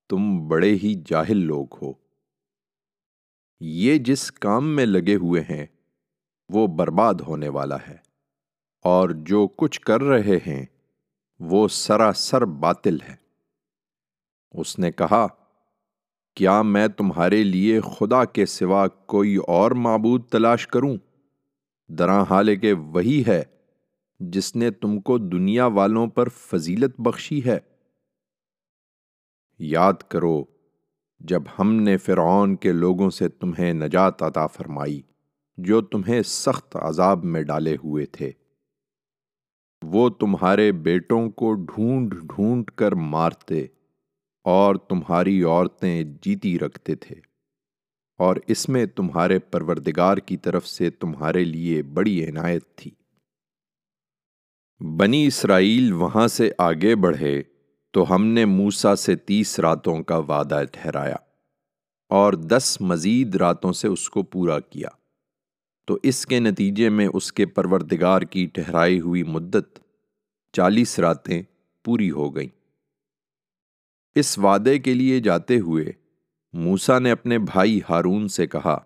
تم 0.09 0.47
بڑے 0.47 0.75
ہی 0.75 1.01
جاہل 1.05 1.37
لوگ 1.37 1.67
ہو۔ 1.81 1.93
یہ 3.59 3.97
جس 3.97 4.31
کام 4.31 4.75
میں 4.75 4.85
لگے 4.85 5.15
ہوئے 5.15 5.41
ہیں، 5.41 5.65
وہ 6.49 6.67
برباد 6.67 7.13
ہونے 7.13 7.49
والا 7.49 7.77
ہے۔ 7.87 7.97
اور 8.83 9.09
جو 9.09 9.47
کچھ 9.47 9.81
کر 9.81 10.01
رہے 10.01 10.37
ہیں، 10.47 10.65
وہ 11.39 11.67
سراسر 11.67 12.45
باطل 12.45 12.97
ہے۔ 13.09 13.15
اس 14.51 14.79
نے 14.79 14.91
کہا، 14.91 15.27
کیا 16.35 16.61
میں 16.61 16.87
تمہارے 16.87 17.43
لیے 17.43 17.79
خدا 17.81 18.25
کے 18.25 18.45
سوا 18.45 18.87
کوئی 18.87 19.35
اور 19.35 19.71
معبود 19.71 20.25
تلاش 20.25 20.67
کروں؟ 20.67 20.97
درا 21.87 22.23
حال 22.23 22.55
کہ 22.55 22.73
وہی 22.73 23.23
ہے 23.27 23.43
جس 24.21 24.55
نے 24.55 24.71
تم 24.71 24.99
کو 24.99 25.17
دنیا 25.17 25.65
والوں 25.65 26.07
پر 26.07 26.29
فضیلت 26.29 26.99
بخشی 26.99 27.45
ہے۔ 27.45 27.57
یاد 29.59 29.93
کرو، 29.93 30.43
جب 31.19 31.43
ہم 31.59 31.73
نے 31.73 31.97
فرعون 31.97 32.55
کے 32.55 32.71
لوگوں 32.71 33.09
سے 33.09 33.27
تمہیں 33.27 33.73
نجات 33.73 34.23
عطا 34.23 34.47
فرمائی، 34.47 35.01
جو 35.57 35.81
تمہیں 35.81 36.21
سخت 36.21 36.75
عذاب 36.75 37.23
میں 37.23 37.43
ڈالے 37.43 37.75
ہوئے 37.75 38.05
تھے۔ 38.05 38.31
وہ 39.83 40.09
تمہارے 40.09 40.71
بیٹوں 40.71 41.29
کو 41.29 41.53
ڈھونڈ 41.53 42.13
ڈھونڈ 42.13 42.71
کر 42.71 42.91
مارتے 42.91 43.65
اور 44.43 44.75
تمہاری 44.75 45.43
عورتیں 45.43 46.03
جیتی 46.21 46.59
رکھتے 46.59 46.95
تھے۔ 46.95 47.15
اور 48.17 48.35
اس 48.47 48.69
میں 48.69 48.85
تمہارے 48.85 49.39
پروردگار 49.39 50.17
کی 50.17 50.37
طرف 50.37 50.67
سے 50.67 50.89
تمہارے 50.89 51.43
لیے 51.43 51.83
بڑی 51.83 52.29
عنایت 52.29 52.75
تھی۔ 52.75 52.91
بنی 54.83 55.27
اسرائیل 55.27 55.93
وہاں 55.93 56.27
سے 56.27 56.51
آگے 56.57 56.95
بڑھے 56.95 57.41
تو 57.91 58.15
ہم 58.15 58.25
نے 58.25 58.45
موسا 58.45 58.95
سے 58.95 59.15
تیس 59.15 59.59
راتوں 59.59 60.03
کا 60.03 60.17
وعدہ 60.17 60.63
ٹھہرایا 60.71 61.15
اور 62.09 62.33
دس 62.33 62.77
مزید 62.81 63.35
راتوں 63.35 63.73
سے 63.73 63.87
اس 63.87 64.09
کو 64.09 64.23
پورا 64.23 64.59
کیا۔ 64.59 64.89
تو 65.87 65.97
اس 66.03 66.25
کے 66.25 66.39
نتیجے 66.39 66.89
میں 66.89 67.07
اس 67.13 67.33
کے 67.33 67.45
پروردگار 67.45 68.21
کی 68.21 68.45
ٹھہرائی 68.45 68.99
ہوئی 68.99 69.23
مدت 69.23 69.79
چالیس 70.53 70.99
راتیں 70.99 71.41
پوری 71.85 72.11
ہو 72.11 72.35
گئیں۔ 72.35 72.49
اس 74.15 74.39
وعدے 74.39 74.79
کے 74.79 74.93
لیے 74.93 75.19
جاتے 75.19 75.59
ہوئے 75.59 75.85
موسا 76.53 76.99
نے 76.99 77.11
اپنے 77.11 77.39
بھائی 77.39 77.79
ہارون 77.89 78.27
سے 78.27 78.47
کہا، 78.47 78.77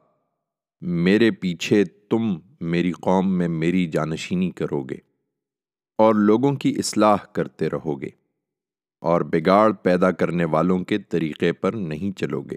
میرے 0.81 1.31
پیچھے 1.31 1.85
تم 1.85 2.39
میری 2.61 2.91
قوم 2.91 3.37
میں 3.37 3.47
میری 3.47 3.87
جانشینی 3.87 4.51
کرو 4.51 4.83
گے۔ 4.83 5.14
اور 5.97 6.15
لوگوں 6.15 6.55
کی 6.55 6.75
اصلاح 6.77 7.17
کرتے 7.31 7.69
رہو 7.69 8.01
گے 8.01 8.09
اور 9.01 9.21
بگاڑ 9.21 9.71
پیدا 9.73 10.11
کرنے 10.11 10.45
والوں 10.45 10.79
کے 10.79 10.97
طریقے 10.97 11.53
پر 11.53 11.73
نہیں 11.73 12.17
چلو 12.17 12.41
گے۔ 12.41 12.55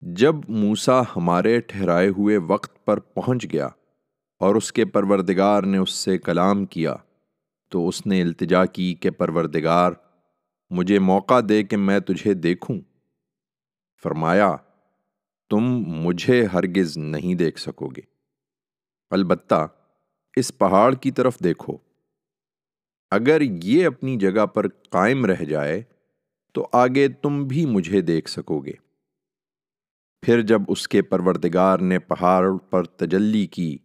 جب 0.00 0.34
موسا 0.48 1.00
ہمارے 1.16 1.60
ٹھہرائے 1.60 2.08
ہوئے 2.08 2.36
وقت 2.36 2.84
پر 2.84 2.98
پہنچ 2.98 3.46
گیا 3.52 3.68
اور 4.38 4.54
اس 4.54 4.72
کے 4.72 4.84
پروردگار 4.84 5.62
نے 5.62 5.78
اس 5.78 5.90
سے 5.90 6.18
کلام 6.18 6.64
کیا، 6.66 6.96
تو 7.68 7.88
اس 7.88 8.06
نے 8.06 8.22
التجا 8.22 8.64
کی 8.64 8.94
کہ 8.94 9.10
پروردگار، 9.10 9.92
مجھے 10.70 10.98
موقع 10.98 11.40
دے 11.48 11.62
کہ 11.62 11.76
میں 11.76 12.00
تجھے 12.00 12.34
دیکھوں۔ 12.34 12.80
فرمایا، 14.02 14.56
تم 15.50 15.60
مجھے 15.86 16.44
ہرگز 16.44 16.96
نہیں 16.96 17.34
دیکھ 17.34 17.60
سکو 17.60 17.88
گے۔ 17.88 18.00
البتہ 19.10 19.66
اس 20.38 20.58
پہاڑ 20.58 20.94
کی 20.94 21.10
طرف 21.10 21.38
دیکھو۔ 21.44 21.76
اگر 23.10 23.40
یہ 23.40 23.86
اپنی 23.86 24.16
جگہ 24.16 24.46
پر 24.46 24.68
قائم 24.68 25.26
رہ 25.26 25.44
جائے، 25.44 25.82
تو 26.52 26.68
آگے 26.72 27.08
تم 27.08 27.44
بھی 27.44 27.66
مجھے 27.66 28.00
دیکھ 28.00 28.30
سکو 28.30 28.60
گے۔ 28.60 28.72
پھر 30.20 30.42
جب 30.42 30.62
اس 30.68 30.88
کے 30.88 31.02
پروردگار 31.02 31.78
نے 31.78 31.98
پہاڑ 31.98 32.56
پر 32.70 32.84
تجلی 32.84 33.46
کی، 33.46 33.78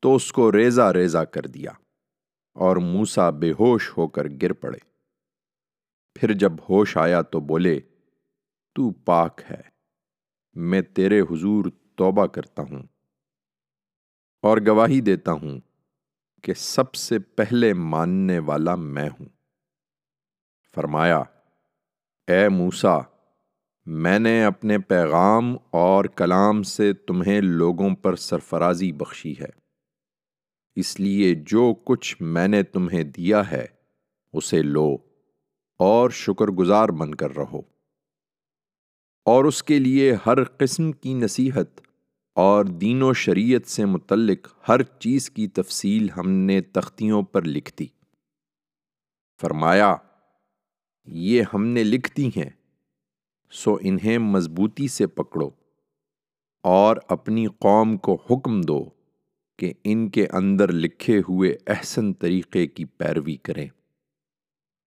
تو 0.00 0.14
اس 0.14 0.32
کو 0.32 0.52
ریزہ 0.52 0.92
ریزہ 0.94 1.18
کر 1.18 1.42
دیا 1.42 1.70
اور 2.54 2.76
موسا 2.76 3.30
بے 3.30 3.52
ہوش 3.52 3.90
ہو 3.98 4.08
کر 4.08 4.26
گر 4.42 4.52
پڑے۔ 4.52 4.78
پھر 6.14 6.32
جب 6.32 6.52
ہوش 6.52 6.96
آیا 6.96 7.22
تو 7.22 7.40
بولے، 7.40 7.80
تو 8.74 8.90
پاک 8.90 9.40
ہے، 9.50 9.60
میں 10.54 10.82
تیرے 10.82 11.20
حضور 11.20 11.64
توبہ 11.96 12.26
کرتا 12.26 12.62
ہوں 12.62 12.82
اور 14.42 14.58
گواہی 14.66 15.00
دیتا 15.00 15.32
ہوں۔ 15.32 15.60
کہ 16.42 16.54
سب 16.54 16.94
سے 16.94 17.18
پہلے 17.18 17.72
ماننے 17.72 18.38
والا 18.38 18.74
میں 18.74 19.08
ہوں۔ 19.08 19.26
فرمایا، 20.74 21.18
اے 22.26 22.48
موسا 22.48 22.98
میں 23.86 24.18
نے 24.18 24.44
اپنے 24.44 24.78
پیغام 24.78 25.56
اور 25.70 26.04
کلام 26.04 26.62
سے 26.62 26.92
تمہیں 26.92 27.40
لوگوں 27.40 27.96
پر 27.96 28.16
سرفرازی 28.16 28.92
بخشی 28.92 29.34
ہے۔ 29.40 29.60
اس 30.76 31.00
لیے 31.00 31.34
جو 31.34 31.74
کچھ 31.84 32.16
میں 32.20 32.48
نے 32.48 32.62
تمہیں 32.62 33.04
دیا 33.04 33.50
ہے، 33.50 33.66
اسے 34.32 34.62
لو 34.62 34.96
اور 35.78 36.10
شکر 36.10 36.46
گزار 36.46 36.88
بن 36.88 37.14
کر 37.14 37.36
رہو۔ 37.36 37.60
اور 39.24 39.44
اس 39.44 39.62
کے 39.62 39.78
لیے 39.78 40.14
ہر 40.26 40.44
قسم 40.44 40.92
کی 40.92 41.14
نصیحت 41.14 41.80
اور 42.34 42.64
دین 42.64 43.02
و 43.02 43.12
شریعت 43.12 43.68
سے 43.68 43.84
متعلق 43.84 44.48
ہر 44.68 44.82
چیز 44.82 45.30
کی 45.30 45.48
تفصیل 45.48 46.10
ہم 46.10 46.30
نے 46.30 46.60
تختیوں 46.60 47.22
پر 47.22 47.42
لکھ 47.42 47.72
دی۔ 47.78 47.86
فرمایا، 49.40 49.96
یہ 51.04 51.42
ہم 51.54 51.66
نے 51.66 51.84
لکھ 51.84 52.16
دی 52.16 52.28
ہیں، 52.28 52.50
سو 53.50 53.76
انہیں 53.80 54.18
مضبوطی 54.18 54.88
سے 54.88 55.06
پکڑو 55.06 55.50
اور 56.62 56.96
اپنی 57.08 57.46
قوم 57.46 57.96
کو 57.96 58.18
حکم 58.30 58.60
دو 58.60 58.90
کہ 59.58 59.72
ان 59.84 60.08
کے 60.08 60.26
اندر 60.26 60.72
لکھے 60.72 61.20
ہوئے 61.28 61.56
احسن 61.66 62.12
طریقے 62.12 62.66
کی 62.66 62.84
پیروی 62.84 63.36
کریں۔ 63.36 63.68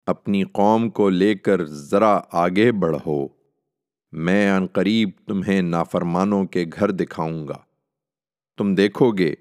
اپنی 0.07 0.43
قوم 0.43 0.91
کو 0.91 1.09
لے 1.09 1.35
کر 1.35 1.65
ذرا 1.65 2.21
آگے 2.33 2.73
بڑھو۔ 2.73 3.40
میں 4.13 4.51
ان 4.51 4.67
قریب 4.67 5.11
تمہیں 5.27 5.63
نافرمانوں 5.63 6.45
کے 6.45 6.65
گھر 6.79 6.91
دکھاؤں 6.91 7.49
گا۔ 7.49 7.59
تم 8.59 8.75
دیکھو 8.75 9.11
گے 9.11 9.35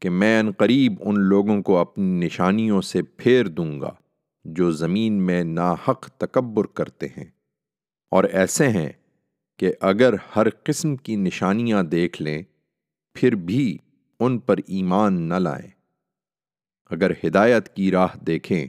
کہ 0.00 0.10
میں 0.10 0.40
ان 0.40 0.52
قریب 0.52 0.92
ان 1.00 1.20
لوگوں 1.20 1.62
کو 1.62 1.78
اپنی 1.78 2.26
نشانیوں 2.26 2.82
سے 2.82 3.02
پھیر 3.02 3.46
دوں 3.46 3.80
گا 3.80 3.90
جو 4.44 4.70
زمین 4.70 5.12
میں 5.22 5.44
ناحق 5.44 6.10
تکبر 6.10 6.64
کرتے 6.64 7.06
ہیں۔ 7.06 7.24
اور 8.10 8.24
ایسے 8.24 8.68
ہیں 8.68 8.92
کہ 9.58 9.72
اگر 9.80 10.14
ہر 10.36 10.46
قسم 10.62 10.96
کی 10.96 11.16
نشانیاں 11.16 11.82
دیکھ 11.82 12.22
لیں، 12.22 12.42
پھر 13.14 13.34
بھی 13.34 13.78
ان 14.20 14.38
پر 14.38 14.56
ایمان 14.66 15.22
نہ 15.22 15.34
لائیں۔ 15.34 15.70
اگر 16.90 17.10
ہدایت 17.10 17.68
کی 17.68 17.90
راہ 17.90 18.18
دیکھیں، 18.26 18.66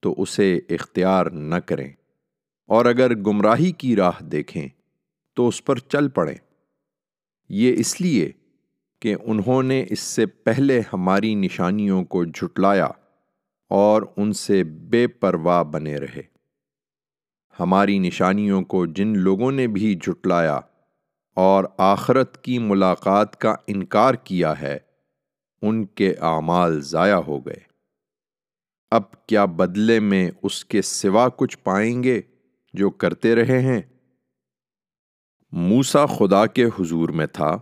تو 0.00 0.14
اسے 0.18 0.60
اختیار 0.68 1.26
نہ 1.26 1.54
کریں۔ 1.54 1.92
اور 2.66 2.84
اگر 2.84 3.14
گمراہی 3.14 3.72
کی 3.72 3.96
راہ 3.96 4.22
دیکھیں 4.22 4.68
تو 5.34 5.48
اس 5.48 5.64
پر 5.64 5.78
چل 5.78 6.08
پڑیں۔ 6.08 6.36
یہ 7.48 7.74
اس 7.78 8.00
لیے 8.00 8.32
کہ 9.00 9.14
انہوں 9.22 9.62
نے 9.62 9.84
اس 9.90 10.00
سے 10.00 10.26
پہلے 10.26 10.82
ہماری 10.92 11.34
نشانیوں 11.34 12.04
کو 12.04 12.24
جھٹلایا 12.24 12.88
اور 13.68 14.02
ان 14.16 14.32
سے 14.32 14.64
بے 14.64 15.06
پرواہ 15.06 15.62
بنے 15.62 15.96
رہے۔ 15.96 16.22
ہماری 17.60 17.98
نشانیوں 17.98 18.62
کو 18.62 18.86
جن 18.86 19.18
لوگوں 19.18 19.52
نے 19.52 19.66
بھی 19.66 19.94
جھٹلایا 19.94 20.60
اور 21.34 21.64
آخرت 21.78 22.44
کی 22.44 22.58
ملاقات 22.58 23.40
کا 23.40 23.54
انکار 23.66 24.14
کیا 24.14 24.60
ہے، 24.60 24.78
ان 25.62 25.86
کے 25.86 26.14
اعمال 26.20 26.80
ضائع 26.80 27.16
ہو 27.16 27.46
گئے۔ 27.46 27.60
اب 28.90 29.26
کیا 29.26 29.44
بدلے 29.44 30.00
میں 30.00 30.30
اس 30.42 30.64
کے 30.64 30.82
سوا 30.82 31.28
کچھ 31.36 31.58
پائیں 31.58 32.02
گے؟ 32.02 32.22
جو 32.72 32.90
کرتے 32.90 33.34
رہے 33.34 33.60
ہیں۔ 33.60 33.82
موسا 35.52 36.06
خدا 36.06 36.46
کے 36.46 36.64
حضور 36.64 37.08
میں 37.08 37.26
تھا 37.26 37.58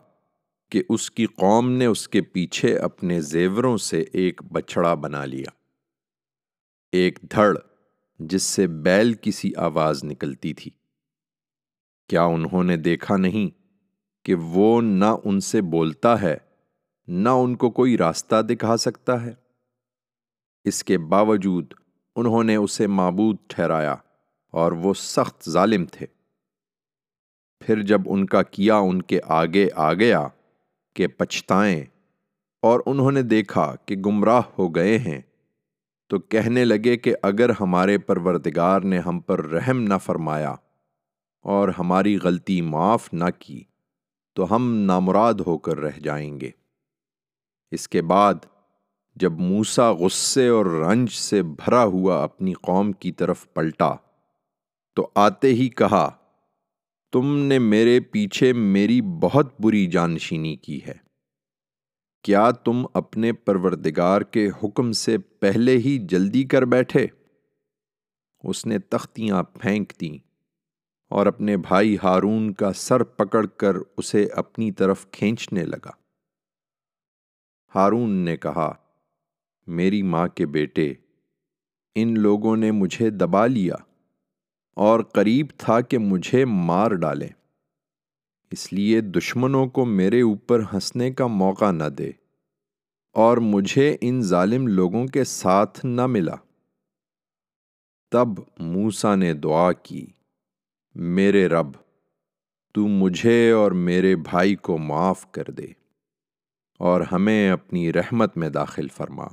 کہ 0.70 0.82
اس 0.88 1.10
کی 1.10 1.26
قوم 1.26 1.70
نے 1.70 1.86
اس 1.86 2.08
کے 2.08 2.22
پیچھے 2.22 2.78
اپنے 2.78 3.20
زیوروں 3.20 3.76
سے 3.76 4.04
ایک 4.12 4.42
بچڑا 4.52 4.94
بنا 4.94 5.24
لیا۔ 5.24 5.50
ایک 6.92 7.18
دھڑ 7.22 7.58
جس 8.18 8.42
سے 8.42 8.66
بیل 8.66 9.12
کی 9.12 9.30
سی 9.30 9.52
آواز 9.56 10.04
نکلتی 10.04 10.54
تھی۔ 10.54 10.70
کیا 12.08 12.22
انہوں 12.22 12.64
نے 12.64 12.76
دیکھا 12.76 13.16
نہیں 13.16 13.48
کہ 14.24 14.34
وہ 14.34 14.82
نہ 14.82 15.04
ان 15.24 15.40
سے 15.40 15.60
بولتا 15.60 16.22
ہے، 16.22 16.36
نہ 17.06 17.28
ان 17.28 17.56
کو 17.56 17.70
کوئی 17.70 17.96
راستہ 17.96 18.42
دکھا 18.42 18.76
سکتا 18.76 19.22
ہے؟ 19.22 19.34
اس 20.64 20.84
کے 20.84 20.98
باوجود 20.98 21.74
انہوں 22.16 22.44
نے 22.44 22.56
اسے 22.56 22.86
معبود 22.86 23.36
ٹھہرایا۔ 23.46 23.94
اور 24.54 24.72
وہ 24.72 24.94
سخت 24.94 25.48
ظالم 25.50 25.84
تھے۔ 25.84 26.06
پھر 27.60 27.82
جب 27.82 28.00
ان 28.06 28.26
کا 28.26 28.42
کیا 28.42 28.76
ان 28.76 29.02
کے 29.02 29.20
آگے 29.24 29.68
آ 29.74 29.92
گیا 29.92 30.26
کہ 30.96 31.06
پچھتائیں 31.06 31.84
اور 32.62 32.80
انہوں 32.86 33.12
نے 33.12 33.22
دیکھا 33.22 33.74
کہ 33.86 33.96
گمراہ 33.96 34.40
ہو 34.58 34.68
گئے 34.68 34.98
ہیں، 34.98 35.20
تو 36.10 36.18
کہنے 36.18 36.64
لگے 36.64 36.96
کہ 36.96 37.14
اگر 37.22 37.50
ہمارے 37.60 37.98
پروردگار 37.98 38.80
نے 38.80 38.98
ہم 38.98 39.20
پر 39.20 39.44
رحم 39.46 39.80
نہ 39.82 39.98
فرمایا 40.02 40.54
اور 41.44 41.68
ہماری 41.78 42.16
غلطی 42.16 42.60
معاف 42.60 43.12
نہ 43.12 43.30
کی، 43.38 43.62
تو 44.36 44.54
ہم 44.54 44.74
نامراد 44.86 45.34
ہو 45.46 45.58
کر 45.58 45.78
رہ 45.78 45.98
جائیں 45.98 46.40
گے۔ 46.40 46.50
اس 47.70 47.88
کے 47.88 48.02
بعد 48.02 48.34
جب 49.16 49.32
موسا 49.32 49.92
غصے 49.92 50.48
اور 50.48 50.66
رنج 50.66 51.10
سے 51.10 51.42
بھرا 51.42 51.84
ہوا 51.84 52.22
اپنی 52.22 52.52
قوم 52.52 52.92
کی 52.92 53.12
طرف 53.12 53.46
پلٹا 53.54 53.94
تو 54.94 55.10
آتے 55.14 55.48
ہی 55.48 55.68
کہا، 55.68 56.10
تم 57.12 57.38
نے 57.38 57.58
میرے 57.58 58.00
پیچھے 58.00 58.52
میری 58.52 59.00
بہت 59.00 59.60
بری 59.60 59.86
جانشینی 59.86 60.56
کی 60.56 60.84
ہے۔ 60.86 61.04
کیا 62.22 62.50
تم 62.50 62.86
اپنے 62.94 63.32
پروردگار 63.32 64.20
کے 64.20 64.48
حکم 64.62 64.92
سے 64.92 65.18
پہلے 65.18 65.78
ہی 65.78 65.98
جلدی 65.98 66.44
کر 66.44 66.62
بیٹھے؟ 66.62 67.06
اس 68.44 68.66
نے 68.66 68.78
تختیاں 68.78 69.42
پھینک 69.42 69.92
دیں 70.00 70.18
اور 71.10 71.26
اپنے 71.26 71.56
بھائی 71.56 71.96
ہارون 72.02 72.52
کا 72.54 72.72
سر 72.72 73.02
پکڑ 73.02 73.46
کر 73.46 73.74
اسے 73.96 74.26
اپنی 74.26 74.72
طرف 74.72 75.10
کھینچنے 75.10 75.64
لگا۔ 75.64 75.90
ہارون 77.74 78.10
نے 78.10 78.36
کہا، 78.36 78.72
میری 79.66 80.02
ماں 80.02 80.28
کے 80.28 80.46
بیٹے، 80.46 80.94
ان 81.94 82.20
لوگوں 82.20 82.56
نے 82.56 82.70
مجھے 82.70 83.10
دبا 83.10 83.46
لیا۔ 83.46 83.74
اور 84.74 85.00
قریب 85.00 85.46
تھا 85.56 85.80
کہ 85.80 85.98
مجھے 85.98 86.44
مار 86.44 86.90
ڈالیں 86.90 87.28
اس 88.50 88.72
لیے 88.72 89.00
دشمنوں 89.00 89.66
کو 89.66 89.84
میرے 89.84 90.20
اوپر 90.20 90.60
ہنسنے 90.60 91.12
کا 91.12 91.26
موقع 91.26 91.70
نہ 91.70 91.84
دے۔ 91.84 92.10
اور 93.12 93.36
مجھے 93.36 93.96
ان 94.00 94.22
ظالم 94.22 94.66
لوگوں 94.66 95.06
کے 95.06 95.24
ساتھ 95.24 95.86
نہ 95.86 96.06
ملا۔ 96.06 96.34
تب 98.10 98.28
موسا 98.58 99.14
نے 99.14 99.34
دعا 99.34 99.72
کی، 99.72 100.06
میرے 100.94 101.46
رب، 101.46 101.70
تو 102.72 102.86
مجھے 102.86 103.50
اور 103.50 103.72
میرے 103.72 104.16
بھائی 104.16 104.54
کو 104.54 104.78
معاف 104.78 105.32
کر 105.32 105.44
دے 105.44 105.66
اور 106.78 107.00
ہمیں 107.00 107.50
اپنی 107.50 107.92
رحمت 107.92 108.36
میں 108.36 108.48
داخل 108.48 108.88
فرما۔ 108.88 109.26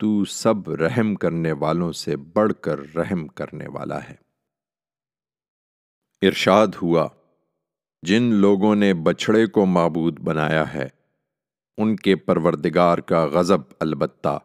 تو 0.00 0.24
سب 0.24 0.70
رحم 0.70 1.14
کرنے 1.14 1.52
والوں 1.52 1.92
سے 1.92 2.16
بڑھ 2.16 2.52
کر 2.60 2.80
رحم 2.94 3.26
کرنے 3.28 3.68
والا 3.68 3.98
ہے۔ 4.08 4.14
ارشاد 6.22 6.66
ہوا، 6.82 7.08
جن 8.02 8.22
لوگوں 8.34 8.74
نے 8.76 8.92
بچھڑے 8.94 9.46
کو 9.46 9.64
معبود 9.66 10.18
بنایا 10.20 10.72
ہے، 10.74 10.88
ان 11.78 11.96
کے 11.96 12.16
پروردگار 12.16 12.98
کا 12.98 13.24
غضب 13.24 13.62
البتہ 13.80 14.38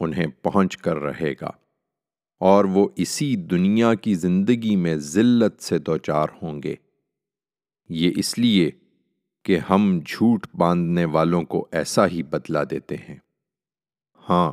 انہیں 0.00 0.26
پہنچ 0.42 0.76
کر 0.76 0.96
رہے 0.96 1.32
گا، 1.40 1.50
اور 2.40 2.64
وہ 2.64 2.88
اسی 2.96 3.34
دنیا 3.36 3.94
کی 3.94 4.14
زندگی 4.14 4.74
میں 4.76 4.96
ذلت 4.96 5.62
سے 5.62 5.78
دوچار 5.78 6.28
ہوں 6.42 6.62
گے۔ 6.62 6.74
یہ 7.90 8.12
اس 8.16 8.38
لیے 8.38 8.70
کہ 9.44 9.58
ہم 9.70 9.98
جھوٹ 10.06 10.46
باندھنے 10.54 11.04
والوں 11.04 11.42
کو 11.44 11.66
ایسا 11.72 12.06
ہی 12.06 12.22
بدلا 12.22 12.62
دیتے 12.70 12.96
ہیں۔ 12.96 13.18
ہاں 14.22 14.52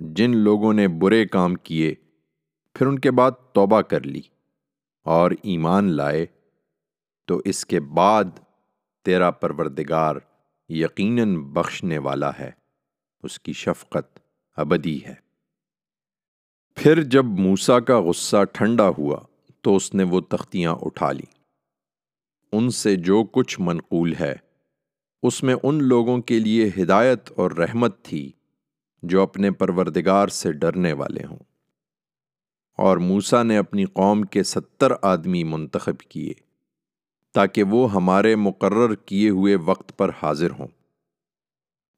جن 0.00 0.36
لوگوں 0.36 0.72
نے 0.72 0.88
برے 0.88 1.26
کام 1.26 1.54
کیے، 1.54 1.94
پھر 2.74 2.86
ان 2.86 2.98
کے 2.98 3.10
بعد 3.10 3.30
توبہ 3.52 3.80
کر 3.80 4.02
لی 4.02 4.20
اور 5.04 5.30
ایمان 5.30 5.92
لائے، 5.92 6.26
تو 7.26 7.40
اس 7.44 7.66
کے 7.66 7.80
بعد 7.80 8.24
تیرا 9.04 9.30
پروردگار 9.30 10.16
یقیناً 10.68 11.36
بخشنے 11.36 11.98
والا 11.98 12.30
ہے، 12.38 12.50
اس 13.22 13.40
کی 13.40 13.52
شفقت 13.52 14.18
ابدی 14.56 15.04
ہے۔ 15.04 15.14
پھر 16.74 17.02
جب 17.02 17.24
موسا 17.24 17.80
کا 17.80 18.00
غصہ 18.00 18.44
ٹھنڈا 18.52 18.88
ہوا، 18.98 19.20
تو 19.60 19.76
اس 19.76 19.94
نے 19.94 20.02
وہ 20.02 20.20
تختیاں 20.20 20.76
اٹھا 20.82 21.12
لی 21.12 21.26
ان 22.52 22.70
سے 22.70 22.96
جو 22.96 23.24
کچھ 23.24 23.60
منقول 23.60 24.14
ہے، 24.20 24.34
اس 25.22 25.42
میں 25.42 25.54
ان 25.62 25.84
لوگوں 25.84 26.18
کے 26.18 26.38
لیے 26.38 26.70
ہدایت 26.82 27.32
اور 27.36 27.50
رحمت 27.50 28.04
تھی۔ 28.04 28.32
جو 29.02 29.22
اپنے 29.22 29.50
پروردگار 29.50 30.28
سے 30.28 30.52
ڈرنے 30.52 30.92
والے 30.92 31.24
ہوں۔ 31.24 31.38
اور 32.78 32.96
موسا 32.96 33.42
نے 33.42 33.58
اپنی 33.58 33.84
قوم 33.84 34.22
کے 34.22 34.42
ستر 34.42 34.92
آدمی 35.02 35.44
منتخب 35.44 36.00
کیے 36.00 36.32
تاکہ 37.32 37.62
وہ 37.62 37.92
ہمارے 37.92 38.36
مقرر 38.36 38.94
کیے 38.94 39.30
ہوئے 39.30 39.56
وقت 39.56 39.98
پر 39.98 40.10
حاضر 40.22 40.50
ہوں۔ 40.50 40.68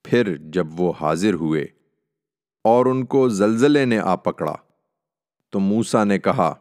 پھر 0.05 0.37
جب 0.37 0.67
وہ 0.81 0.93
حاضر 1.01 1.35
ہوئے 1.35 1.63
اور 2.65 2.87
ان 2.87 3.05
کو 3.05 3.29
زلزلے 3.29 3.85
نے 3.85 3.99
آ 3.99 4.15
پکڑا 4.15 4.55
تو 5.51 5.61
موسا 5.61 6.05
نے 6.05 6.19
کہا، 6.19 6.55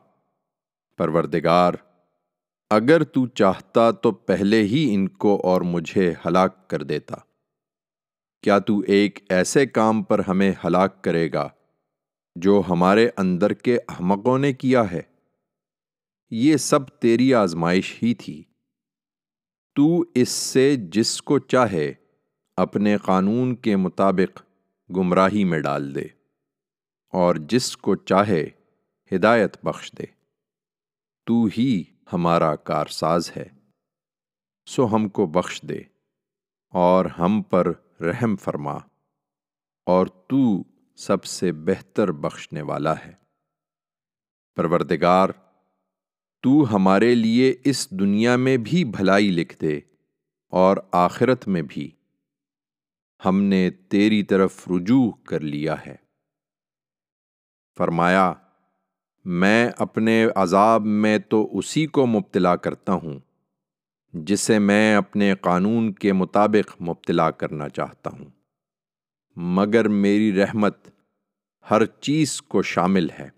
پروردگار، 0.97 1.73
اگر 2.69 3.03
تو 3.03 3.27
چاہتا 3.27 3.91
تو 3.91 4.11
پہلے 4.11 4.61
ہی 4.61 4.93
ان 4.93 5.07
کو 5.07 5.41
اور 5.43 5.61
مجھے 5.61 6.13
ہلاک 6.25 6.69
کر 6.69 6.83
دیتا۔ 6.83 7.15
کیا 8.41 8.59
تو 8.59 8.79
ایک 8.79 9.19
ایسے 9.29 9.65
کام 9.65 10.03
پر 10.03 10.19
ہمیں 10.27 10.51
ہلاک 10.65 11.03
کرے 11.03 11.33
گا 11.33 11.49
جو 12.35 12.61
ہمارے 12.69 13.09
اندر 13.17 13.53
کے 13.53 13.77
احمقوں 13.89 14.39
نے 14.39 14.53
کیا 14.53 14.91
ہے؟ 14.91 15.01
یہ 16.31 16.57
سب 16.57 16.89
تیری 16.89 17.33
آزمائش 17.33 18.03
ہی 18.03 18.13
تھی۔ 18.13 18.43
تو 19.75 20.03
اس 20.15 20.29
سے 20.29 20.75
جس 20.75 21.21
کو 21.21 21.39
چاہے 21.39 21.93
اپنے 22.57 22.97
قانون 22.97 23.55
کے 23.55 23.75
مطابق 23.75 24.41
گمراہی 24.97 25.43
میں 25.43 25.59
ڈال 25.59 25.95
دے 25.95 26.05
اور 27.13 27.35
جس 27.35 27.77
کو 27.77 27.95
چاہے 27.95 28.49
ہدایت 29.15 29.57
بخش 29.63 29.91
دے۔ 29.97 30.03
تو 31.25 31.47
ہی 31.57 31.83
ہمارا 32.13 32.55
کارساز 32.55 33.31
ہے۔ 33.37 33.45
سو 34.65 34.95
ہم 34.95 35.09
کو 35.09 35.25
بخش 35.25 35.61
دے 35.61 35.79
اور 36.69 37.05
ہم 37.05 37.41
پر 37.41 37.71
رحم 38.01 38.35
فرما 38.35 38.77
اور 39.85 40.07
تو 40.07 40.63
سب 40.95 41.23
سے 41.23 41.51
بہتر 41.51 42.11
بخشنے 42.11 42.61
والا 42.61 42.99
ہے۔ 42.99 43.13
پروردگار، 44.55 45.29
تو 46.41 46.75
ہمارے 46.75 47.15
لیے 47.15 47.55
اس 47.63 47.91
دنیا 47.91 48.35
میں 48.35 48.57
بھی 48.57 48.83
بھلائی 48.83 49.31
لکھ 49.31 49.61
دے 49.61 49.79
اور 50.49 50.77
آخرت 50.91 51.47
میں 51.47 51.61
بھی۔ 51.61 51.91
ہم 53.25 53.43
نے 53.43 53.69
تیری 53.69 54.23
طرف 54.23 54.67
رجوع 54.67 55.11
کر 55.11 55.39
لیا 55.39 55.75
ہے۔ 55.85 55.95
فرمایا، 57.77 58.33
میں 59.25 59.69
اپنے 59.77 60.25
عذاب 60.35 60.81
میں 60.85 61.19
تو 61.19 61.57
اسی 61.57 61.85
کو 61.85 62.05
مبتلا 62.05 62.55
کرتا 62.55 62.93
ہوں۔ 62.93 63.19
جسے 64.13 64.59
میں 64.59 64.95
اپنے 64.95 65.35
قانون 65.41 65.93
کے 65.93 66.13
مطابق 66.13 66.81
مبتلا 66.81 67.31
کرنا 67.31 67.69
چاہتا 67.69 68.09
ہوں۔ 68.19 68.25
مگر 69.35 69.87
میری 69.87 70.35
رحمت 70.35 70.87
ہر 71.71 71.85
چیز 71.85 72.41
کو 72.41 72.61
شامل 72.61 73.09
ہے۔ 73.09 73.29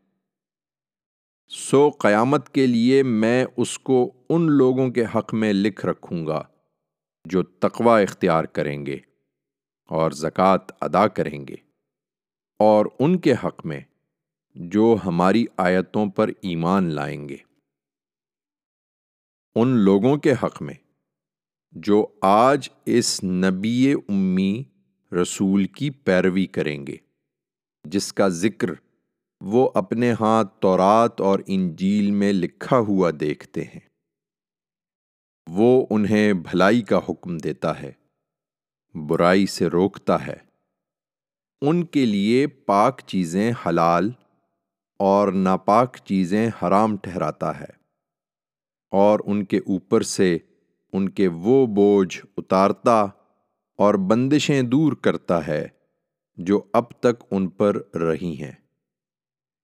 سو 1.48 1.90
قیامت 1.90 2.50
کے 2.50 2.68
لیے 2.68 3.04
میں 3.04 3.46
اس 3.58 3.80
کو 3.80 4.12
ان 4.30 4.52
لوگوں 4.52 4.90
کے 4.90 5.06
حق 5.16 5.34
میں 5.34 5.54
لکھ 5.54 5.86
رکھوں 5.86 6.28
گا 6.28 6.44
جو 7.26 7.44
تقوی 7.44 8.04
اختیار 8.04 8.44
کریں 8.44 8.86
گے 8.86 8.98
اور 9.86 10.12
زکوٰۃ 10.12 10.72
ادا 10.82 11.08
کریں 11.08 11.48
گے 11.48 11.56
اور 12.60 12.86
ان 13.00 13.20
کے 13.20 13.34
حق 13.34 13.66
میں 13.66 13.82
جو 14.56 14.98
ہماری 15.06 15.46
آیتوں 15.58 16.06
پر 16.06 16.28
ایمان 16.42 16.84
لائیں 16.84 17.30
گے۔ 17.30 17.38
ان 19.56 19.68
لوگوں 19.68 20.18
کے 20.18 20.34
حق 20.44 20.62
میں، 20.62 20.74
جو 21.72 22.08
آج 22.22 22.70
اس 22.86 23.24
نبی 23.24 23.94
امی 23.94 24.64
رسول 25.12 25.66
کی 25.66 25.90
پیروی 25.90 26.46
کریں 26.46 26.88
گے، 26.88 26.96
جس 27.84 28.14
کا 28.14 28.28
ذکر 28.28 28.68
وہ 29.42 29.70
اپنے 29.74 30.14
ہاتھ 30.20 30.62
تورات 30.62 31.22
اور 31.22 31.40
انجیل 31.48 32.12
میں 32.12 32.34
لکھا 32.34 32.78
ہوا 32.78 33.12
دیکھتے 33.20 33.64
ہیں۔ 33.64 33.80
وہ 35.48 35.86
انہیں 35.90 36.34
بھلائی 36.34 36.82
کا 36.82 37.00
حکم 37.10 37.38
دیتا 37.38 37.82
ہے، 37.82 37.92
برائی 38.96 39.46
سے 39.46 39.68
روکتا 39.68 40.28
ہے۔ 40.28 40.38
ان 41.62 41.86
کے 41.86 42.06
لیے 42.06 42.48
پاک 42.48 43.02
چیزیں 43.08 43.52
حلال 43.66 44.12
اور 45.00 45.28
ناپاک 45.32 45.98
چیزیں 46.06 46.50
حرام 46.62 46.98
ٹھہراتا 46.98 47.60
ہے۔ 47.60 47.83
اور 48.94 49.20
ان 49.26 49.46
کے 49.46 49.58
اوپر 49.58 50.02
سے 50.02 50.38
ان 50.94 51.10
کے 51.10 51.28
وہ 51.28 51.66
بوجھ 51.66 52.26
اتارتا 52.38 53.02
اور 53.78 53.94
بندشیں 53.94 54.62
دور 54.62 54.94
کرتا 54.94 55.48
ہے 55.48 55.68
جو 56.38 56.62
اب 56.74 56.90
تک 56.90 57.24
ان 57.32 57.50
پر 57.50 57.96
رہی 57.96 58.42
ہیں۔ 58.42 58.52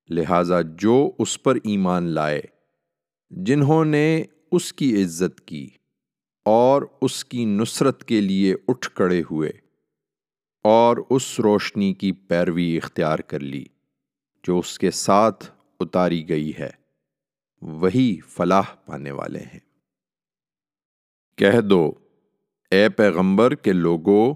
لہذا 0.09 0.61
جو 0.61 1.11
اس 1.19 1.43
پر 1.43 1.55
ایمان 1.55 2.03
لائے، 2.03 2.41
جنہوں 3.29 3.85
نے 3.85 4.23
اس 4.51 4.73
کی 4.73 5.03
عزت 5.03 5.41
کی 5.41 5.69
اور 6.45 6.81
اس 7.01 7.25
کی 7.25 7.45
نصرت 7.45 8.03
کے 8.03 8.21
لیے 8.21 8.55
اٹھ 8.67 8.89
کڑے 8.93 9.21
ہوئے 9.31 9.51
اور 10.63 10.97
اس 11.09 11.39
روشنی 11.39 11.93
کی 11.93 12.11
پیروی 12.11 12.77
اختیار 12.77 13.19
کر 13.19 13.39
لی 13.39 13.65
جو 14.43 14.59
اس 14.59 14.79
کے 14.79 14.91
ساتھ 14.91 15.51
اتاری 15.79 16.29
گئی 16.29 16.51
ہے۔ 16.59 16.78
وہی 17.61 18.19
فلاح 18.27 18.75
پانے 18.85 19.11
والے 19.11 19.39
ہیں۔ 19.39 19.59
کہہ 21.37 21.61
دو، 21.61 21.93
اے 22.71 22.89
پیغمبر 22.89 23.55
کے 23.55 23.73
لوگوں 23.73 24.33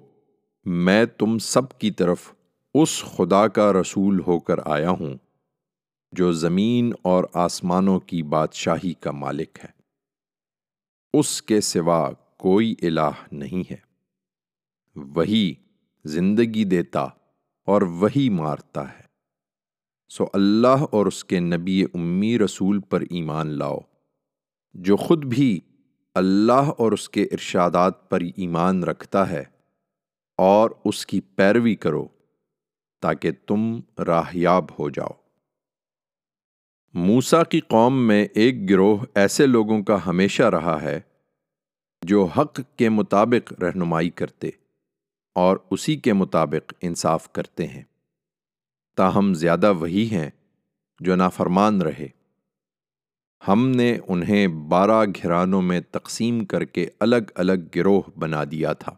میں 0.65 1.05
تم 1.05 1.38
سب 1.38 1.80
کی 1.80 1.91
طرف 1.91 2.34
اس 2.74 3.03
خدا 3.03 3.47
کا 3.47 3.74
رسول 3.74 4.19
ہو 4.28 4.39
کر 4.39 4.55
آیا 4.65 4.89
ہوں، 4.89 5.13
جو 6.11 6.32
زمین 6.32 6.93
اور 7.01 7.24
آسمانوں 7.34 7.99
کی 7.99 8.24
بادشاہی 8.24 8.93
کا 8.93 9.11
مالک 9.11 9.59
ہے۔ 9.63 9.84
اس 11.13 11.41
کے 11.41 11.61
سوا 11.61 12.11
کوئی 12.38 12.76
الہ 12.82 13.11
نہیں 13.32 13.71
ہے۔ 13.71 13.78
وہی 14.95 15.53
زندگی 16.05 16.63
دیتا 16.63 17.03
اور 17.65 17.82
وہی 17.82 18.30
مارتا 18.30 18.93
ہے۔ 18.93 19.02
سو 20.14 20.26
اللہ 20.34 20.86
اور 20.91 21.05
اس 21.05 21.26
کے 21.26 21.39
نبی 21.39 21.84
امی 21.93 22.39
رسول 22.39 22.80
پر 22.80 23.01
ایمان 23.01 23.47
لاؤ۔ 23.47 23.80
جو 24.74 24.95
خود 24.95 25.26
بھی 25.26 25.59
اللہ 26.16 26.72
اور 26.78 26.91
اس 26.91 27.09
کے 27.09 27.24
ارشادات 27.24 28.09
پر 28.09 28.22
ایمان 28.22 28.84
رکھتا 28.84 29.30
ہے 29.30 29.43
اور 30.38 30.72
اس 30.86 31.05
کی 31.05 31.22
پیروی 31.22 31.76
کرو 31.76 32.07
تاکہ 33.01 33.32
تم 33.47 33.80
راہیاب 34.03 34.66
ہو 34.80 34.89
جاؤ۔ 34.89 35.11
موسا 36.93 37.43
کی 37.43 37.59
قوم 37.59 38.07
میں 38.07 38.26
ایک 38.34 38.70
گروہ 38.70 38.97
ایسے 39.16 39.45
لوگوں 39.45 39.84
کا 39.84 39.97
ہمیشہ 40.05 40.43
رہا 40.43 40.82
ہے 40.82 40.99
جو 42.01 42.26
حق 42.26 42.59
کے 42.78 42.89
مطابق 42.89 43.53
رہنمائی 43.53 44.09
کرتے 44.09 44.49
اور 45.36 45.57
اسی 45.72 45.95
کے 45.95 46.14
مطابق 46.14 46.74
انصاف 46.82 47.34
کرتے 47.34 47.68
ہیں۔ 47.68 47.84
تاہم 48.95 49.33
زیادہ 49.33 49.73
وہی 49.73 50.09
ہیں 50.11 50.29
جو 50.99 51.15
نافرمان 51.15 51.81
رہے۔ 51.81 52.07
ہم 53.47 53.69
نے 53.69 53.97
انہیں 54.07 54.47
بارہ 54.47 55.05
گھرانوں 55.23 55.61
میں 55.61 55.81
تقسیم 55.91 56.45
کر 56.45 56.65
کے 56.65 56.89
الگ 56.99 57.31
الگ 57.35 57.51
گروہ 57.75 58.01
بنا 58.19 58.43
دیا 58.51 58.73
تھا۔ 58.73 58.95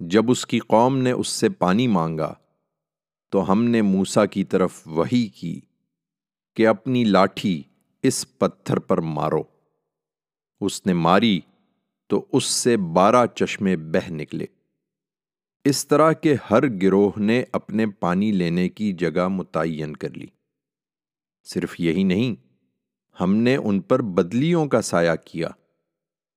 جب 0.00 0.30
اس 0.30 0.46
کی 0.46 0.58
قوم 0.58 0.98
نے 0.98 1.12
اس 1.12 1.28
سے 1.28 1.48
پانی 1.48 1.86
مانگا، 1.86 2.34
تو 3.30 3.52
ہم 3.52 3.64
نے 3.64 3.82
موسا 3.82 4.26
کی 4.26 4.44
طرف 4.44 4.82
وہی 4.86 5.26
کی 5.26 5.60
کہ 6.56 6.66
اپنی 6.66 7.04
لاٹھی 7.04 7.62
اس 8.02 8.38
پتھر 8.38 8.78
پر 8.78 9.00
مارو۔ 9.00 9.42
اس 10.60 10.86
نے 10.86 10.92
ماری 10.92 11.40
تو 12.06 12.26
اس 12.32 12.44
سے 12.44 12.76
بارہ 12.76 13.26
چشمے 13.26 13.76
بہ 13.76 14.12
نکلے۔ 14.12 14.46
اس 15.68 15.88
طرح 15.88 16.12
کے 16.12 16.34
ہر 16.50 16.68
گروہ 16.82 17.10
نے 17.16 17.44
اپنے 17.52 17.86
پانی 17.86 18.32
لینے 18.32 18.68
کی 18.68 18.92
جگہ 18.92 19.28
متعین 19.28 19.96
کر 19.96 20.10
لی۔ 20.10 20.26
صرف 21.44 21.80
یہی 21.80 22.02
نہیں، 22.02 22.56
ہم 23.20 23.34
نے 23.34 23.56
ان 23.56 23.80
پر 23.80 24.02
بدلیوں 24.02 24.66
کا 24.66 24.80
سایہ 24.80 25.14
کیا 25.24 25.48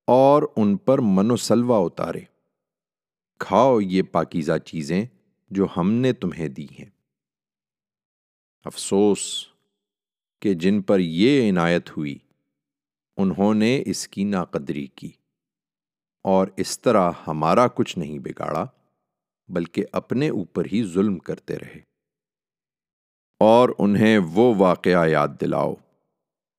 اور 0.06 0.42
ان 0.56 0.76
پر 0.76 0.98
منوسلوا 0.98 1.78
اتارے۔ 1.78 2.20
کھاؤ 3.38 3.80
یہ 3.80 4.02
پاکیزہ 4.02 4.58
چیزیں 4.58 5.06
جو 5.50 5.66
ہم 5.76 5.92
نے 5.92 6.12
تمہیں 6.12 6.48
دی 6.48 6.66
ہیں۔ 6.78 6.90
افسوس 8.64 9.46
کہ 10.40 10.54
جن 10.54 10.82
پر 10.82 10.98
یہ 10.98 11.50
عنایت 11.50 11.96
ہوئی، 11.96 12.18
انہوں 13.16 13.54
نے 13.54 13.82
اس 13.86 14.08
کی 14.08 14.24
ناقدری 14.24 14.86
کی 14.86 15.10
اور 16.22 16.46
اس 16.56 16.80
طرح 16.80 17.10
ہمارا 17.26 17.66
کچھ 17.68 17.98
نہیں 17.98 18.18
بگاڑا۔ 18.18 18.66
بلکہ 19.48 19.84
اپنے 19.92 20.28
اوپر 20.28 20.64
ہی 20.72 20.84
ظلم 20.84 21.18
کرتے 21.18 21.58
رہے۔ 21.58 21.80
اور 23.40 23.68
انہیں 23.78 24.18
وہ 24.18 24.54
واقعہ 24.54 25.08
یاد 25.08 25.28
دلاؤ، 25.40 25.74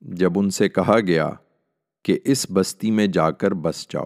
جب 0.02 0.32
ان 0.36 0.50
سے 0.50 0.70
کہا 0.70 1.00
گیا 1.00 1.30
کہ 2.04 2.20
اس 2.24 2.52
بستی 2.54 2.92
میں 2.92 3.08
جا 3.08 3.32
کر 3.32 3.52
بس 3.52 3.88
جاؤ 3.90 4.06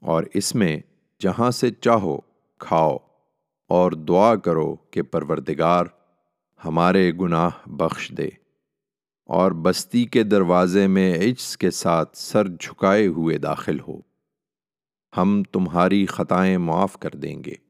اور 0.00 0.24
اس 0.34 0.54
میں 0.54 0.78
جہاں 1.20 1.50
سے 1.50 1.70
چاہو 1.70 2.20
کھاؤ 2.58 2.96
اور 3.68 3.92
دعا 3.92 4.36
کرو 4.36 4.76
کہ 4.76 5.02
پروردگار 5.02 5.86
ہمارے 6.64 7.12
گناہ 7.12 7.50
بخش 7.66 8.12
دے۔ 8.18 8.28
اور 9.26 9.52
بستی 9.52 10.04
کے 10.04 10.22
دروازے 10.22 10.86
میں 10.86 11.18
عجز 11.18 11.56
کے 11.56 11.70
ساتھ 11.70 12.16
سر 12.16 12.48
جھکائے 12.48 13.06
ہوئے 13.06 13.38
داخل 13.38 13.80
ہو۔ 13.80 13.98
ہم 15.16 15.42
تمہاری 15.52 16.06
خطائیں 16.06 16.58
معاف 16.58 16.98
کر 16.98 17.10
دیں 17.10 17.44
گے۔ 17.44 17.63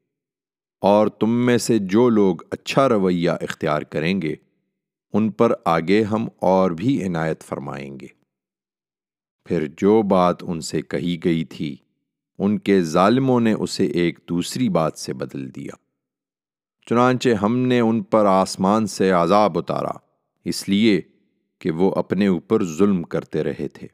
اور 0.85 1.07
تم 1.07 1.45
میں 1.45 1.57
سے 1.57 1.77
جو 1.79 2.09
لوگ 2.09 2.35
اچھا 2.51 2.89
رویہ 2.89 3.29
اختیار 3.29 3.81
کریں 3.81 4.21
گے، 4.21 4.35
ان 5.13 5.31
پر 5.31 5.53
آگے 5.65 6.03
ہم 6.03 6.27
اور 6.41 6.71
بھی 6.71 7.07
عنایت 7.07 7.43
فرمائیں 7.43 7.99
گے۔ 7.99 8.07
پھر 9.45 9.67
جو 9.77 10.01
بات 10.01 10.35
ان 10.41 10.61
سے 10.61 10.81
کہی 10.81 11.17
گئی 11.25 11.45
تھی، 11.45 11.75
ان 12.37 12.59
کے 12.59 12.81
ظالموں 12.81 13.39
نے 13.39 13.53
اسے 13.53 13.85
ایک 13.85 14.19
دوسری 14.29 14.69
بات 14.69 14.97
سے 14.97 15.13
بدل 15.13 15.55
دیا۔ 15.55 15.71
چنانچہ 16.89 17.29
ہم 17.29 17.57
نے 17.57 17.79
ان 17.79 18.03
پر 18.03 18.25
آسمان 18.25 18.87
سے 18.87 19.11
عذاب 19.11 19.57
اتارا، 19.57 19.97
اس 20.45 20.69
لیے 20.69 21.01
کہ 21.59 21.71
وہ 21.71 21.91
اپنے 21.95 22.27
اوپر 22.27 22.63
ظلم 22.65 23.03
کرتے 23.03 23.43
رہے 23.43 23.67
تھے۔ 23.67 23.87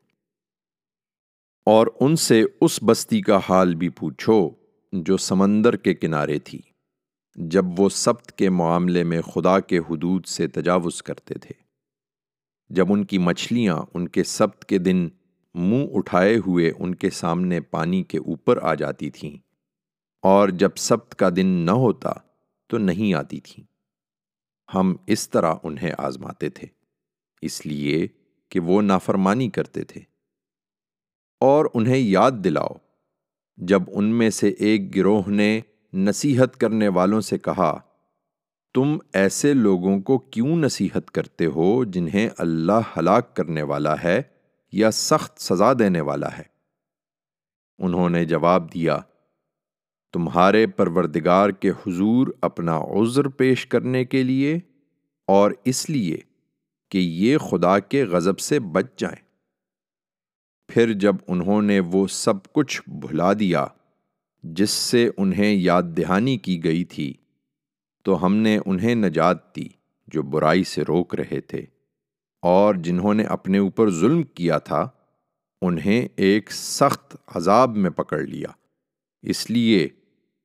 اور 1.65 1.87
ان 1.99 2.15
سے 2.15 2.43
اس 2.61 2.83
بستی 2.83 3.21
کا 3.21 3.39
حال 3.49 3.75
بھی 3.75 3.89
پوچھو 3.89 4.49
جو 4.91 5.17
سمندر 5.17 5.75
کے 5.75 5.93
کنارے 5.93 6.39
تھی۔ 6.39 6.61
جب 7.35 7.65
وہ 7.77 7.89
سبت 7.89 8.31
کے 8.31 8.49
معاملے 8.49 9.03
میں 9.03 9.21
خدا 9.21 9.59
کے 9.59 9.77
حدود 9.77 10.25
سے 10.25 10.47
تجاوز 10.47 11.03
کرتے 11.03 11.33
تھے۔ 11.33 11.61
جب 12.69 12.85
ان 12.89 13.05
کی 13.05 13.17
مچھلیاں 13.17 13.81
ان 13.93 14.07
کے 14.07 14.23
سبت 14.23 14.65
کے 14.65 14.77
دن 14.77 15.09
منہ 15.53 15.85
اٹھائے 15.93 16.37
ہوئے 16.37 16.71
ان 16.79 16.95
کے 16.95 17.09
سامنے 17.09 17.61
پانی 17.61 18.03
کے 18.03 18.17
اوپر 18.17 18.59
آ 18.61 18.73
جاتی 18.73 19.09
تھیں 19.09 19.37
اور 20.21 20.49
جب 20.49 20.69
سبت 20.77 21.15
کا 21.15 21.29
دن 21.35 21.47
نہ 21.47 21.71
ہوتا 21.71 22.13
تو 22.67 22.77
نہیں 22.77 23.13
آتی 23.13 23.39
تھیں۔ 23.39 23.65
ہم 24.75 24.95
اس 25.07 25.29
طرح 25.29 25.53
انہیں 25.63 25.91
آزماتے 25.97 26.49
تھے، 26.49 26.67
اس 27.41 27.65
لیے 27.65 28.07
کہ 28.49 28.59
وہ 28.59 28.81
نافرمانی 28.81 29.49
کرتے 29.49 29.83
تھے۔ 29.83 30.01
اور 31.39 31.65
انہیں 31.73 31.97
یاد 31.97 32.31
دلاؤ، 32.43 32.73
جب 33.57 33.81
ان 33.87 34.03
میں 34.03 34.29
سے 34.29 34.49
ایک 34.49 34.95
گروہ 34.95 35.23
نے 35.27 35.61
نصیحت 35.93 36.57
کرنے 36.57 36.87
والوں 36.87 37.21
سے 37.21 37.37
کہا، 37.37 37.79
تم 38.73 38.97
ایسے 39.13 39.53
لوگوں 39.53 39.99
کو 40.01 40.17
کیوں 40.17 40.55
نصیحت 40.57 41.11
کرتے 41.11 41.45
ہو 41.45 41.83
جنہیں 41.83 42.29
اللہ 42.37 42.97
ہلاک 42.97 43.35
کرنے 43.35 43.61
والا 43.61 44.03
ہے 44.03 44.21
یا 44.71 44.91
سخت 44.91 45.41
سزا 45.41 45.73
دینے 45.79 46.01
والا 46.01 46.37
ہے؟ 46.37 46.43
انہوں 47.77 48.09
نے 48.09 48.25
جواب 48.25 48.73
دیا، 48.73 48.99
تمہارے 50.13 50.67
پروردگار 50.67 51.49
کے 51.49 51.69
حضور 51.69 52.27
اپنا 52.41 52.77
عذر 52.77 53.27
پیش 53.27 53.65
کرنے 53.65 54.05
کے 54.05 54.23
لیے 54.23 54.59
اور 55.27 55.51
اس 55.65 55.89
لیے 55.89 56.17
کہ 56.89 56.97
یہ 56.97 57.37
خدا 57.37 57.79
کے 57.79 58.03
غضب 58.03 58.39
سے 58.39 58.59
بچ 58.59 58.85
جائیں۔ 58.97 59.31
پھر 60.67 60.93
جب 60.93 61.15
انہوں 61.27 61.61
نے 61.61 61.79
وہ 61.79 62.07
سب 62.07 62.53
کچھ 62.53 62.81
بھلا 62.87 63.33
دیا 63.33 63.65
جس 64.43 64.69
سے 64.69 65.09
انہیں 65.17 65.53
یاد 65.53 65.83
دہانی 65.97 66.37
کی 66.37 66.63
گئی 66.63 66.83
تھی، 66.83 67.13
تو 68.05 68.25
ہم 68.25 68.35
نے 68.35 68.57
انہیں 68.65 68.95
نجات 68.95 69.55
دی 69.55 69.67
جو 70.07 70.21
برائی 70.21 70.63
سے 70.63 70.81
روک 70.81 71.15
رہے 71.15 71.41
تھے، 71.41 71.65
اور 72.43 72.75
جنہوں 72.75 73.13
نے 73.13 73.23
اپنے 73.23 73.57
اوپر 73.57 73.89
ظلم 73.89 74.23
کیا 74.23 74.57
تھا، 74.57 74.87
انہیں 75.61 76.07
ایک 76.15 76.51
سخت 76.51 77.15
عذاب 77.27 77.75
میں 77.77 77.89
پکڑ 77.89 78.21
لیا، 78.21 78.49
اس 79.23 79.49
لیے 79.49 79.87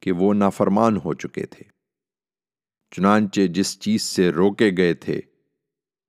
کہ 0.03 0.13
وہ 0.13 0.33
نافرمان 0.35 0.97
ہو 0.97 1.15
چکے 1.15 1.47
تھے۔ 1.47 1.65
چنانچہ 2.93 3.47
جس 3.47 3.79
چیز 3.81 4.03
سے 4.03 4.31
روکے 4.31 4.71
گئے 4.77 4.95
تھے، 4.95 5.21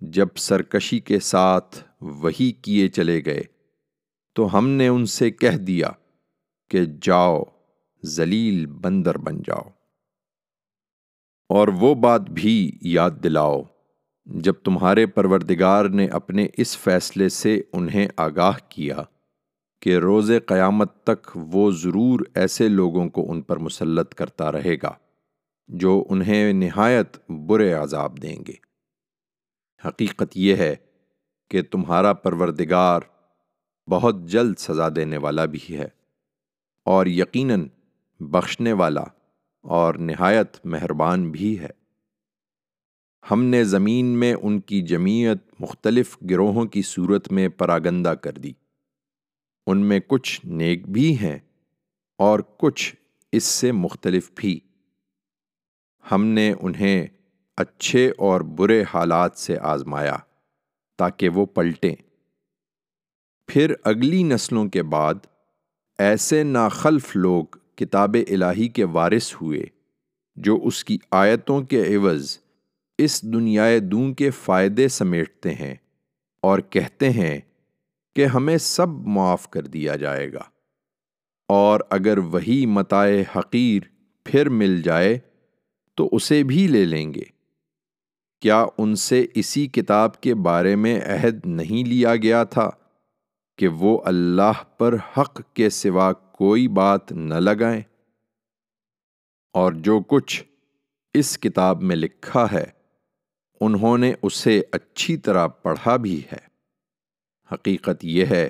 جب 0.01 0.27
سرکشی 0.37 0.99
کے 0.99 1.19
ساتھ 1.19 1.77
وہی 2.01 2.51
کیے 2.51 2.87
چلے 2.87 3.21
گئے، 3.25 3.43
تو 4.35 4.57
ہم 4.57 4.69
نے 4.69 4.87
ان 4.87 5.05
سے 5.05 5.31
کہہ 5.31 5.57
دیا 5.57 5.89
کہ 6.71 6.85
جاؤ۔ 7.01 7.43
ذلیل 8.07 8.65
بندر 8.65 9.17
بن 9.17 9.39
جاؤ۔ 9.39 9.69
اور 11.49 11.67
وہ 11.67 11.95
بات 11.95 12.21
بھی 12.21 12.77
یاد 12.81 13.11
دلاؤ، 13.23 13.61
جب 14.25 14.53
تمہارے 14.53 15.05
پروردگار 15.05 15.85
نے 15.85 16.07
اپنے 16.07 16.47
اس 16.57 16.77
فیصلے 16.77 17.29
سے 17.29 17.61
انہیں 17.73 18.07
آگاہ 18.17 18.57
کیا 18.69 18.97
کہ 19.81 19.97
روز 19.97 20.31
قیامت 20.45 21.03
تک 21.03 21.31
وہ 21.35 21.71
ضرور 21.71 22.19
ایسے 22.35 22.67
لوگوں 22.67 23.09
کو 23.09 23.31
ان 23.31 23.41
پر 23.41 23.57
مسلط 23.57 24.13
کرتا 24.13 24.51
رہے 24.51 24.75
گا 24.83 24.91
جو 25.67 26.03
انہیں 26.09 26.53
نہایت 26.53 27.31
برے 27.31 27.73
عذاب 27.73 28.21
دیں 28.21 28.35
گے۔ 28.47 28.53
حقیقت 29.87 30.37
یہ 30.37 30.55
ہے 30.55 30.75
کہ 31.49 31.61
تمہارا 31.61 32.13
پروردگار 32.13 33.01
بہت 33.89 34.15
جلد 34.23 34.55
سزا 34.57 34.87
دینے 34.95 35.17
والا 35.17 35.45
بھی 35.45 35.59
ہے 35.69 35.87
اور 36.83 37.05
یقیناً 37.05 37.67
بخشنے 38.19 38.73
والا 38.73 39.03
اور 39.61 39.93
نہایت 39.93 40.65
مہربان 40.65 41.31
بھی 41.31 41.59
ہے۔ 41.59 41.69
ہم 43.31 43.43
نے 43.43 43.63
زمین 43.63 44.05
میں 44.05 44.33
ان 44.33 44.59
کی 44.59 44.81
جمیعت 44.81 45.61
مختلف 45.61 46.17
گروہوں 46.29 46.65
کی 46.65 46.81
صورت 46.81 47.31
میں 47.31 47.49
پراگندہ 47.49 48.09
کر 48.09 48.31
دی۔ 48.31 48.53
ان 49.67 49.77
میں 49.77 49.99
کچھ 50.07 50.45
نیک 50.45 50.87
بھی 50.87 51.19
ہیں 51.19 51.39
اور 52.17 52.39
کچھ 52.57 52.95
اس 53.31 53.43
سے 53.43 53.71
مختلف 53.71 54.31
بھی۔ 54.35 54.59
ہم 56.11 56.25
نے 56.25 56.53
انہیں 56.61 57.07
اچھے 57.57 58.11
اور 58.17 58.41
برے 58.41 58.83
حالات 58.93 59.37
سے 59.37 59.57
آزمایا 59.57 60.17
تاکہ 60.97 61.29
وہ 61.29 61.45
پلٹیں۔ 61.45 61.95
پھر 63.47 63.73
اگلی 63.83 64.23
نسلوں 64.23 64.67
کے 64.69 64.83
بعد 64.83 65.15
ایسے 65.99 66.43
ناخلف 66.43 67.15
لوگ 67.15 67.45
کتاب 67.77 68.15
الہی 68.29 68.67
کے 68.67 68.83
وارث 68.83 69.33
ہوئے، 69.41 69.63
جو 70.35 70.59
اس 70.63 70.83
کی 70.83 70.97
آیتوں 71.11 71.61
کے 71.61 71.95
عوض 71.95 72.37
اس 72.97 73.23
دنیا 73.23 73.63
دوں 73.81 74.13
کے 74.13 74.29
فائدے 74.29 74.87
سمیٹتے 74.87 75.53
ہیں 75.53 75.75
اور 76.41 76.59
کہتے 76.59 77.09
ہیں 77.09 77.39
کہ 78.15 78.25
ہمیں 78.25 78.57
سب 78.57 78.89
معاف 78.89 79.49
کر 79.49 79.61
دیا 79.61 79.95
جائے 79.95 80.33
گا۔ 80.33 80.43
اور 81.47 81.79
اگر 81.89 82.17
وہی 82.17 82.65
متائے 82.65 83.23
حقیر 83.35 83.81
پھر 84.25 84.49
مل 84.49 84.81
جائے 84.81 85.19
تو 85.95 86.09
اسے 86.11 86.43
بھی 86.43 86.67
لے 86.67 86.85
لیں 86.85 87.13
گے۔ 87.13 87.23
کیا 88.41 88.65
ان 88.77 88.95
سے 88.95 89.25
اسی 89.33 89.67
کتاب 89.67 90.21
کے 90.21 90.35
بارے 90.35 90.75
میں 90.75 91.01
عہد 91.01 91.45
نہیں 91.45 91.87
لیا 91.87 92.15
گیا 92.15 92.43
تھا 92.43 92.69
کہ 93.57 93.67
وہ 93.67 94.01
اللہ 94.05 94.63
پر 94.77 94.95
حق 95.17 95.41
کے 95.53 95.69
سوا 95.69 96.13
کوئی 96.37 96.67
بات 96.67 97.11
نہ 97.11 97.33
لگائیں۔ 97.33 97.81
اور 99.53 99.73
جو 99.73 99.99
کچھ 99.99 100.43
اس 101.13 101.37
کتاب 101.37 101.81
میں 101.81 101.95
لکھا 101.95 102.45
ہے، 102.51 102.63
انہوں 103.61 103.97
نے 103.97 104.13
اسے 104.21 104.61
اچھی 104.71 105.17
طرح 105.17 105.47
پڑھا 105.47 105.95
بھی 105.95 106.21
ہے۔ 106.31 106.47
حقیقت 107.51 108.05
یہ 108.05 108.25
ہے 108.25 108.49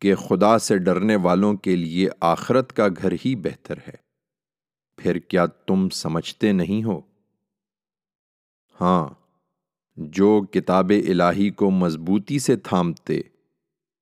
کہ 0.00 0.14
خدا 0.14 0.58
سے 0.58 0.78
ڈرنے 0.78 1.16
والوں 1.16 1.54
کے 1.54 1.76
لیے 1.76 2.08
آخرت 2.20 2.72
کا 2.72 2.88
گھر 2.88 3.12
ہی 3.12 3.36
بہتر 3.36 3.78
ہے۔ 3.78 3.94
پھر 4.96 5.18
کیا 5.18 5.46
تم 5.46 5.88
سمجھتے 5.88 6.52
نہیں 6.52 6.84
ہو؟ 6.84 7.00
ہاں 8.80 9.08
جو 9.96 10.42
کتاب 10.50 10.92
الہی 11.08 11.50
کو 11.50 11.70
مضبوطی 11.70 12.38
سے 12.38 12.56
تھامتے 12.56 13.20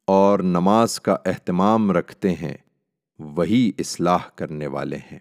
اور 0.07 0.38
نماز 0.38 1.01
کا 1.01 1.16
اہتمام 1.24 1.92
رکھتے 1.92 2.34
ہیں 2.34 2.57
وہی 3.20 3.70
اصلاح 3.78 4.28
کرنے 4.34 4.66
والے 4.66 4.96
ہیں۔ 4.96 5.18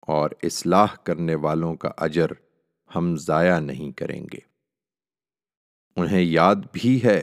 اور 0.00 0.30
اصلاح 0.42 0.86
کرنے 1.04 1.34
والوں 1.34 1.74
کا 1.74 1.90
اجر 1.96 2.26
ہم 2.96 3.16
ضائع 3.16 3.58
نہیں 3.58 3.92
کریں 3.92 4.26
گے۔ 4.32 4.38
انہیں 5.96 6.22
یاد 6.22 6.56
بھی 6.72 7.04
ہے 7.04 7.22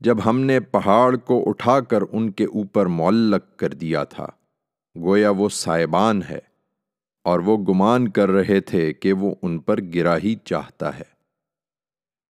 جب 0.00 0.16
ہم 0.24 0.40
نے 0.40 0.60
پہاڑ 0.60 1.16
کو 1.16 1.44
اٹھا 1.46 1.80
کر 1.80 1.98
ان 2.12 2.32
کے 2.32 2.44
اوپر 2.44 2.86
معلق 2.86 3.58
کر 3.58 3.68
دیا 3.68 4.04
تھا۔ 4.04 4.26
گویا 4.96 5.30
وہ 5.30 5.48
سائبان 5.48 6.22
ہے 6.30 6.38
اور 7.24 7.40
وہ 7.40 7.56
گمان 7.58 8.08
کر 8.08 8.28
رہے 8.28 8.60
تھے 8.60 8.92
کہ 8.92 9.12
وہ 9.12 9.34
ان 9.42 9.58
پر 9.58 9.76
گرا 9.94 10.18
ہی 10.18 10.34
چاہتا 10.44 10.98
ہے۔ 10.98 11.18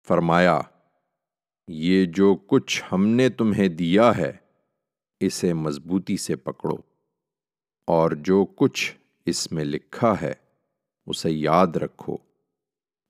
فرمایا، 0.07 0.61
یہ 1.67 2.05
جو 2.05 2.35
کچھ 2.35 2.83
ہم 2.91 3.07
نے 3.07 3.29
تمہیں 3.29 3.67
دیا 3.67 4.17
ہے 4.17 4.46
اسے 5.19 5.53
مضبوطی 5.53 6.17
سے 6.17 6.35
پکڑو۔ 6.35 6.75
اور 7.87 8.11
جو 8.11 8.45
کچھ 8.45 8.95
اس 9.25 9.51
میں 9.51 9.63
لکھا 9.63 10.13
ہے، 10.21 10.33
اسے 11.05 11.31
یاد 11.31 11.67
رکھو 11.67 12.17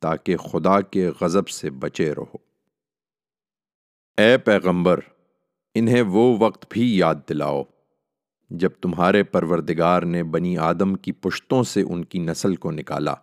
تاکہ 0.01 0.37
خدا 0.37 0.81
کے 0.81 1.11
غضب 1.21 1.49
سے 1.49 1.69
بچے 1.69 2.15
رہو۔ 2.15 2.37
اے 4.17 4.37
پیغمبر، 4.37 4.99
انہیں 5.73 6.01
وہ 6.01 6.37
وقت 6.39 6.65
بھی 6.69 6.97
یاد 6.97 7.15
دلاؤ 7.29 7.63
جب 8.49 8.69
تمہارے 8.81 9.23
پروردگار 9.23 10.01
نے 10.01 10.23
بنی 10.23 10.57
آدم 10.57 10.95
کی 10.95 11.11
پشتوں 11.11 11.63
سے 11.63 11.81
ان 11.81 12.05
کی 12.05 12.19
نسل 12.19 12.55
کو 12.55 12.71
نکالا 12.71 13.13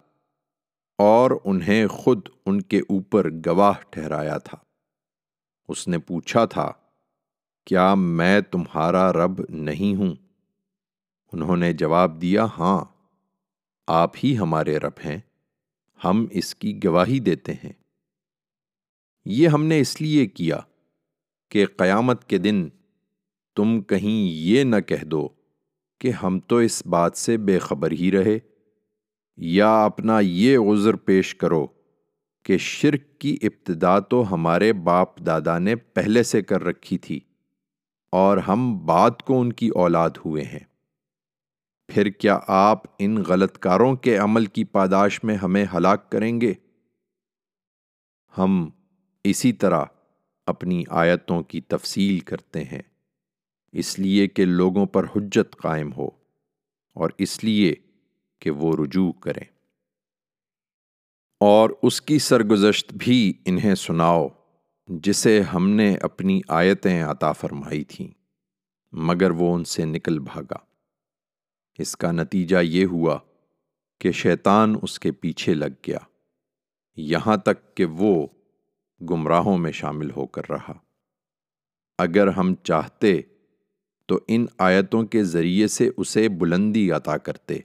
اور 0.98 1.30
انہیں 1.44 1.86
خود 1.86 2.28
ان 2.46 2.62
کے 2.62 2.78
اوپر 2.78 3.30
گواہ 3.46 3.72
ٹھہرایا 3.90 4.38
تھا۔ 4.38 4.58
اس 5.68 5.88
نے 5.88 5.98
پوچھا 5.98 6.44
تھا 6.44 6.72
کیا 7.66 7.94
میں 7.94 8.40
تمہارا 8.40 9.12
رب 9.12 9.40
نہیں 9.48 9.94
ہوں؟ 9.94 10.14
انہوں 11.32 11.56
نے 11.56 11.72
جواب 11.72 12.20
دیا 12.22 12.46
ہاں 12.58 12.84
آپ 13.88 14.12
ہی 14.24 14.38
ہمارے 14.38 14.76
رب 14.78 14.98
ہیں، 15.04 15.18
ہم 16.04 16.26
اس 16.30 16.54
کی 16.54 16.78
گواہی 16.84 17.18
دیتے 17.20 17.52
ہیں۔ 17.52 17.72
یہ 19.26 19.48
ہم 19.48 19.64
نے 19.64 19.80
اس 19.80 20.00
لیے 20.00 20.26
کیا 20.26 20.58
کہ 21.50 21.66
قیامت 21.76 22.28
کے 22.28 22.38
دن 22.38 22.68
تم 23.56 23.80
کہیں 23.82 24.28
یہ 24.28 24.64
نہ 24.64 24.80
کہہ 24.80 25.04
دو 25.04 25.28
کہ 26.00 26.10
ہم 26.10 26.40
تو 26.40 26.56
اس 26.56 26.86
بات 26.86 27.16
سے 27.16 27.36
بے 27.36 27.58
خبر 27.58 27.90
ہی 27.90 28.10
رہے، 28.12 28.38
یا 29.36 29.84
اپنا 29.84 30.20
یہ 30.20 30.58
عذر 30.58 30.96
پیش 30.96 31.34
کرو 31.34 31.66
کہ 32.42 32.58
شرک 32.58 33.18
کی 33.18 33.36
ابتدا 33.42 33.98
تو 33.98 34.34
ہمارے 34.34 34.72
باپ 34.72 35.18
دادا 35.18 35.58
نے 35.58 35.76
پہلے 35.76 36.22
سے 36.22 36.42
کر 36.42 36.64
رکھی 36.64 36.98
تھی۔ 36.98 37.20
اور 38.14 38.38
ہم 38.38 38.86
بعد 38.86 39.22
کو 39.24 39.40
ان 39.40 39.52
کی 39.52 39.68
اولاد 39.68 40.10
ہوئے 40.24 40.44
ہیں۔ 40.44 40.64
پھر 41.88 42.06
کیا 42.06 42.38
آپ 42.46 42.82
ان 42.98 43.22
غلط 43.26 43.58
کاروں 43.58 43.96
کے 43.96 44.16
عمل 44.16 44.46
کی 44.46 44.64
پاداش 44.64 45.24
میں 45.24 45.36
ہمیں 45.36 45.64
ہلاک 45.74 46.10
کریں 46.10 46.40
گے؟ 46.40 46.54
ہم 48.38 48.70
اسی 49.24 49.52
طرح 49.52 49.84
اپنی 50.46 50.84
آیتوں 50.88 51.42
کی 51.42 51.60
تفصیل 51.60 52.20
کرتے 52.20 52.64
ہیں۔ 52.64 52.82
اس 53.72 53.98
لیے 53.98 54.26
کہ 54.26 54.44
لوگوں 54.44 54.86
پر 54.86 55.04
حجت 55.04 55.56
قائم 55.56 55.92
ہو 55.92 56.08
اور 56.94 57.10
اس 57.18 57.44
لیے 57.44 57.74
کہ 58.38 58.50
وہ 58.50 58.76
رجوع 58.84 59.12
کریں۔ 59.12 59.44
اور 61.40 61.70
اس 61.82 62.02
کی 62.02 62.18
سرگزشت 62.18 62.92
بھی 62.92 63.32
انہیں 63.44 63.74
سناؤ۔ 63.74 64.28
جسے 64.88 65.40
ہم 65.42 65.68
نے 65.68 65.94
اپنی 66.02 66.40
آیتیں 66.48 67.02
عطا 67.02 67.32
فرمائی 67.32 67.84
تھیں، 67.84 68.08
مگر 68.92 69.30
وہ 69.30 69.54
ان 69.54 69.64
سے 69.64 69.84
نکل 69.84 70.18
بھاگا۔ 70.18 70.56
اس 71.78 71.96
کا 71.96 72.10
نتیجہ 72.12 72.56
یہ 72.62 72.84
ہوا 72.86 73.18
کہ 74.00 74.12
شیطان 74.12 74.74
اس 74.82 74.98
کے 74.98 75.12
پیچھے 75.12 75.54
لگ 75.54 75.72
گیا، 75.86 75.98
یہاں 76.96 77.36
تک 77.36 77.76
کہ 77.76 77.84
وہ 77.84 78.26
گمراہوں 79.00 79.58
میں 79.58 79.72
شامل 79.72 80.10
ہو 80.10 80.26
کر 80.26 80.50
رہا۔ 80.50 80.72
اگر 81.98 82.26
ہم 82.26 82.54
چاہتے 82.54 83.20
تو 84.08 84.18
ان 84.28 84.46
آیتوں 84.58 85.02
کے 85.02 85.24
ذریعے 85.24 85.66
سے 85.66 85.90
اسے 85.96 86.28
بلندی 86.28 86.90
عطا 86.90 87.16
کرتے، 87.16 87.58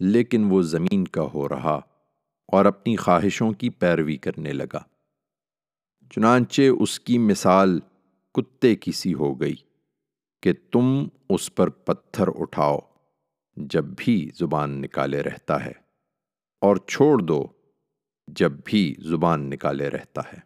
لیکن 0.00 0.44
وہ 0.44 0.62
زمین 0.62 1.04
کا 1.04 1.22
ہو 1.34 1.48
رہا 1.48 1.80
اور 2.48 2.64
اپنی 2.64 2.96
خواہشوں 2.96 3.52
کی 3.52 3.70
پیروی 3.70 4.16
کرنے 4.16 4.52
لگا۔ 4.52 4.82
چنانچہ 6.10 6.62
اس 6.80 7.00
کی 7.00 7.18
مثال 7.18 7.80
کتے 8.34 8.76
کی 8.76 8.92
سی 8.92 9.14
ہو 9.14 9.40
گئی 9.40 9.54
کہ 10.42 10.52
تم 10.72 11.08
اس 11.30 11.54
پر 11.54 11.68
پتھر 11.68 12.28
اٹھاؤ 12.28 12.78
جب 13.56 13.84
بھی 13.96 14.30
زبان 14.38 14.82
نکالے 14.82 15.22
رہتا 15.22 15.64
ہے 15.64 15.72
اور 16.60 16.76
چھوڑ 16.76 17.18
دو 17.18 17.46
جب 18.26 18.52
بھی 18.64 18.94
زبان 18.98 19.50
نکالے 19.50 19.90
رہتا 19.90 20.20
ہے۔ 20.32 20.38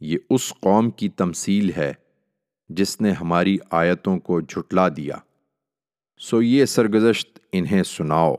یہ 0.00 0.18
اس 0.30 0.52
قوم 0.60 0.90
کی 0.90 1.08
تمثیل 1.08 1.70
ہے 1.76 1.92
جس 2.68 3.00
نے 3.00 3.12
ہماری 3.12 3.58
آیتوں 3.70 4.18
کو 4.18 4.40
جھٹلا 4.40 4.88
دیا۔ 4.88 5.16
سو 6.18 6.42
یہ 6.42 6.64
سرگزشت 6.64 7.38
انہیں 7.52 7.82
سناؤ 7.82 8.34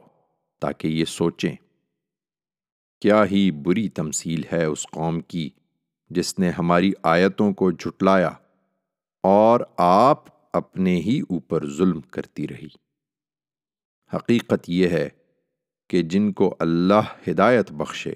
تاکہ 0.59 0.87
یہ 0.87 1.05
سوچیں۔ 1.05 1.55
کیا 3.01 3.25
ہی 3.25 3.51
بری 3.51 3.89
تمثیل 3.89 4.43
ہے 4.51 4.65
اس 4.65 4.83
قوم 4.83 5.19
کی 5.19 5.49
جس 6.09 6.39
نے 6.39 6.49
ہماری 6.49 6.93
آیتوں 7.03 7.53
کو 7.53 7.71
جھٹلایا 7.71 8.31
اور 9.23 9.59
آپ 9.77 10.23
اپنے 10.53 10.95
ہی 10.95 11.21
اوپر 11.29 11.69
ظلم 11.69 12.01
کرتی 12.01 12.47
رہی۔ 12.47 12.67
حقیقت 14.13 14.63
یہ 14.67 14.87
ہے 14.87 15.09
کہ 15.89 16.01
جن 16.01 16.33
کو 16.33 16.55
اللہ 16.59 17.29
ہدایت 17.29 17.71
بخشے، 17.71 18.13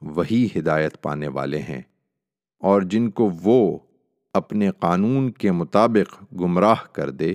وہی 0.00 0.48
ہدایت 0.56 1.02
پانے 1.02 1.28
والے 1.28 1.58
ہیں 1.58 1.82
اور 2.58 2.82
جن 2.82 3.10
کو 3.10 3.30
وہ 3.42 3.78
اپنے 4.32 4.70
قانون 4.70 5.30
کے 5.30 5.52
مطابق 5.52 6.24
گمراہ 6.40 6.84
کر 6.92 7.10
دے، 7.10 7.34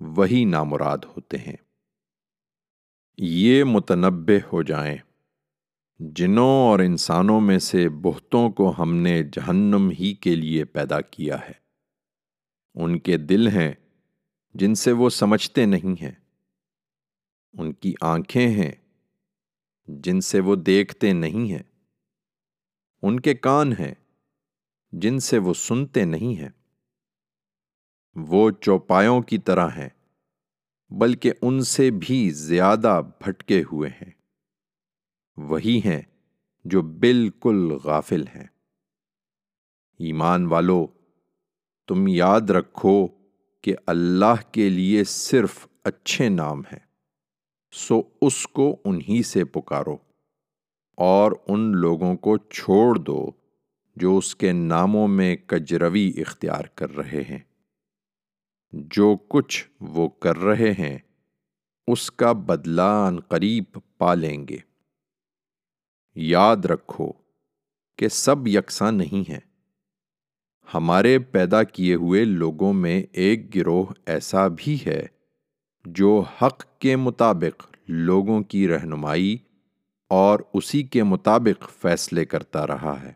وہی 0.00 0.44
نامراد 0.44 0.98
ہوتے 1.04 1.38
ہیں۔ 1.38 1.56
یہ 3.18 3.64
متنبع 3.64 4.48
ہو 4.52 4.62
جائیں۔ 4.62 4.98
جنوں 6.10 6.70
اور 6.70 6.78
انسانوں 6.78 7.40
میں 7.40 7.58
سے 7.58 7.88
بہتوں 7.88 8.50
کو 8.50 8.74
ہم 8.78 8.94
نے 8.94 9.22
جہنم 9.22 9.90
ہی 9.90 10.14
کے 10.14 10.34
لیے 10.36 10.64
پیدا 10.64 11.00
کیا 11.00 11.40
ہے۔ 11.40 11.52
ان 12.74 12.98
کے 12.98 13.16
دل 13.16 13.48
ہیں 13.48 13.72
جن 14.54 14.74
سے 14.74 14.92
وہ 14.92 15.10
سمجھتے 15.10 15.66
نہیں 15.66 16.02
ہیں۔ 16.02 16.12
ان 17.52 17.72
کی 17.72 17.94
آنکھیں 18.00 18.48
ہیں 18.48 18.72
جن 19.86 20.20
سے 20.20 20.40
وہ 20.40 20.56
دیکھتے 20.56 21.12
نہیں 21.12 21.52
ہیں۔ 21.52 21.62
ان 23.02 23.20
کے 23.20 23.34
کان 23.34 23.72
ہیں 23.72 23.94
جن 24.92 25.18
سے 25.18 25.38
وہ 25.38 25.54
سنتے 25.54 26.04
نہیں 26.04 26.40
ہیں۔ 26.40 26.50
وہ 28.14 28.50
چوپایوں 28.50 29.22
کی 29.22 29.38
طرح 29.38 29.68
ہیں 29.68 29.88
بلکہ 30.90 31.32
ان 31.42 31.60
سے 31.60 31.90
بھی 31.90 32.30
زیادہ 32.30 33.02
بھٹکے 33.18 33.62
ہوئے 33.72 33.90
ہیں۔ 33.90 34.21
وہی 35.36 35.80
ہیں 35.84 36.02
جو 36.64 36.82
بالکل 36.82 37.78
غافل 37.84 38.26
ہیں۔ 38.26 38.46
ایمان 39.98 40.46
والو، 40.46 40.86
تم 41.88 42.08
یاد 42.08 42.40
رکھو 42.40 43.08
کہ 43.60 43.74
اللہ 43.86 44.52
کے 44.52 44.68
لیے 44.68 45.04
صرف 45.04 45.66
اچھے 45.84 46.28
نام 46.28 46.60
ہیں، 46.60 46.78
سو 47.72 48.02
اس 48.22 48.46
کو 48.46 48.76
انہی 48.84 49.22
سے 49.22 49.44
پکارو 49.44 49.96
اور 50.96 51.32
ان 51.48 51.76
لوگوں 51.76 52.16
کو 52.16 52.36
چھوڑ 52.36 52.98
دو 52.98 53.30
جو 53.96 54.16
اس 54.18 54.36
کے 54.36 54.52
ناموں 54.52 55.08
میں 55.08 55.36
کجروی 55.36 56.12
اختیار 56.16 56.64
کر 56.74 56.96
رہے 56.96 57.22
ہیں۔ 57.22 57.38
جو 58.72 59.16
کچھ 59.28 59.68
وہ 59.80 60.08
کر 60.08 60.36
رہے 60.36 60.72
ہیں، 60.72 60.98
اس 61.86 62.10
کا 62.10 62.32
بدلان 62.32 63.20
قریب 63.20 63.64
پا 63.98 64.14
لیں 64.14 64.48
گے۔ 64.48 64.71
یاد 66.14 66.56
رکھو 66.56 67.12
کہ 67.98 68.08
سب 68.08 68.48
یکساں 68.48 68.92
نہیں 68.92 69.30
ہیں۔ 69.30 69.40
ہمارے 70.74 71.18
پیدا 71.18 71.62
کیے 71.62 71.94
ہوئے 71.94 72.24
لوگوں 72.24 72.72
میں 72.72 73.02
ایک 73.12 73.54
گروہ 73.54 73.84
ایسا 74.06 74.48
بھی 74.48 74.78
ہے 74.86 75.06
جو 75.84 76.24
حق 76.42 76.64
کے 76.78 76.96
مطابق 76.96 77.66
لوگوں 77.88 78.42
کی 78.42 78.68
رہنمائی 78.68 79.38
اور 80.08 80.40
اسی 80.54 80.82
کے 80.82 81.02
مطابق 81.02 81.70
فیصلے 81.70 82.24
کرتا 82.24 82.66
رہا 82.66 83.02
ہے۔ 83.02 83.12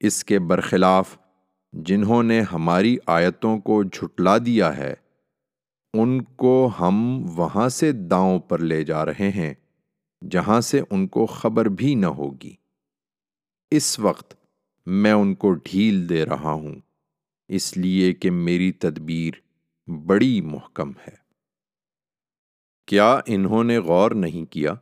اس 0.00 0.24
کے 0.24 0.38
برخلاف 0.38 1.18
جنہوں 1.72 2.22
نے 2.22 2.40
ہماری 2.40 2.96
آیتوں 3.06 3.58
کو 3.58 3.82
جھٹلا 3.82 4.38
دیا 4.38 4.76
ہے، 4.76 4.94
ان 5.94 6.22
کو 6.22 6.70
ہم 6.80 7.26
وہاں 7.36 7.68
سے 7.68 7.92
داؤں 7.92 8.40
پر 8.40 8.58
لے 8.58 8.84
جا 8.84 9.04
رہے 9.04 9.30
ہیں۔ 9.30 9.54
جہاں 10.30 10.60
سے 10.60 10.80
ان 10.90 11.08
کو 11.08 11.26
خبر 11.26 11.66
بھی 11.66 11.94
نہ 11.94 12.06
ہوگی۔ 12.06 12.56
اس 13.70 13.98
وقت 13.98 14.34
میں 14.86 15.12
ان 15.12 15.34
کو 15.34 15.52
ڈھیل 15.52 16.08
دے 16.08 16.24
رہا 16.24 16.52
ہوں، 16.52 16.74
اس 17.48 17.76
لیے 17.76 18.12
کہ 18.12 18.30
میری 18.30 18.72
تدبیر 18.72 19.34
بڑی 19.90 20.40
محکم 20.40 20.90
ہے۔ 20.90 21.26
کیا 22.86 23.20
انہوں 23.26 23.64
نے 23.64 23.78
غور 23.78 24.10
نہیں 24.10 24.52
کیا 24.52 24.74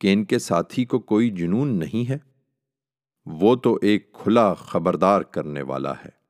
کہ 0.00 0.12
ان 0.12 0.24
کے 0.24 0.38
ساتھی 0.38 0.84
کو 0.84 0.98
کوئی 0.98 1.30
جنون 1.30 1.78
نہیں 1.78 2.10
ہے؟ 2.10 2.18
وہ 3.26 3.56
تو 3.56 3.78
ایک 3.82 4.12
کھلا 4.12 4.54
خبردار 4.54 5.22
کرنے 5.22 5.62
والا 5.62 5.92
ہے۔ 5.92 6.20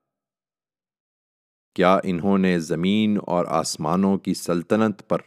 کیا 1.74 1.98
انہوں 2.05 2.38
نے 2.38 2.59
زمین 2.59 3.18
اور 3.26 3.44
آسمانوں 3.48 4.18
کی 4.18 4.34
سلطنت 4.34 5.09
پر 5.09 5.18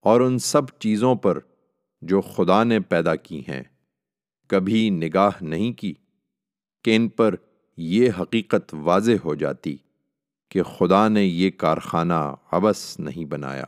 اور 0.00 0.20
ان 0.20 0.38
سب 0.38 0.78
چیزوں 0.78 1.14
پر 1.14 1.38
جو 2.02 2.20
خدا 2.20 2.64
نے 2.64 2.80
پیدا 2.80 3.16
کی 3.16 3.40
ہیں، 3.40 3.62
کبھی 4.48 4.90
نگاہ 4.90 5.30
نہیں 5.40 5.72
کی 5.72 5.94
کہ 6.84 6.96
ان 6.96 7.08
پر 7.08 7.34
یہ 7.76 8.10
حقیقت 8.20 8.74
واضح 8.74 9.12
ہو 9.24 9.34
جاتی 9.34 9.76
کہ 10.50 10.62
خدا 10.62 11.08
نے 11.08 11.24
یہ 11.24 11.50
کارخانہ 11.50 12.34
ابس 12.50 13.00
نہیں 13.00 13.24
بنایا 13.24 13.64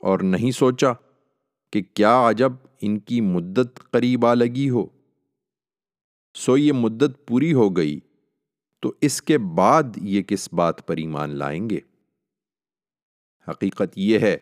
اور 0.00 0.20
نہیں 0.20 0.50
سوچا 0.50 0.92
کہ 1.72 1.82
کیا 1.94 2.28
عجب 2.28 2.52
ان 2.80 2.98
کی 2.98 3.20
مدت 3.20 3.90
قریب 3.90 4.26
آ 4.26 4.34
لگی 4.34 4.70
ہو۔ 4.70 4.86
سو 6.34 6.56
یہ 6.56 6.72
مدت 6.72 7.26
پوری 7.26 7.52
ہو 7.52 7.76
گئی 7.76 8.00
تو 8.82 8.92
اس 9.00 9.22
کے 9.22 9.38
بعد 9.38 9.82
یہ 9.96 10.22
کس 10.22 10.52
بات 10.52 10.86
پر 10.86 10.96
ایمان 10.96 11.30
لائیں 11.30 11.70
گے؟ 11.70 11.80
حقیقت 13.48 13.92
یہ 13.96 14.18
ہے 14.18 14.36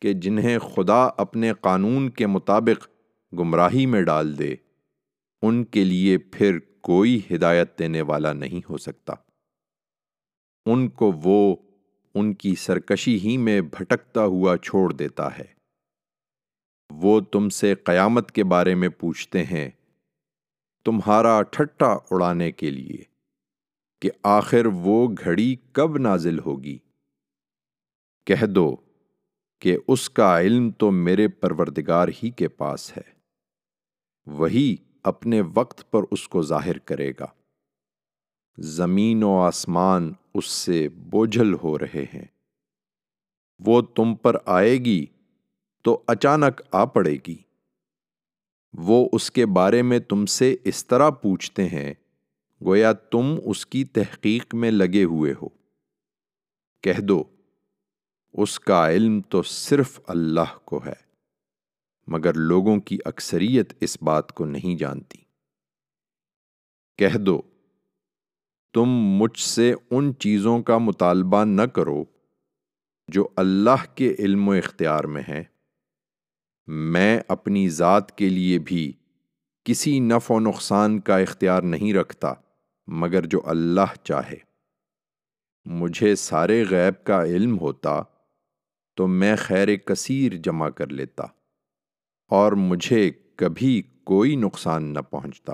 کہ 0.00 0.12
جنہیں 0.12 0.58
خدا 0.58 1.04
اپنے 1.04 1.52
قانون 1.60 2.10
کے 2.10 2.26
مطابق 2.26 2.88
گمراہی 3.38 3.86
میں 3.86 4.02
ڈال 4.02 4.38
دے، 4.38 4.54
ان 5.42 5.64
کے 5.64 5.84
لیے 5.84 6.18
پھر 6.18 6.58
کوئی 6.80 7.20
ہدایت 7.34 7.78
دینے 7.78 8.02
والا 8.02 8.32
نہیں 8.32 8.60
ہو 8.70 8.78
سکتا۔ 8.78 9.12
ان 10.66 10.88
کو 10.88 11.12
وہ 11.24 11.56
ان 12.14 12.34
کی 12.34 12.54
سرکشی 12.54 13.20
ہی 13.20 13.36
میں 13.36 13.60
بھٹکتا 13.60 14.24
ہوا 14.24 14.56
چھوڑ 14.56 14.92
دیتا 14.92 15.38
ہے۔ 15.38 15.44
وہ 16.90 17.20
تم 17.20 17.48
سے 17.48 17.74
قیامت 17.74 18.32
کے 18.32 18.44
بارے 18.44 18.74
میں 18.74 18.88
پوچھتے 18.88 19.44
ہیں 19.44 19.70
تمہارا 20.84 21.42
ٹھٹا 21.42 21.86
اڑانے 21.86 22.52
کے 22.52 22.70
لیے 22.70 23.04
کہ 24.00 24.10
آخر 24.22 24.66
وہ 24.66 25.08
گھڑی 25.24 25.56
کب 25.72 25.98
نازل 25.98 26.38
ہوگی۔ 26.38 26.78
کہہ 28.24 28.46
دو 28.46 28.76
کہ 29.60 29.78
اس 29.88 30.10
کا 30.10 30.40
علم 30.40 30.70
تو 30.70 30.90
میرے 30.90 31.28
پروردگار 31.28 32.08
ہی 32.08 32.30
کے 32.30 32.48
پاس 32.48 32.96
ہے۔ 32.96 33.20
وہی 34.26 34.76
اپنے 35.02 35.42
وقت 35.54 35.90
پر 35.90 36.00
اس 36.10 36.28
کو 36.28 36.42
ظاہر 36.42 36.78
کرے 36.78 37.12
گا۔ 37.20 37.26
زمین 38.58 39.22
و 39.22 39.38
آسمان 39.38 40.12
اس 40.34 40.46
سے 40.46 40.88
بوجھل 40.88 41.54
ہو 41.54 41.78
رہے 41.78 42.04
ہیں۔ 42.14 42.24
وہ 43.58 43.82
تم 43.82 44.14
پر 44.14 44.36
آئے 44.46 44.78
گی 44.78 45.06
تو 45.82 46.02
اچانک 46.06 46.62
آ 46.72 46.84
پڑے 46.84 47.16
گی۔ 47.28 47.36
وہ 48.72 49.08
اس 49.12 49.30
کے 49.30 49.46
بارے 49.46 49.82
میں 49.82 49.98
تم 49.98 50.26
سے 50.26 50.56
اس 50.64 50.86
طرح 50.86 51.10
پوچھتے 51.10 51.68
ہیں، 51.68 51.94
گویا 52.64 52.92
تم 52.92 53.38
اس 53.44 53.66
کی 53.66 53.84
تحقیق 53.84 54.54
میں 54.54 54.70
لگے 54.70 55.04
ہوئے 55.04 55.34
ہو۔ 55.42 55.48
کہہ 56.80 57.00
دو 57.00 57.24
اس 58.32 58.60
کا 58.60 58.90
علم 58.90 59.20
تو 59.20 59.42
صرف 59.42 60.00
اللہ 60.06 60.58
کو 60.64 60.80
ہے، 60.86 61.10
مگر 62.06 62.34
لوگوں 62.34 62.80
کی 62.80 62.98
اکثریت 63.04 63.72
اس 63.80 64.02
بات 64.02 64.32
کو 64.32 64.44
نہیں 64.44 64.78
جانتی۔ 64.78 65.18
کہہ 66.98 67.18
دو، 67.18 67.42
تم 68.74 68.88
مجھ 68.90 69.38
سے 69.38 69.74
ان 69.90 70.12
چیزوں 70.18 70.62
کا 70.62 70.78
مطالبہ 70.78 71.44
نہ 71.44 71.62
کرو 71.62 72.04
جو 73.08 73.28
اللہ 73.36 73.84
کے 73.94 74.14
علم 74.18 74.48
و 74.48 74.52
اختیار 74.52 75.04
میں 75.04 75.22
ہیں۔ 75.28 75.42
میں 76.66 77.20
اپنی 77.28 77.68
ذات 77.68 78.18
کے 78.18 78.28
لیے 78.28 78.58
بھی 78.58 78.92
کسی 79.64 80.00
نفع 80.00 80.34
و 80.34 80.40
نقصان 80.40 81.00
کا 81.00 81.16
اختیار 81.16 81.62
نہیں 81.62 81.94
رکھتا، 81.94 82.32
مگر 82.86 83.26
جو 83.26 83.40
اللہ 83.44 83.94
چاہے۔ 84.02 84.36
مجھے 85.64 86.14
سارے 86.14 86.64
غیب 86.70 87.06
کا 87.06 87.24
علم 87.24 87.58
ہوتا 87.58 88.02
تو 89.00 89.06
میں 89.06 89.36
خیر 89.36 89.76
کثیر 89.76 90.32
جمع 90.32 90.68
کر 90.68 90.88
لیتا 90.88 91.24
اور 92.28 92.52
مجھے 92.52 93.10
کبھی 93.36 93.82
کوئی 94.04 94.36
نقصان 94.36 94.94
نہ 94.94 94.98
پہنچتا۔ 94.98 95.52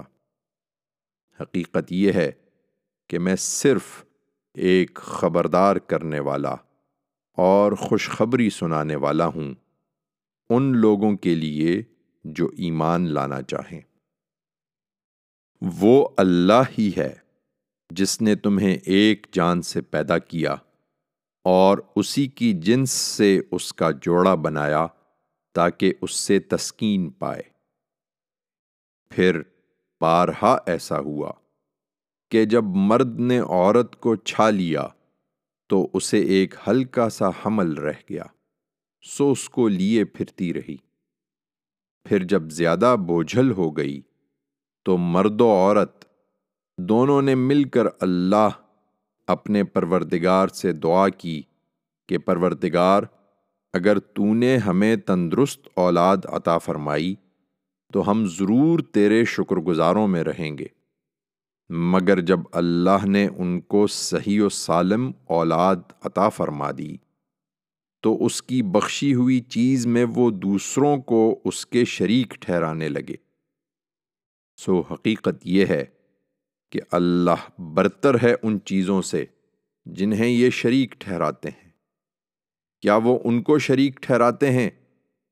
حقیقت 1.40 1.93
یہ 1.93 2.12
ہے 2.12 2.32
کہ 3.09 3.18
میں 3.18 3.36
صرف 3.36 4.05
ایک 4.55 4.94
خبردار 4.94 5.77
کرنے 5.77 6.20
والا 6.20 6.55
اور 7.36 7.73
خوشخبری 7.73 8.51
سنانے 8.51 8.97
والا 8.97 9.27
ہوں 9.27 9.55
ان 10.48 10.77
لوگوں 10.77 11.16
کے 11.16 11.35
لیے 11.35 11.82
جو 12.24 12.47
ایمان 12.47 13.09
لانا 13.09 13.43
چاہیں۔ 13.43 13.81
وہ 15.60 16.09
اللہ 16.16 16.62
ہی 16.78 16.90
ہے 16.97 17.14
جس 17.90 18.23
نے 18.23 18.35
تمہیں 18.35 18.78
ایک 18.86 19.27
جان 19.32 19.62
سے 19.62 19.81
پیدا 19.81 20.18
کیا۔ 20.18 20.55
اور 21.48 21.78
اسی 21.97 22.27
کی 22.27 22.52
جنس 22.52 22.90
سے 22.90 23.40
اس 23.51 23.73
کا 23.73 23.90
جوڑا 23.90 24.35
بنایا 24.35 24.86
تاکہ 25.55 25.94
اس 26.01 26.12
سے 26.12 26.39
تسکین 26.39 27.10
پائے۔ 27.10 27.43
پھر 29.10 29.43
بارہا 30.01 30.59
ایسا 30.66 30.98
ہوا 30.98 31.32
کہ 32.31 32.44
جب 32.44 32.64
مرد 32.64 33.20
نے 33.20 33.39
عورت 33.39 34.01
کو 34.01 34.16
چھا 34.16 34.51
لیا 34.51 34.89
تو 35.66 35.89
اسے 35.93 36.18
ایک 36.18 36.55
ہلکا 36.68 37.09
سا 37.09 37.28
حمل 37.28 37.73
رہ 37.73 38.01
گیا۔ 38.10 38.24
سو 39.02 39.31
اس 39.31 39.48
کو 39.48 39.68
لیے 39.68 40.05
پھرتی 40.05 40.55
رہی۔ 40.55 40.77
پھر 42.05 42.24
جب 42.24 42.43
زیادہ 42.51 42.97
بوجھل 43.06 43.51
ہو 43.52 43.77
گئی 43.77 44.02
تو 44.85 44.97
مرد 44.97 45.40
و 45.40 45.51
عورت 45.51 46.05
دونوں 46.78 47.23
نے 47.23 47.35
مل 47.35 47.64
کر 47.64 47.86
اللہ 48.01 48.48
اپنے 49.27 49.65
پروردگار 49.65 50.48
سے 50.48 50.73
دعا 50.73 51.09
کی 51.09 51.43
کہ 52.09 52.19
پروردگار، 52.19 53.03
اگر 53.73 53.98
تو 53.98 54.35
نے 54.35 54.57
ہمیں 54.57 54.97
تندرست 54.97 55.69
اولاد 55.74 56.16
عطا 56.24 56.59
فرمائی، 56.59 57.15
تو 57.93 58.11
ہم 58.11 58.27
ضرور 58.27 58.78
تیرے 58.78 59.24
شکر 59.24 59.57
گزاروں 59.57 60.09
میں 60.09 60.23
رہیں 60.23 60.59
گے۔ 60.59 60.66
مگر 61.69 62.20
جب 62.20 62.40
اللہ 62.53 63.07
نے 63.07 63.28
ان 63.36 63.61
کو 63.61 63.86
صحیح 63.86 64.43
و 64.43 64.48
سالم 64.48 65.11
اولاد 65.24 65.77
عطا 66.03 66.28
فرما 66.28 66.70
دی، 66.78 66.97
تو 68.03 68.24
اس 68.24 68.43
کی 68.43 68.62
بخشی 68.62 69.15
ہوئی 69.15 69.40
چیز 69.40 69.86
میں 69.86 70.05
وہ 70.15 70.31
دوسروں 70.31 70.97
کو 70.97 71.40
اس 71.44 71.66
کے 71.66 71.85
شریک 71.85 72.31
ٹھہرانے 72.31 72.89
لگے۔ 72.89 73.15
سو 74.57 74.81
حقیقت 74.81 75.35
یہ 75.44 75.66
ہے 75.66 75.85
کہ 76.70 76.80
اللہ 76.93 77.60
برتر 77.60 78.14
ہے 78.22 78.34
ان 78.43 78.59
چیزوں 78.64 79.02
سے 79.02 79.24
جنہیں 79.84 80.28
یہ 80.28 80.51
شریک 80.51 80.93
ٹھہراتے 80.98 81.48
ہیں۔ 81.48 81.70
کیا 82.82 82.97
وہ 82.97 83.18
ان 83.24 83.43
کو 83.43 83.59
شریک 83.59 84.01
ٹھہراتے 84.01 84.51
ہیں 84.51 84.70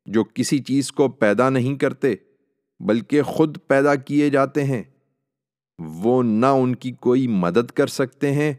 جو 0.06 0.24
کسی 0.24 0.58
چیز 0.58 0.92
کو 0.92 1.08
پیدا 1.08 1.50
نہیں 1.50 1.78
کرتے 1.78 2.14
بلکہ 2.80 3.22
خود 3.22 3.58
پیدا 3.66 3.94
کیے 3.94 4.30
جاتے 4.30 4.64
ہیں؟ 4.64 4.82
وہ 5.78 6.22
نہ 6.22 6.46
ان 6.46 6.74
کی 6.74 6.92
کوئی 6.92 7.26
مدد 7.26 7.70
کر 7.70 7.86
سکتے 7.86 8.32
ہیں 8.32 8.54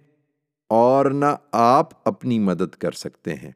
اور 0.70 1.06
نہ 1.06 1.26
آپ 1.52 2.08
اپنی 2.08 2.40
مدد 2.40 2.76
کر 2.76 2.92
سکتے 2.92 3.36
ہیں۔ 3.36 3.52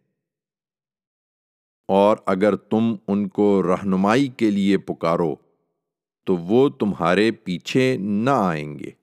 اور 1.88 2.18
اگر 2.26 2.56
تم 2.56 2.96
ان 3.08 3.28
کو 3.28 3.64
رہنمائی 3.64 4.28
کے 4.28 4.52
لیے 4.52 4.78
پکارو 4.78 5.36
تو 6.26 6.38
وہ 6.38 6.70
تمہارے 6.70 7.32
پیچھے 7.32 7.98
نہ 7.98 8.30
آئیں 8.30 8.80
گے۔ 8.80 8.99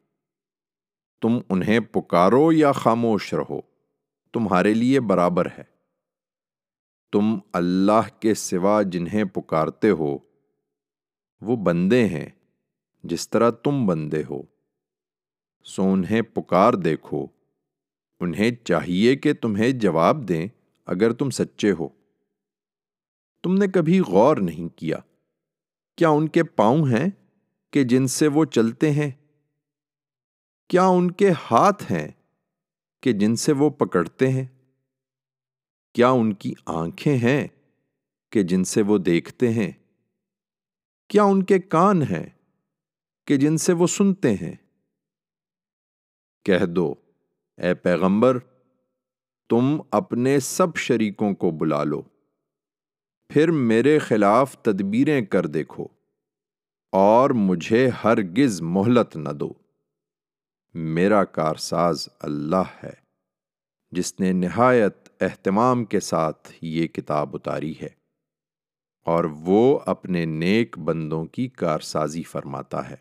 تم 1.22 1.38
انہیں 1.48 1.80
پکارو 1.80 2.52
یا 2.52 2.72
خاموش 2.72 3.34
رہو، 3.34 3.60
تمہارے 4.32 4.74
لیے 4.74 5.00
برابر 5.00 5.46
ہے۔ 5.46 5.64
تم 7.12 7.38
اللہ 7.52 8.20
کے 8.20 8.34
سوا 8.34 8.82
جنہیں 8.82 9.24
پکارتے 9.24 9.90
ہو، 9.90 10.18
وہ 11.40 11.56
بندے 11.56 12.06
ہیں 12.06 12.28
جس 13.04 13.30
طرح 13.30 13.50
تم 13.50 13.86
بندے 13.86 14.22
ہو۔ 14.30 14.42
سو 15.64 15.92
انہیں 15.92 16.22
پکار 16.22 16.72
دیکھو، 16.72 17.26
انہیں 18.20 18.50
چاہیے 18.64 19.16
کہ 19.16 19.32
تمہیں 19.32 19.70
جواب 19.72 20.28
دیں 20.28 20.48
اگر 20.86 21.12
تم 21.12 21.30
سچے 21.30 21.72
ہو۔ 21.72 21.88
تم 23.42 23.54
نے 23.54 23.66
کبھی 23.66 24.00
غور 24.00 24.36
نہیں 24.36 24.78
کیا 24.78 24.98
کیا 25.96 26.08
ان 26.08 26.28
کے 26.28 26.44
پاؤں 26.44 26.86
ہیں 26.86 27.10
کہ 27.70 27.84
جن 27.84 28.06
سے 28.06 28.28
وہ 28.28 28.44
چلتے 28.44 28.90
ہیں؟ 28.90 29.10
کیا 30.68 30.86
ان 30.86 31.10
کے 31.10 31.30
ہاتھ 31.30 31.92
ہیں 31.92 32.08
کہ 33.02 33.12
جن 33.12 33.36
سے 33.36 33.52
وہ 33.52 33.70
پکڑتے 33.70 34.28
ہیں؟ 34.28 34.44
کیا 35.94 36.10
ان 36.10 36.32
کی 36.32 36.52
آنکھیں 36.66 37.16
ہیں 37.16 37.48
کہ 38.32 38.42
جن 38.42 38.64
سے 38.64 38.82
وہ 38.82 38.98
دیکھتے 38.98 39.52
ہیں؟ 39.52 39.72
کیا 41.08 41.22
ان 41.22 41.42
کے 41.42 41.58
کان 41.58 42.02
ہیں 42.02 42.26
کہ 43.26 43.36
جن 43.36 43.56
سے 43.56 43.72
وہ 43.72 43.86
سنتے 43.86 44.34
ہیں؟ 44.34 44.54
کہہ 46.44 46.66
دو، 46.66 46.94
اے 47.56 47.74
پیغمبر، 47.74 48.38
تم 49.50 49.80
اپنے 49.90 50.40
سب 50.40 50.76
شریکوں 50.76 51.34
کو 51.34 51.50
بلا 51.50 51.84
لو، 51.84 52.02
پھر 53.30 53.50
میرے 53.50 53.98
خلاف 53.98 54.56
تدبیریں 54.62 55.24
کر 55.24 55.46
دیکھو 55.46 55.86
اور 56.92 57.30
مجھے 57.30 57.88
ہرگز 58.04 58.62
مہلت 58.62 59.16
نہ 59.16 59.28
دو۔ 59.28 59.52
میرا 60.76 61.24
کارساز 61.24 62.08
اللہ 62.20 62.72
ہے، 62.82 62.92
جس 63.92 64.18
نے 64.20 64.32
نہایت 64.32 65.08
اہتمام 65.20 65.84
کے 65.84 66.00
ساتھ 66.00 66.52
یہ 66.60 66.86
کتاب 66.86 67.34
اتاری 67.36 67.72
ہے، 67.80 67.88
اور 69.06 69.24
وہ 69.24 69.78
اپنے 69.86 70.24
نیک 70.24 70.78
بندوں 70.78 71.24
کی 71.24 71.48
کارسازی 71.48 72.22
فرماتا 72.22 72.88
ہے۔ 72.90 72.96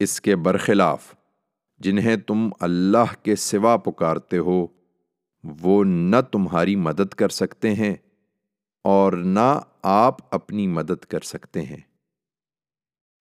اس 0.00 0.20
کے 0.20 0.36
برخلاف، 0.36 1.12
جنہیں 1.80 2.16
تم 2.16 2.48
اللہ 2.60 3.14
کے 3.22 3.36
سوا 3.36 3.76
پکارتے 3.76 4.38
ہو، 4.38 4.66
وہ 5.44 5.82
نہ 5.84 6.20
تمہاری 6.32 6.76
مدد 6.76 7.14
کر 7.14 7.28
سکتے 7.28 7.74
ہیں 7.74 7.94
اور 8.84 9.12
نہ 9.12 9.50
آپ 9.82 10.34
اپنی 10.34 10.66
مدد 10.66 11.04
کر 11.04 11.20
سکتے 11.20 11.62
ہیں۔ 11.62 11.80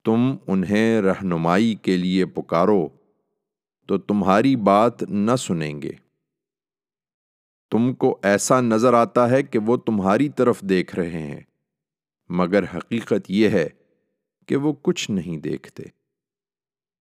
تم 0.05 0.35
انہیں 0.47 1.01
رہنمائی 1.01 1.75
کے 1.75 1.97
لیے 1.97 2.25
پکارو، 2.25 2.87
تو 3.87 3.97
تمہاری 3.97 4.55
بات 4.55 5.03
نہ 5.03 5.35
سنیں 5.35 5.81
گے۔ 5.81 5.91
تم 7.71 7.93
کو 7.93 8.19
ایسا 8.23 8.61
نظر 8.61 8.93
آتا 8.93 9.29
ہے 9.29 9.43
کہ 9.43 9.59
وہ 9.59 9.77
تمہاری 9.77 10.29
طرف 10.29 10.61
دیکھ 10.61 10.95
رہے 10.95 11.19
ہیں، 11.19 11.41
مگر 12.29 12.63
حقیقت 12.63 13.31
یہ 13.31 13.49
ہے 13.49 13.69
کہ 14.45 14.55
وہ 14.55 14.73
کچھ 14.81 15.11
نہیں 15.11 15.37
دیکھتے۔ 15.37 15.83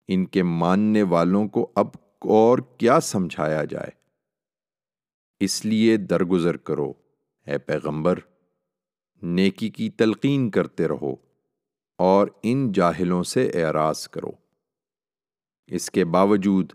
ان 0.08 0.26
کے 0.26 0.44
ماننے 0.44 1.04
والوں 1.04 1.48
کو 1.48 1.72
اب 1.76 1.88
اور 2.20 2.60
کیا 2.60 3.00
سمجھایا 3.00 3.64
جائے؟ 3.64 3.90
اس 5.40 5.66
لیے 5.66 5.98
درگزر 5.98 6.58
کرو، 6.58 6.94
اے 7.46 7.58
پیغمبر، 7.58 8.20
نیکی 9.22 9.70
کی 9.70 9.90
تلقین 9.90 10.50
کرتے 10.50 10.88
رہو۔ 10.88 11.27
اور 11.98 12.28
ان 12.44 12.72
جاہلوں 12.72 13.24
سے 13.24 13.52
اعراض 13.54 14.08
کرو۔ 14.08 14.32
اس 15.68 15.92
کے 15.92 16.06
باوجود، 16.06 16.72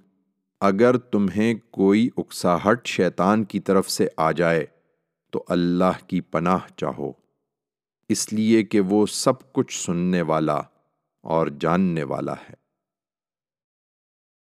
اگر 0.60 0.98
تمہیں 0.98 1.54
کوئی 1.70 2.08
اکساہٹ 2.16 2.86
شیطان 2.86 3.44
کی 3.44 3.60
طرف 3.60 3.90
سے 3.90 4.08
آ 4.16 4.32
جائے، 4.32 4.66
تو 5.30 5.44
اللہ 5.48 6.06
کی 6.06 6.20
پناہ 6.20 6.58
چاہو۔ 6.76 7.12
اس 8.08 8.32
لیے 8.32 8.62
کہ 8.62 8.80
وہ 8.80 9.06
سب 9.06 9.52
کچھ 9.52 9.86
سننے 9.86 10.22
والا 10.22 10.60
اور 11.22 11.46
جاننے 11.46 12.02
والا 12.02 12.32
ہے۔ 12.32 12.54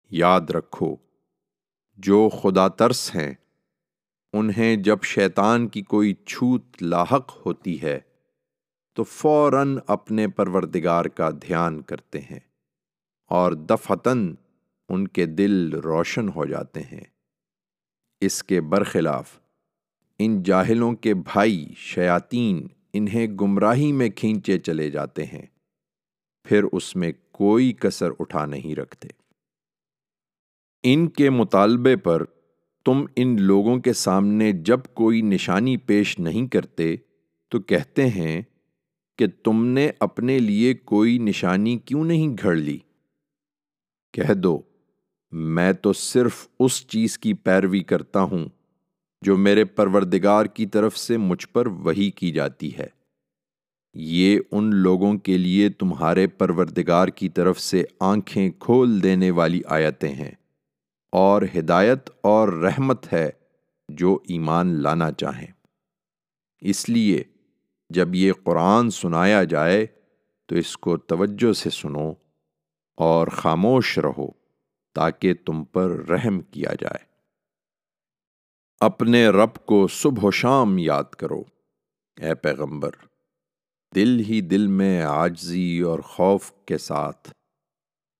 یاد 0.09 0.41
رکھو، 0.49 0.95
جو 1.97 2.29
خدا 2.29 2.67
ترس 2.67 3.15
ہیں، 3.15 3.33
انہیں 4.33 4.75
جب 4.75 4.97
شیطان 5.03 5.67
کی 5.67 5.81
کوئی 5.81 6.13
چھوت 6.13 6.83
لاحق 6.83 7.37
ہوتی 7.45 7.81
ہے 7.81 7.99
تو 8.93 9.03
فوراً 9.03 9.77
اپنے 9.87 10.27
پروردگار 10.27 11.05
کا 11.05 11.29
دھیان 11.29 11.81
کرتے 11.81 12.19
ہیں 12.19 12.39
اور 13.25 13.51
دفتن 13.51 14.35
ان 14.89 15.07
کے 15.07 15.25
دل 15.25 15.73
روشن 15.73 16.29
ہو 16.29 16.45
جاتے 16.45 16.81
ہیں۔ 16.81 17.03
اس 18.21 18.43
کے 18.43 18.61
برخلاف، 18.61 19.39
ان 20.19 20.43
جاہلوں 20.43 20.93
کے 20.93 21.13
بھائی 21.13 21.73
شیاطین 21.77 22.67
انہیں 22.93 23.27
گمراہی 23.27 23.91
میں 23.91 24.09
کھینچے 24.09 24.59
چلے 24.59 24.91
جاتے 24.91 25.25
ہیں، 25.25 25.45
پھر 26.43 26.63
اس 26.71 26.95
میں 26.95 27.11
کوئی 27.31 27.73
کسر 27.73 28.09
اٹھا 28.19 28.45
نہیں 28.45 28.75
رکھتے۔ 28.75 29.07
ان 30.83 31.07
کے 31.07 31.29
مطالبے 31.29 31.95
پر 31.95 32.23
تم 32.85 33.05
ان 33.15 33.41
لوگوں 33.41 33.77
کے 33.77 33.93
سامنے 33.93 34.51
جب 34.51 34.79
کوئی 34.93 35.21
نشانی 35.21 35.77
پیش 35.77 36.19
نہیں 36.19 36.47
کرتے 36.47 36.95
تو 37.47 37.59
کہتے 37.59 38.07
ہیں 38.07 38.41
کہ 39.19 39.27
تم 39.43 39.65
نے 39.65 39.89
اپنے 39.99 40.39
لیے 40.39 40.73
کوئی 40.73 41.17
نشانی 41.17 41.77
کیوں 41.77 42.05
نہیں 42.05 42.29
گھڑ 42.41 42.55
لی؟ 42.55 42.77
کہہ 44.13 44.33
دو، 44.33 44.61
میں 45.31 45.73
تو 45.73 45.93
صرف 45.93 46.47
اس 46.59 46.87
چیز 46.87 47.19
کی 47.19 47.33
پیروی 47.33 47.79
کرتا 47.79 48.21
ہوں 48.21 48.49
جو 49.21 49.37
میرے 49.37 49.65
پروردگار 49.65 50.45
کی 50.45 50.65
طرف 50.65 50.97
سے 50.97 51.17
مجھ 51.17 51.47
پر 51.47 51.67
وہی 51.67 52.11
کی 52.11 52.31
جاتی 52.31 52.77
ہے۔ 52.77 52.87
یہ 53.93 54.39
ان 54.51 54.75
لوگوں 54.75 55.17
کے 55.17 55.37
لیے 55.37 55.69
تمہارے 55.69 56.27
پروردگار 56.27 57.07
کی 57.07 57.29
طرف 57.29 57.59
سے 57.59 57.83
آنکھیں 57.99 58.51
کھول 58.59 59.03
دینے 59.03 59.31
والی 59.31 59.61
آیتیں 59.65 60.15
ہیں 60.15 60.31
اور 61.11 61.41
ہدایت 61.59 62.09
اور 62.21 62.47
رحمت 62.47 63.13
ہے 63.13 63.29
جو 63.89 64.19
ایمان 64.23 64.67
لانا 64.67 65.11
چاہیں۔ 65.11 65.51
اس 66.61 66.89
لیے 66.89 67.23
جب 67.89 68.15
یہ 68.15 68.33
قرآن 68.43 68.89
سنایا 68.89 69.43
جائے 69.43 69.85
تو 70.49 70.55
اس 70.55 70.75
کو 70.77 70.97
توجہ 70.97 71.53
سے 71.53 71.69
سنو 71.69 72.09
اور 72.97 73.27
خاموش 73.27 73.97
رہو 73.99 74.27
تاکہ 74.95 75.33
تم 75.45 75.63
پر 75.63 75.89
رحم 76.07 76.39
کیا 76.41 76.73
جائے۔ 76.79 77.03
اپنے 78.81 79.27
رب 79.27 79.55
کو 79.65 79.87
صبح 79.87 80.27
و 80.27 80.31
شام 80.31 80.77
یاد 80.77 81.15
کرو، 81.17 81.41
اے 82.17 82.33
پیغمبر، 82.35 82.91
دل 83.95 84.19
ہی 84.19 84.41
دل 84.41 84.67
میں 84.67 85.01
آجزی 85.03 85.79
اور 85.79 85.99
خوف 85.99 86.51
کے 86.65 86.77
ساتھ 86.77 87.29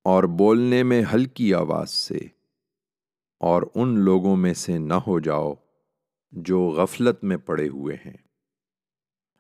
اور 0.06 0.24
بولنے 0.38 0.82
میں 0.84 1.02
ہلکی 1.14 1.54
آواز 1.54 1.90
سے، 1.90 2.20
اور 3.42 3.64
ان 3.76 4.00
لوگوں 4.00 4.36
میں 4.36 4.54
سے 4.54 4.78
نہ 4.78 4.94
ہو 5.08 5.20
جاؤ 5.20 5.54
جو 6.34 6.68
غفلت 6.70 7.24
میں 7.24 7.38
پڑے 7.38 7.68
ہوئے 7.68 7.96
ہیں۔ 8.06 8.18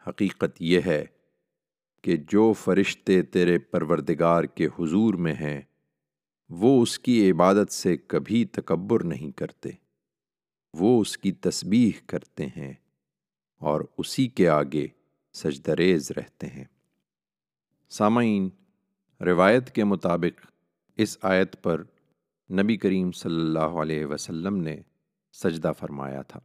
حقیقت 0.08 0.62
یہ 0.62 0.82
ہے 0.86 1.06
کہ 2.02 2.18
جو 2.18 2.54
فرشتے 2.54 3.22
تیرے 3.22 3.60
پروردگار 3.60 4.44
کے 4.44 4.68
حضور 4.80 5.14
میں 5.14 5.34
ہیں، 5.34 5.62
وہ 6.50 6.82
اس 6.82 7.00
کی 7.00 7.32
عبادت 7.32 7.72
سے 7.72 7.98
کبھی 7.98 8.46
تکبر 8.46 9.04
نہیں 9.04 9.32
کرتے۔ 9.32 9.70
وہ 10.74 11.02
اس 11.02 11.18
کی 11.18 11.32
تسبیح 11.32 11.92
کرتے 12.08 12.48
ہیں 12.48 12.74
اور 13.58 13.82
اسی 13.98 14.28
کے 14.28 14.50
آگے 14.50 14.88
سجدریز 15.34 16.12
رہتے 16.12 16.48
ہیں۔ 16.48 16.66
سامعین، 17.90 18.50
روایت 19.22 19.72
کے 19.72 19.84
مطابق 19.84 20.46
اس 20.98 21.18
آیت 21.22 21.64
پر 21.64 21.84
نبی 22.52 22.78
کریم 22.78 23.12
صلی 23.12 23.40
اللہ 23.40 23.60
علیہ 23.60 24.06
وسلم 24.06 24.56
نے 24.56 24.78
سجدہ 25.34 25.72
فرمایا 25.80 26.22
تھا۔ 26.22 26.40